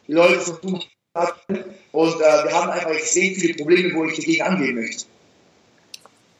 Die 0.06 0.12
Leute 0.12 0.40
versuchen 0.40 0.82
und 1.92 2.14
äh, 2.14 2.44
wir 2.44 2.52
haben 2.52 2.70
einfach 2.70 2.90
extrem 2.90 3.34
viele 3.34 3.54
Probleme, 3.54 3.94
wo 3.94 4.04
ich 4.06 4.16
dagegen 4.16 4.42
angehen 4.42 4.74
möchte. 4.74 5.04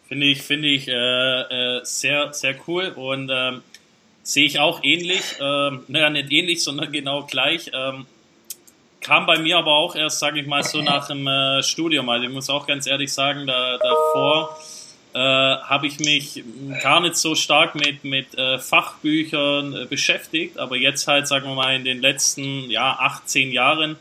Finde 0.09 0.27
ich, 0.27 0.43
finde 0.43 0.69
ich 0.69 0.89
äh, 0.89 0.93
äh, 1.79 1.81
sehr, 1.85 2.33
sehr 2.33 2.57
cool 2.67 2.89
und 2.89 3.31
ähm, 3.33 3.63
sehe 4.23 4.45
ich 4.45 4.59
auch 4.59 4.81
ähnlich. 4.83 5.23
Ähm, 5.41 5.85
naja, 5.89 6.11
nicht 6.11 6.33
ähnlich, 6.33 6.63
sondern 6.63 6.93
genau 6.93 7.25
gleich. 7.25 7.71
Ähm, 7.75 8.07
kam 9.01 9.27
bei 9.27 9.39
mir 9.39 9.59
aber 9.59 9.73
auch 9.73 9.97
erst, 9.97 10.21
sage 10.21 10.41
ich 10.41 10.47
mal, 10.47 10.63
so 10.63 10.81
nach 10.81 11.09
dem 11.09 11.27
äh, 11.27 11.63
Studium. 11.63 12.09
Also 12.09 12.27
ich 12.27 12.33
muss 12.33 12.49
auch 12.49 12.67
ganz 12.67 12.87
ehrlich 12.87 13.13
sagen, 13.13 13.47
da, 13.47 13.79
davor 13.79 14.57
äh, 15.15 15.19
habe 15.19 15.87
ich 15.87 15.99
mich 15.99 16.43
gar 16.83 17.01
nicht 17.01 17.17
so 17.17 17.35
stark 17.35 17.75
mit, 17.75 18.05
mit 18.05 18.35
äh, 18.39 18.59
Fachbüchern 18.59 19.75
äh, 19.75 19.85
beschäftigt, 19.87 20.59
aber 20.59 20.77
jetzt 20.77 21.07
halt, 21.09 21.27
sagen 21.27 21.47
wir 21.49 21.55
mal, 21.55 21.75
in 21.75 21.85
den 21.85 22.01
letzten 22.01 22.71
ja, 22.71 22.93
18 22.99 23.51
Jahren 23.51 23.97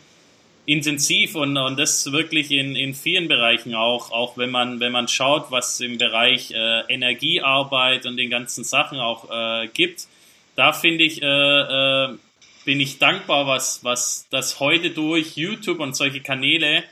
intensiv 0.71 1.35
und, 1.35 1.57
und 1.57 1.77
das 1.77 2.11
wirklich 2.11 2.51
in, 2.51 2.75
in 2.75 2.93
vielen 2.93 3.27
Bereichen 3.27 3.75
auch, 3.75 4.11
auch 4.11 4.37
wenn 4.37 4.51
man, 4.51 4.79
wenn 4.79 4.91
man 4.91 5.07
schaut, 5.07 5.51
was 5.51 5.79
im 5.81 5.97
Bereich 5.97 6.51
äh, 6.51 6.81
Energiearbeit 6.87 8.05
und 8.05 8.15
den 8.15 8.29
ganzen 8.29 8.63
Sachen 8.63 8.99
auch 8.99 9.29
äh, 9.29 9.67
gibt, 9.67 10.07
da 10.55 10.71
finde 10.71 11.03
ich, 11.03 11.21
äh, 11.21 11.25
äh, 11.25 12.17
bin 12.63 12.79
ich 12.79 12.99
dankbar, 12.99 13.47
was, 13.47 13.83
was 13.83 14.27
das 14.29 14.59
heute 14.59 14.91
durch 14.91 15.35
YouTube 15.35 15.79
und 15.79 15.95
solche 15.95 16.21
Kanäle 16.21 16.83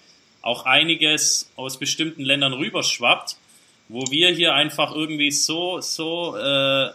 auch 0.41 0.65
einiges 0.65 1.51
aus 1.55 1.77
bestimmten 1.77 2.23
Ländern 2.23 2.53
rüberschwappt, 2.53 3.37
wo 3.87 4.03
wir 4.09 4.29
hier 4.31 4.53
einfach 4.55 4.93
irgendwie 4.93 5.31
so, 5.31 5.79
so 5.79 6.35
äh, 6.35 6.89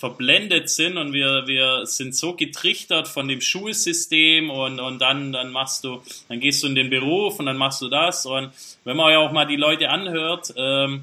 verblendet 0.00 0.70
sind 0.70 0.96
und 0.96 1.12
wir, 1.12 1.46
wir 1.46 1.84
sind 1.84 2.16
so 2.16 2.32
getrichtert 2.32 3.06
von 3.06 3.28
dem 3.28 3.42
Schulsystem 3.42 4.48
und, 4.48 4.80
und 4.80 4.98
dann, 4.98 5.30
dann 5.30 5.52
machst 5.52 5.84
du, 5.84 6.02
dann 6.28 6.40
gehst 6.40 6.62
du 6.62 6.68
in 6.68 6.74
den 6.74 6.88
Beruf 6.88 7.38
und 7.38 7.44
dann 7.44 7.58
machst 7.58 7.82
du 7.82 7.88
das 7.88 8.24
und 8.24 8.50
wenn 8.84 8.96
man 8.96 9.12
ja 9.12 9.18
auch 9.18 9.30
mal 9.30 9.44
die 9.44 9.56
Leute 9.56 9.90
anhört, 9.90 10.54
ähm, 10.56 11.02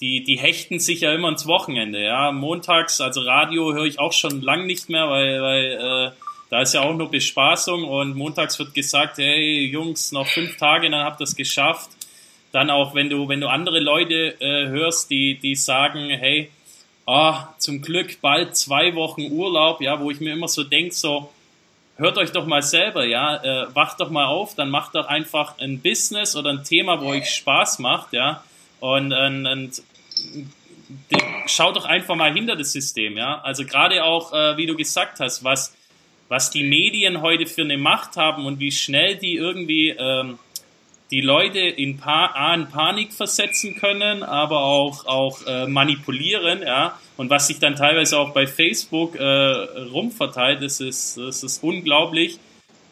die, 0.00 0.22
die 0.22 0.38
hechten 0.38 0.78
sich 0.78 1.00
ja 1.00 1.12
immer 1.12 1.30
ins 1.30 1.46
Wochenende, 1.46 2.00
ja. 2.00 2.30
Montags, 2.30 3.00
also 3.00 3.22
Radio 3.22 3.72
höre 3.72 3.86
ich 3.86 3.98
auch 3.98 4.12
schon 4.12 4.40
lang 4.40 4.66
nicht 4.66 4.88
mehr, 4.88 5.08
weil, 5.10 5.42
weil 5.42 5.72
äh, 5.72 6.10
da 6.48 6.60
ist 6.60 6.74
ja 6.74 6.82
auch 6.82 6.94
nur 6.94 7.10
Bespaßung 7.10 7.82
und 7.82 8.14
montags 8.14 8.56
wird 8.58 8.72
gesagt, 8.72 9.18
hey 9.18 9.64
Jungs, 9.64 10.12
noch 10.12 10.28
fünf 10.28 10.58
Tage, 10.58 10.88
dann 10.90 11.04
habt 11.04 11.20
ihr 11.20 11.24
es 11.24 11.34
geschafft. 11.34 11.90
Dann 12.52 12.68
auch, 12.68 12.94
wenn 12.94 13.08
du, 13.08 13.26
wenn 13.28 13.40
du 13.40 13.48
andere 13.48 13.80
Leute 13.80 14.38
äh, 14.40 14.68
hörst, 14.68 15.10
die, 15.10 15.38
die 15.38 15.54
sagen, 15.56 16.10
hey, 16.10 16.50
ah, 17.06 17.54
zum 17.58 17.82
Glück 17.82 18.20
bald 18.20 18.56
zwei 18.56 18.94
Wochen 18.94 19.30
Urlaub, 19.30 19.80
ja, 19.80 20.00
wo 20.00 20.10
ich 20.10 20.20
mir 20.20 20.32
immer 20.32 20.48
so 20.48 20.64
denke, 20.64 20.94
so, 20.94 21.32
hört 21.96 22.18
euch 22.18 22.32
doch 22.32 22.46
mal 22.46 22.62
selber, 22.62 23.06
ja, 23.06 23.36
äh, 23.42 23.74
wacht 23.74 24.00
doch 24.00 24.10
mal 24.10 24.26
auf, 24.26 24.54
dann 24.54 24.70
macht 24.70 24.94
doch 24.94 25.06
einfach 25.06 25.58
ein 25.58 25.80
Business 25.80 26.36
oder 26.36 26.50
ein 26.50 26.64
Thema, 26.64 27.00
wo 27.00 27.08
euch 27.08 27.30
Spaß 27.30 27.78
macht, 27.80 28.12
ja, 28.12 28.42
und, 28.80 29.12
und, 29.12 29.46
und 29.46 29.82
schaut 31.46 31.76
doch 31.76 31.84
einfach 31.84 32.14
mal 32.16 32.32
hinter 32.32 32.56
das 32.56 32.72
System, 32.72 33.16
ja, 33.16 33.40
also 33.42 33.64
gerade 33.64 34.04
auch, 34.04 34.32
äh, 34.32 34.56
wie 34.56 34.66
du 34.66 34.76
gesagt 34.76 35.20
hast, 35.20 35.44
was, 35.44 35.74
was 36.28 36.50
die 36.50 36.64
Medien 36.64 37.20
heute 37.20 37.46
für 37.46 37.62
eine 37.62 37.78
Macht 37.78 38.16
haben 38.16 38.46
und 38.46 38.58
wie 38.58 38.72
schnell 38.72 39.16
die 39.16 39.36
irgendwie 39.36 39.90
ähm, 39.90 40.38
die 41.12 41.20
Leute 41.20 41.60
in, 41.60 41.98
pa 41.98 42.26
A, 42.34 42.54
in 42.54 42.68
Panik 42.68 43.12
versetzen 43.12 43.76
können, 43.76 44.22
aber 44.22 44.64
auch, 44.64 45.04
auch 45.04 45.46
äh, 45.46 45.66
manipulieren, 45.66 46.62
ja. 46.62 46.98
Und 47.18 47.28
was 47.28 47.48
sich 47.48 47.58
dann 47.58 47.76
teilweise 47.76 48.18
auch 48.18 48.32
bei 48.32 48.46
Facebook 48.46 49.14
äh, 49.16 49.22
rumverteilt, 49.22 50.62
das 50.62 50.80
ist, 50.80 51.18
das 51.18 51.42
ist 51.42 51.62
unglaublich. 51.62 52.38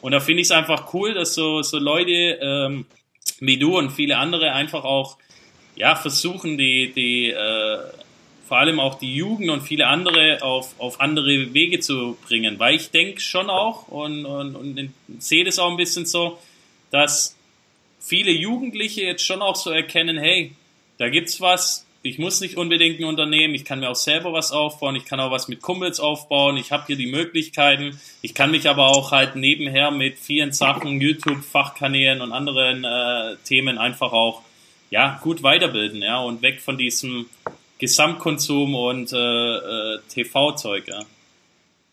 Und 0.02 0.12
da 0.12 0.20
finde 0.20 0.42
ich 0.42 0.48
es 0.48 0.52
einfach 0.52 0.92
cool, 0.92 1.14
dass 1.14 1.34
so, 1.34 1.62
so 1.62 1.78
Leute 1.78 2.38
ähm, 2.42 2.84
wie 3.40 3.56
du 3.56 3.78
und 3.78 3.90
viele 3.90 4.18
andere 4.18 4.52
einfach 4.52 4.84
auch 4.84 5.16
ja, 5.74 5.96
versuchen, 5.96 6.58
die, 6.58 6.92
die 6.94 7.30
äh, 7.30 7.78
vor 8.46 8.58
allem 8.58 8.80
auch 8.80 8.96
die 8.96 9.14
Jugend 9.14 9.48
und 9.48 9.62
viele 9.62 9.86
andere 9.86 10.42
auf, 10.42 10.78
auf 10.78 11.00
andere 11.00 11.54
Wege 11.54 11.80
zu 11.80 12.18
bringen. 12.26 12.58
Weil 12.58 12.74
ich 12.74 12.90
denke 12.90 13.20
schon 13.20 13.48
auch 13.48 13.88
und, 13.88 14.26
und, 14.26 14.56
und 14.56 14.92
sehe 15.18 15.44
das 15.44 15.58
auch 15.58 15.70
ein 15.70 15.78
bisschen 15.78 16.04
so, 16.04 16.38
dass 16.90 17.39
viele 18.10 18.32
Jugendliche 18.32 19.02
jetzt 19.02 19.24
schon 19.24 19.40
auch 19.40 19.54
so 19.54 19.70
erkennen, 19.70 20.18
hey, 20.18 20.50
da 20.98 21.08
gibt's 21.08 21.40
was, 21.40 21.86
ich 22.02 22.18
muss 22.18 22.40
nicht 22.40 22.56
unbedingt 22.56 22.98
ein 22.98 23.04
Unternehmen, 23.04 23.54
ich 23.54 23.64
kann 23.64 23.78
mir 23.78 23.88
auch 23.88 23.94
selber 23.94 24.32
was 24.32 24.50
aufbauen, 24.50 24.96
ich 24.96 25.04
kann 25.04 25.20
auch 25.20 25.30
was 25.30 25.46
mit 25.46 25.62
Kumpels 25.62 26.00
aufbauen, 26.00 26.56
ich 26.56 26.72
habe 26.72 26.86
hier 26.88 26.96
die 26.96 27.06
Möglichkeiten, 27.06 28.00
ich 28.20 28.34
kann 28.34 28.50
mich 28.50 28.68
aber 28.68 28.88
auch 28.88 29.12
halt 29.12 29.36
nebenher 29.36 29.92
mit 29.92 30.18
vielen 30.18 30.50
Sachen, 30.50 31.00
YouTube, 31.00 31.44
Fachkanälen 31.44 32.20
und 32.20 32.32
anderen 32.32 32.84
äh, 32.84 33.36
Themen 33.44 33.78
einfach 33.78 34.12
auch 34.12 34.42
ja 34.90 35.20
gut 35.22 35.44
weiterbilden, 35.44 36.02
ja, 36.02 36.18
und 36.18 36.42
weg 36.42 36.60
von 36.60 36.76
diesem 36.76 37.30
Gesamtkonsum 37.78 38.74
und 38.74 39.12
äh, 39.12 39.16
äh, 39.16 39.98
TV-Zeug, 40.08 40.88
ja. 40.88 41.04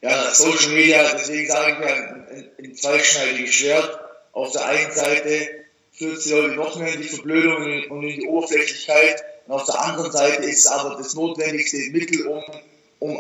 Ja, 0.01 0.31
Social 0.31 0.71
Media, 0.73 1.11
deswegen 1.13 1.47
sage 1.47 1.73
ich 1.73 1.79
ja, 1.79 1.95
ein, 1.95 2.49
ein 2.57 2.75
zweischneidiges 2.75 3.53
Schwert. 3.53 3.99
Auf 4.33 4.51
der 4.51 4.65
einen 4.65 4.91
Seite 4.91 5.66
führt 5.97 6.23
die 6.23 6.29
Leute 6.29 6.55
noch 6.55 6.75
mehr 6.77 6.93
in 6.93 7.01
die 7.01 7.07
Verblödung 7.07 7.89
und 7.89 8.03
in 8.03 8.19
die 8.19 8.27
Oberflächlichkeit. 8.27 9.23
Und 9.47 9.53
auf 9.53 9.65
der 9.65 9.81
anderen 9.81 10.11
Seite 10.11 10.43
ist 10.43 10.65
es 10.65 10.67
aber 10.67 10.95
das 10.95 11.15
notwendigste 11.15 11.77
Mittel, 11.91 12.27
um, 12.27 12.43
um 12.99 13.17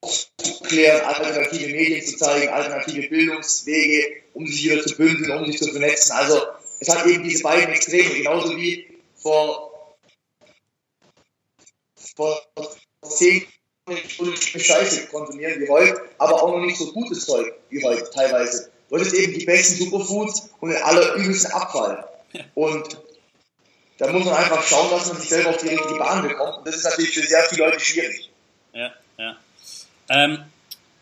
aufzuklären, 0.00 1.04
alternative 1.04 1.70
Medien 1.70 2.04
zu 2.04 2.16
zeigen, 2.16 2.48
alternative 2.48 3.08
Bildungswege, 3.08 4.22
um 4.32 4.46
sich 4.46 4.64
wieder 4.64 4.82
zu 4.82 4.96
bündeln, 4.96 5.38
um 5.38 5.46
sich 5.46 5.58
zu 5.58 5.70
vernetzen. 5.70 6.12
Also 6.12 6.40
es 6.80 6.88
hat 6.88 7.06
eben 7.06 7.24
diese 7.24 7.42
beiden 7.42 7.74
Extreme, 7.74 8.14
genauso 8.14 8.56
wie 8.56 8.86
vor 9.16 9.70
vor 12.16 12.40
zehn 13.02 13.46
Stunden 14.06 14.36
Scheiße 14.36 15.08
konsumieren 15.08 15.60
wie 15.60 15.68
heute, 15.68 16.00
aber 16.18 16.42
auch 16.42 16.52
noch 16.52 16.64
nicht 16.64 16.78
so 16.78 16.92
gutes 16.92 17.26
Zeug 17.26 17.52
wie 17.70 17.84
heute 17.84 18.08
teilweise. 18.10 18.70
Du 18.98 19.04
hast 19.04 19.12
eben 19.12 19.38
die 19.38 19.44
besten 19.44 19.84
Superfoods 19.84 20.50
und 20.60 20.70
den 20.70 20.82
allerübelsten 20.82 21.52
Abfall. 21.52 22.04
Und 22.54 22.96
da 23.98 24.12
muss 24.12 24.24
man 24.24 24.34
einfach 24.34 24.62
schauen, 24.62 24.90
dass 24.90 25.08
man 25.08 25.20
sich 25.20 25.28
selber 25.28 25.50
auf 25.50 25.56
die 25.56 25.68
richtige 25.68 25.94
Bahn 25.94 26.22
bekommt. 26.22 26.58
Und 26.58 26.66
das 26.66 26.76
ist 26.76 26.84
natürlich 26.84 27.12
für 27.12 27.22
sehr 27.22 27.42
viele 27.44 27.66
Leute 27.66 27.80
schwierig. 27.80 28.30
Ja, 28.72 28.92
ja. 29.18 29.36
Ähm, 30.08 30.44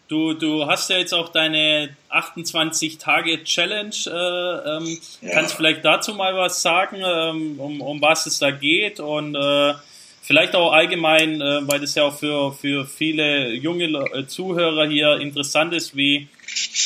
du, 0.08 0.34
du 0.34 0.66
hast 0.66 0.90
ja 0.90 0.98
jetzt 0.98 1.14
auch 1.14 1.30
deine 1.30 1.96
28-Tage-Challenge. 2.10 3.94
Äh, 4.06 4.76
ähm, 4.76 4.98
ja. 5.20 5.30
Kannst 5.32 5.54
vielleicht 5.54 5.84
dazu 5.84 6.14
mal 6.14 6.36
was 6.36 6.62
sagen, 6.62 6.96
ähm, 7.04 7.60
um, 7.60 7.80
um 7.80 8.00
was 8.00 8.26
es 8.26 8.38
da 8.38 8.50
geht 8.50 9.00
und 9.00 9.34
äh, 9.34 9.74
vielleicht 10.22 10.54
auch 10.54 10.72
allgemein, 10.72 11.40
äh, 11.40 11.68
weil 11.68 11.80
das 11.80 11.94
ja 11.94 12.04
auch 12.04 12.18
für, 12.18 12.52
für 12.52 12.86
viele 12.86 13.52
junge 13.52 13.84
äh, 13.84 14.26
Zuhörer 14.26 14.86
hier 14.86 15.18
interessant 15.18 15.74
ist, 15.74 15.94
wie 15.94 16.28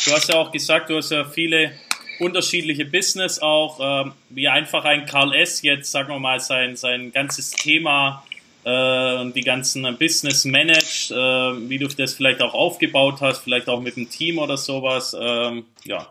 du 0.07 0.13
hast 0.13 0.29
ja 0.29 0.37
auch 0.37 0.51
gesagt, 0.51 0.91
du 0.91 0.97
hast 0.97 1.11
ja 1.11 1.25
viele 1.25 1.73
unterschiedliche 2.19 2.87
Business 2.87 3.39
auch, 3.39 4.07
äh, 4.07 4.11
wie 4.31 4.49
einfach 4.49 4.85
ein 4.85 5.07
Karl 5.07 5.35
S. 5.35 5.63
jetzt, 5.63 5.93
sagen 5.93 6.09
wir 6.09 6.19
mal, 6.19 6.41
sein, 6.41 6.77
sein 6.77 7.13
ganzes 7.13 7.51
Thema 7.51 8.25
äh, 8.65 9.17
und 9.21 9.37
die 9.37 9.43
ganzen 9.43 9.83
Business 9.99 10.45
managt, 10.47 11.11
äh, 11.11 11.15
wie 11.15 11.79
du 11.79 11.89
das 11.89 12.15
vielleicht 12.15 12.41
auch 12.41 12.55
aufgebaut 12.55 13.19
hast, 13.21 13.45
vielleicht 13.45 13.69
auch 13.69 13.81
mit 13.81 13.97
dem 13.97 14.09
Team 14.09 14.39
oder 14.39 14.57
sowas. 14.57 15.15
Ähm, 15.19 15.67
ja. 15.85 16.11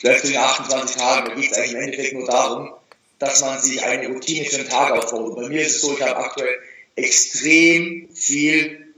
Plötzlich 0.00 0.38
28 0.38 0.96
Tage, 0.96 1.28
da 1.30 1.34
geht 1.34 1.50
es 1.50 1.56
eigentlich 1.56 1.72
im 1.72 1.80
Endeffekt 1.80 2.12
nur 2.14 2.26
darum, 2.26 2.74
dass 3.18 3.40
man 3.40 3.60
sich 3.60 3.82
eine 3.82 4.08
Routine 4.08 4.44
für 4.44 4.58
den 4.58 4.68
Tag 4.68 4.92
aufbaut. 4.92 5.36
Bei 5.36 5.48
mir 5.48 5.62
ist 5.62 5.76
es 5.76 5.82
so, 5.82 5.94
ich 5.94 6.02
habe 6.02 6.16
aktuell 6.16 6.58
extrem 6.96 8.08
viel 8.12 8.94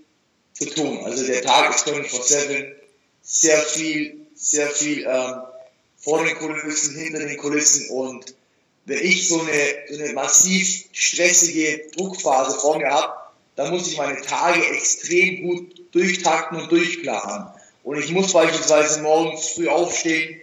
zu 0.52 0.66
tun. 0.66 1.04
Also 1.04 1.26
der 1.26 1.42
Tag 1.42 1.74
ist 1.74 1.86
24-7, 1.86 2.74
sehr 3.22 3.60
viel, 3.60 4.26
sehr 4.34 4.68
viel 4.70 5.06
ähm, 5.08 5.42
vor 5.96 6.24
den 6.24 6.36
Kulissen, 6.36 6.96
hinter 6.96 7.18
den 7.20 7.36
Kulissen 7.36 7.90
und 7.90 8.34
wenn 8.86 9.04
ich 9.04 9.28
so 9.28 9.40
eine, 9.40 9.74
so 9.90 10.02
eine 10.02 10.12
massiv 10.12 10.84
stressige 10.92 11.90
Druckphase 11.96 12.58
vor 12.58 12.78
mir 12.78 12.88
habe, 12.88 13.12
dann 13.56 13.70
muss 13.70 13.88
ich 13.88 13.98
meine 13.98 14.20
Tage 14.22 14.64
extrem 14.68 15.42
gut 15.42 15.82
durchtakten 15.92 16.60
und 16.60 16.70
durchplanen. 16.70 17.48
Und 17.82 17.98
ich 17.98 18.12
muss 18.12 18.32
beispielsweise 18.32 19.02
morgens 19.02 19.48
früh 19.48 19.68
aufstehen, 19.68 20.40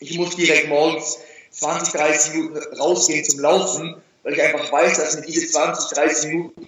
ich 0.00 0.16
muss 0.16 0.34
direkt 0.34 0.68
morgens 0.68 1.18
20, 1.60 1.92
30 1.92 2.34
Minuten 2.34 2.80
rausgehen 2.80 3.24
zum 3.24 3.40
Laufen, 3.40 4.02
weil 4.22 4.32
ich 4.32 4.42
einfach 4.42 4.72
weiß, 4.72 4.96
dass 4.96 5.16
mir 5.16 5.22
diese 5.22 5.46
20, 5.46 5.96
30 5.96 6.28
Minuten 6.30 6.66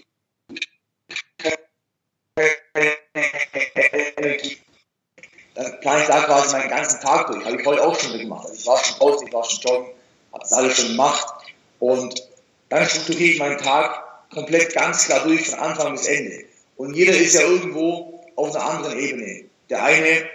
dann 5.55 5.81
kann 5.81 6.01
ich 6.01 6.07
da 6.07 6.23
quasi 6.23 6.57
meinen 6.57 6.71
ganzen 6.71 7.01
Tag 7.01 7.27
durch. 7.27 7.45
Habe 7.45 7.61
ich 7.61 7.67
heute 7.67 7.87
auch 7.87 7.99
schon 7.99 8.19
gemacht. 8.19 8.47
Also 8.47 8.55
ich 8.55 8.67
war 8.67 8.79
schon 8.83 8.99
draußen, 8.99 9.27
ich 9.27 9.33
war 9.33 9.45
schon 9.45 9.61
joggen, 9.61 9.89
habe 10.33 10.43
das 10.43 10.53
alles 10.53 10.77
schon 10.77 10.89
gemacht. 10.89 11.27
Und 11.79 12.29
dann 12.69 12.87
strukturiere 12.87 13.33
ich 13.33 13.39
meinen 13.39 13.59
Tag 13.59 14.31
komplett 14.31 14.75
ganz 14.75 15.05
klar 15.05 15.21
durch, 15.25 15.49
von 15.49 15.59
Anfang 15.59 15.93
bis 15.93 16.07
Ende. 16.07 16.45
Und 16.77 16.95
jeder 16.95 17.13
ist 17.13 17.35
ja 17.35 17.43
irgendwo 17.43 18.25
auf 18.37 18.55
einer 18.55 18.65
anderen 18.65 18.99
Ebene. 18.99 19.45
Der 19.69 19.85
eine 19.85 20.29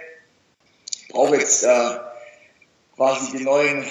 braucht 1.10 1.34
jetzt 1.34 1.64
äh, 1.64 1.98
quasi 2.96 3.32
den 3.32 3.44
neuen 3.44 3.86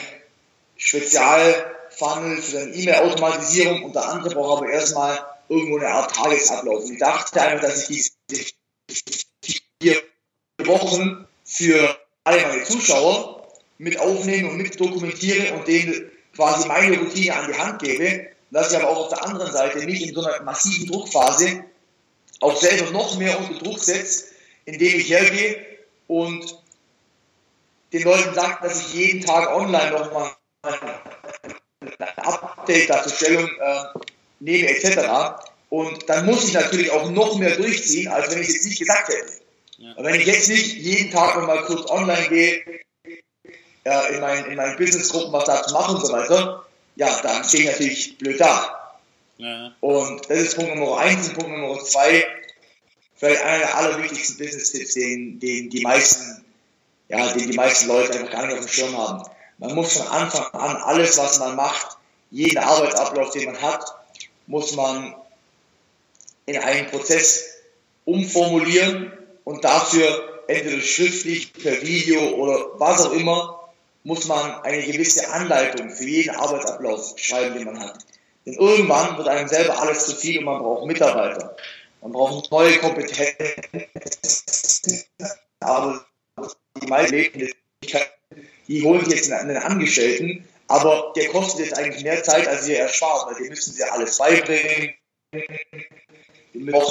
Spezialfunnel 0.77 2.43
für 2.43 2.59
eine 2.59 2.75
E-Mail-Automatisierung 2.75 3.85
und 3.85 3.95
der 3.95 4.09
andere 4.09 4.35
braucht 4.35 4.63
aber 4.63 4.71
erstmal 4.71 5.19
irgendwo 5.49 5.79
eine 5.79 5.89
Art 5.89 6.15
Tagesablauf. 6.15 6.85
Und 6.85 6.93
ich 6.93 6.99
dachte 6.99 7.41
einfach, 7.41 7.69
dass 7.69 7.89
ich 7.89 8.13
diese 8.31 8.45
vier 9.81 10.03
Wochen 10.65 11.27
für 11.45 11.99
alle 12.25 12.43
meine 12.43 12.65
Zuschauer 12.65 13.49
mit 13.79 13.99
aufnehme 13.99 14.51
und 14.51 14.57
mit 14.57 14.79
dokumentiere 14.79 15.55
und 15.55 15.69
denen 15.69 16.11
quasi 16.35 16.67
meine 16.69 16.99
Routine 16.99 17.35
an 17.35 17.51
die 17.51 17.59
Hand 17.59 17.83
gebe, 17.83 18.29
dass 18.51 18.71
ich 18.71 18.79
aber 18.79 18.89
auch 18.89 19.05
auf 19.05 19.09
der 19.09 19.25
anderen 19.25 19.53
Seite 19.53 19.85
mich 19.85 20.07
in 20.07 20.15
so 20.15 20.25
einer 20.25 20.43
massiven 20.43 20.87
Druckphase 20.87 21.65
auch 22.41 22.57
selber 22.57 22.91
noch 22.91 23.19
mehr 23.19 23.39
unter 23.39 23.63
Druck 23.63 23.79
setze, 23.79 24.27
indem 24.65 24.99
ich 24.99 25.09
hergehe 25.09 25.65
und 26.07 26.63
den 27.93 28.03
Leuten 28.03 28.35
sage, 28.35 28.59
dass 28.63 28.81
ich 28.81 28.95
jeden 28.95 29.25
Tag 29.25 29.55
online 29.55 29.93
nochmal 29.93 30.33
Update 32.17 32.91
dazu 32.91 33.11
Stellung 33.11 33.47
äh, 33.47 33.85
nehme 34.41 34.69
etc. 34.69 35.45
Und 35.69 36.09
dann 36.09 36.27
muss 36.27 36.49
ich 36.49 36.55
natürlich 36.55 36.91
auch 36.91 37.11
noch 37.11 37.39
mehr 37.39 37.57
durchziehen, 37.57 38.09
als 38.09 38.31
wenn 38.31 38.43
ich 38.43 38.49
es 38.49 38.55
jetzt 38.55 38.67
nicht 38.67 38.79
gesagt 38.79 39.09
hätte. 39.09 39.33
Ja. 39.79 39.95
wenn 39.99 40.15
ich 40.15 40.27
jetzt 40.27 40.49
nicht 40.49 40.77
jeden 40.77 41.11
Tag 41.11 41.37
mal 41.47 41.63
kurz 41.65 41.91
online 41.91 42.29
gehe, 42.29 42.63
äh, 43.85 44.15
in 44.15 44.21
meinen, 44.21 44.47
in 44.47 44.57
meinen 44.57 44.77
Businessgruppen 44.77 45.33
was 45.33 45.45
da 45.45 45.63
zu 45.63 45.75
machen 45.75 45.97
und 45.97 46.07
so 46.07 46.13
weiter, 46.13 46.65
ja, 46.97 47.21
dann 47.23 47.45
stehe 47.45 47.65
ich 47.65 47.71
natürlich 47.71 48.19
blöd 48.19 48.41
da. 48.41 48.99
Ja. 49.37 49.75
Und 49.81 50.31
das 50.31 50.39
ist 50.39 50.57
Punkt 50.57 50.75
Nummer 50.75 50.99
eins 50.99 51.29
und 51.29 51.35
Punkt 51.35 51.51
Nummer 51.51 51.79
zwei, 51.85 52.27
vielleicht 53.17 53.43
einer 53.43 53.59
der 53.59 53.77
allerwichtigsten 53.77 54.39
Business-Tipps, 54.39 54.95
den, 54.95 55.39
den 55.41 55.69
die 55.69 55.83
meisten, 55.83 56.45
ja, 57.09 57.33
den 57.33 57.51
die 57.51 57.57
meisten 57.57 57.89
Leute 57.89 58.19
einfach 58.19 58.33
gar 58.33 58.47
nicht 58.47 58.59
auf 58.59 58.65
dem 58.65 58.73
Schirm 58.73 58.97
haben. 58.97 59.31
Man 59.59 59.75
muss 59.75 59.97
von 59.97 60.07
Anfang 60.09 60.47
an 60.53 60.77
alles, 60.77 61.17
was 61.19 61.39
man 61.39 61.57
macht, 61.57 61.97
jeden 62.31 62.59
Arbeitsablauf, 62.59 63.31
den 63.31 63.47
man 63.47 63.61
hat, 63.63 63.85
muss 64.47 64.75
man 64.75 65.15
in 66.47 66.59
einen 66.59 66.89
Prozess 66.89 67.45
umformulieren 68.05 69.13
und 69.45 69.65
dafür 69.65 70.43
entweder 70.47 70.81
schriftlich, 70.81 71.53
per 71.53 71.83
Video 71.83 72.21
oder 72.35 72.79
was 72.79 73.05
auch 73.07 73.13
immer, 73.13 73.71
muss 74.05 74.27
man 74.27 74.61
eine 74.63 74.83
gewisse 74.85 75.29
Anleitung 75.31 75.91
für 75.91 76.05
jeden 76.05 76.35
Arbeitsablauf 76.37 77.15
schreiben, 77.17 77.55
den 77.55 77.65
man 77.65 77.81
hat. 77.81 77.99
Denn 78.45 78.55
irgendwann 78.55 79.19
wird 79.19 79.27
einem 79.27 79.49
selber 79.49 79.81
alles 79.81 80.07
zu 80.07 80.15
viel 80.15 80.39
und 80.39 80.45
man 80.45 80.63
braucht 80.63 80.87
Mitarbeiter. 80.87 81.57
Man 82.01 82.13
braucht 82.13 82.51
neue 82.53 82.79
Kompetenzen. 82.79 83.35
Aber 85.59 86.07
die 86.81 86.87
meisten 86.87 87.17
Leben 87.17 87.53
die 88.69 88.83
holen 88.83 89.05
sich 89.05 89.15
jetzt 89.15 89.33
einen 89.33 89.57
Angestellten, 89.57 90.47
aber 90.69 91.13
der 91.17 91.29
kostet 91.29 91.67
jetzt 91.67 91.79
eigentlich 91.79 92.03
mehr 92.03 92.23
Zeit, 92.23 92.49
als 92.49 92.67
ihr 92.69 92.79
erspart, 92.79 93.27
weil 93.27 93.43
die 93.43 93.51
müssen 93.51 93.73
sie 93.73 93.85
alles 93.85 94.19
beibringen, 94.19 94.95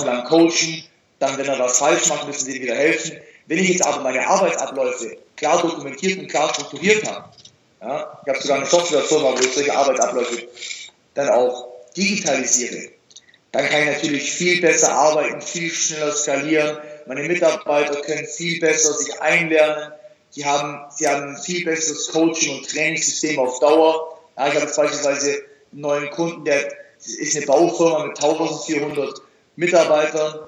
dann 0.06 0.24
coachen, 0.26 0.84
dann, 1.20 1.38
wenn 1.38 1.48
er 1.48 1.60
was 1.60 1.80
falsch 1.80 2.08
macht, 2.08 2.28
müssen 2.28 2.46
sie 2.46 2.62
wieder 2.62 2.76
helfen. 2.76 3.18
Wenn 3.48 3.60
ich 3.60 3.70
jetzt 3.70 3.86
aber 3.86 4.02
meine 4.02 4.26
Arbeitsabläufe 4.28 5.18
klar 5.36 5.62
dokumentiert 5.62 6.20
und 6.20 6.28
klar 6.28 6.54
strukturiert 6.54 7.06
habe, 7.06 7.30
ja, 7.82 8.20
ich 8.24 8.30
habe 8.30 8.42
sogar 8.42 8.58
eine 8.58 8.66
Softwarefirma, 8.66 9.34
wo 9.34 9.40
ich 9.40 9.54
solche 9.54 9.76
Arbeitsabläufe 9.76 10.48
dann 11.14 11.30
auch 11.30 11.68
digitalisiere, 11.96 12.90
dann 13.52 13.70
kann 13.70 13.82
ich 13.82 13.88
natürlich 13.88 14.32
viel 14.34 14.62
besser 14.62 14.92
arbeiten, 14.94 15.42
viel 15.42 15.70
schneller 15.70 16.12
skalieren. 16.12 16.78
Meine 17.06 17.24
Mitarbeiter 17.24 18.02
können 18.02 18.26
viel 18.26 18.60
besser 18.60 18.94
sich 18.94 19.22
einlernen, 19.22 19.94
die 20.36 20.46
haben, 20.46 20.86
sie 20.92 21.08
haben 21.08 21.36
ein 21.36 21.42
viel 21.42 21.64
besseres 21.64 22.10
Coaching- 22.10 22.58
und 22.58 22.70
Trainingssystem 22.70 23.40
auf 23.40 23.60
Dauer. 23.60 24.20
Ja, 24.38 24.48
ich 24.48 24.56
habe 24.56 24.66
jetzt 24.66 24.76
beispielsweise 24.76 25.44
einen 25.72 25.82
neuen 25.82 26.10
Kunden, 26.10 26.44
der 26.44 26.72
ist 27.00 27.36
eine 27.36 27.46
Baufirma 27.46 28.06
mit 28.08 28.18
1400 28.22 29.22
Mitarbeitern. 29.56 30.40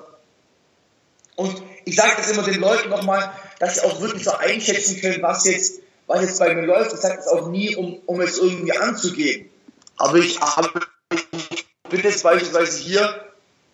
Und 1.35 1.61
ich 1.85 1.95
sage 1.95 2.13
das 2.17 2.31
immer 2.31 2.43
den 2.43 2.59
Leuten 2.59 2.89
nochmal, 2.89 3.31
dass 3.59 3.75
sie 3.75 3.81
auch 3.85 4.01
wirklich 4.01 4.23
so 4.23 4.31
einschätzen 4.31 4.99
können, 4.99 5.21
was 5.21 5.45
jetzt, 5.45 5.81
was 6.07 6.21
jetzt 6.21 6.39
bei 6.39 6.53
mir 6.53 6.65
läuft. 6.65 6.93
Ich 6.93 6.99
sage 6.99 7.15
das 7.15 7.27
auch 7.27 7.47
nie, 7.47 7.75
um, 7.75 7.99
um 8.05 8.19
es 8.21 8.37
irgendwie 8.37 8.73
anzugeben. 8.73 9.49
Aber 9.97 10.17
ich, 10.17 10.41
aber 10.41 10.81
ich 11.11 11.65
bin 11.89 12.01
jetzt 12.01 12.23
beispielsweise 12.23 12.79
hier, 12.79 13.27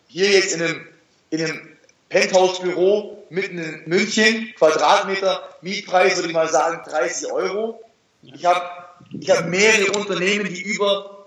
hier 0.07 0.29
jetzt 0.29 0.53
in 0.53 0.61
einem, 0.61 0.87
in 1.31 1.43
einem 1.43 1.72
Penthouse-Büro 2.13 3.25
mitten 3.31 3.57
in 3.57 3.81
München, 3.87 4.53
Quadratmeter, 4.55 5.49
Mietpreis 5.61 6.15
würde 6.15 6.27
ich 6.27 6.33
mal 6.33 6.47
sagen 6.47 6.81
30 6.87 7.31
Euro. 7.31 7.81
Ich 8.21 8.45
habe 8.45 8.61
ich 9.19 9.29
hab 9.31 9.49
mehrere 9.49 9.91
Unternehmen, 9.93 10.53
die 10.53 10.61
über, 10.61 11.25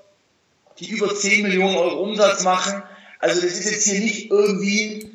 die 0.78 0.89
über 0.91 1.12
10 1.12 1.43
Millionen 1.43 1.76
Euro 1.76 2.03
Umsatz 2.05 2.45
machen. 2.45 2.84
Also 3.18 3.41
das 3.41 3.59
ist 3.59 3.68
jetzt 3.68 3.89
hier 3.89 4.01
nicht 4.01 4.30
irgendwie, 4.30 5.11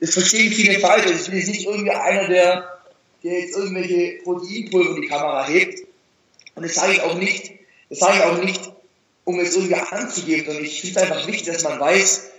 das 0.00 0.10
verstehen 0.14 0.52
viele 0.52 0.80
falsch. 0.80 1.06
Also 1.06 1.20
ich 1.20 1.26
bin 1.26 1.38
jetzt 1.38 1.48
nicht 1.48 1.66
irgendwie 1.66 1.92
einer, 1.92 2.26
der, 2.26 2.80
der 3.22 3.40
jetzt 3.40 3.56
irgendwelche 3.56 4.18
Proteinpulver 4.24 4.96
in 4.96 5.02
die 5.02 5.08
Kamera 5.08 5.46
hebt. 5.46 5.86
Und 6.56 6.64
das 6.64 6.74
sage 6.74 6.94
ich 6.94 7.00
auch 7.00 7.14
nicht, 7.14 7.52
das 7.90 8.00
sage 8.00 8.18
ich 8.18 8.24
auch 8.24 8.42
nicht, 8.42 8.72
um 9.24 9.38
es 9.38 9.54
irgendwie 9.54 9.76
anzugeben, 9.76 10.46
sondern 10.46 10.64
ich 10.64 10.80
finde 10.80 10.98
es 10.98 11.02
einfach 11.02 11.26
wichtig, 11.28 11.46
dass 11.46 11.62
man 11.62 11.78
weiß, 11.78 12.32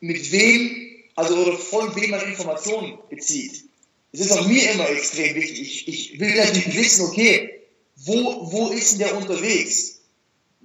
mit 0.00 0.32
wem 0.32 0.85
also 1.16 1.52
von 1.56 1.94
wem 1.96 2.10
man 2.10 2.20
Informationen 2.20 2.98
bezieht. 3.10 3.64
Es 4.12 4.20
ist 4.20 4.32
auch 4.32 4.46
mir 4.46 4.70
immer 4.70 4.88
extrem 4.88 5.34
wichtig. 5.34 5.60
Ich, 5.60 5.88
ich 5.88 6.20
will 6.20 6.34
natürlich 6.36 6.76
wissen, 6.76 7.06
okay, 7.06 7.62
wo, 7.96 8.52
wo 8.52 8.68
ist 8.68 8.92
denn 8.92 9.00
der 9.00 9.16
unterwegs? 9.16 9.96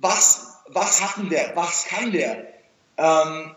was, 0.02 0.48
was 0.68 1.02
hat 1.02 1.18
denn 1.18 1.30
der, 1.30 1.56
was 1.56 1.86
kann 1.86 2.12
der? 2.12 2.48
Ähm, 2.98 3.56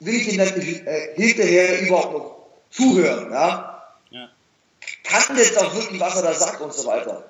will 0.00 0.14
ich 0.14 0.32
ihm 0.32 0.38
dann 0.38 0.48
äh, 0.48 1.14
hinterher 1.14 1.80
überhaupt 1.80 2.12
noch 2.12 2.46
zuhören? 2.70 3.30
Ja? 3.30 3.82
ja? 4.10 4.28
Kann 5.04 5.36
der 5.36 5.44
jetzt 5.44 5.58
auch 5.58 5.74
wirklich, 5.74 6.00
was 6.00 6.16
er 6.16 6.22
da 6.22 6.34
sagt 6.34 6.60
und 6.60 6.72
so 6.72 6.86
weiter? 6.86 7.24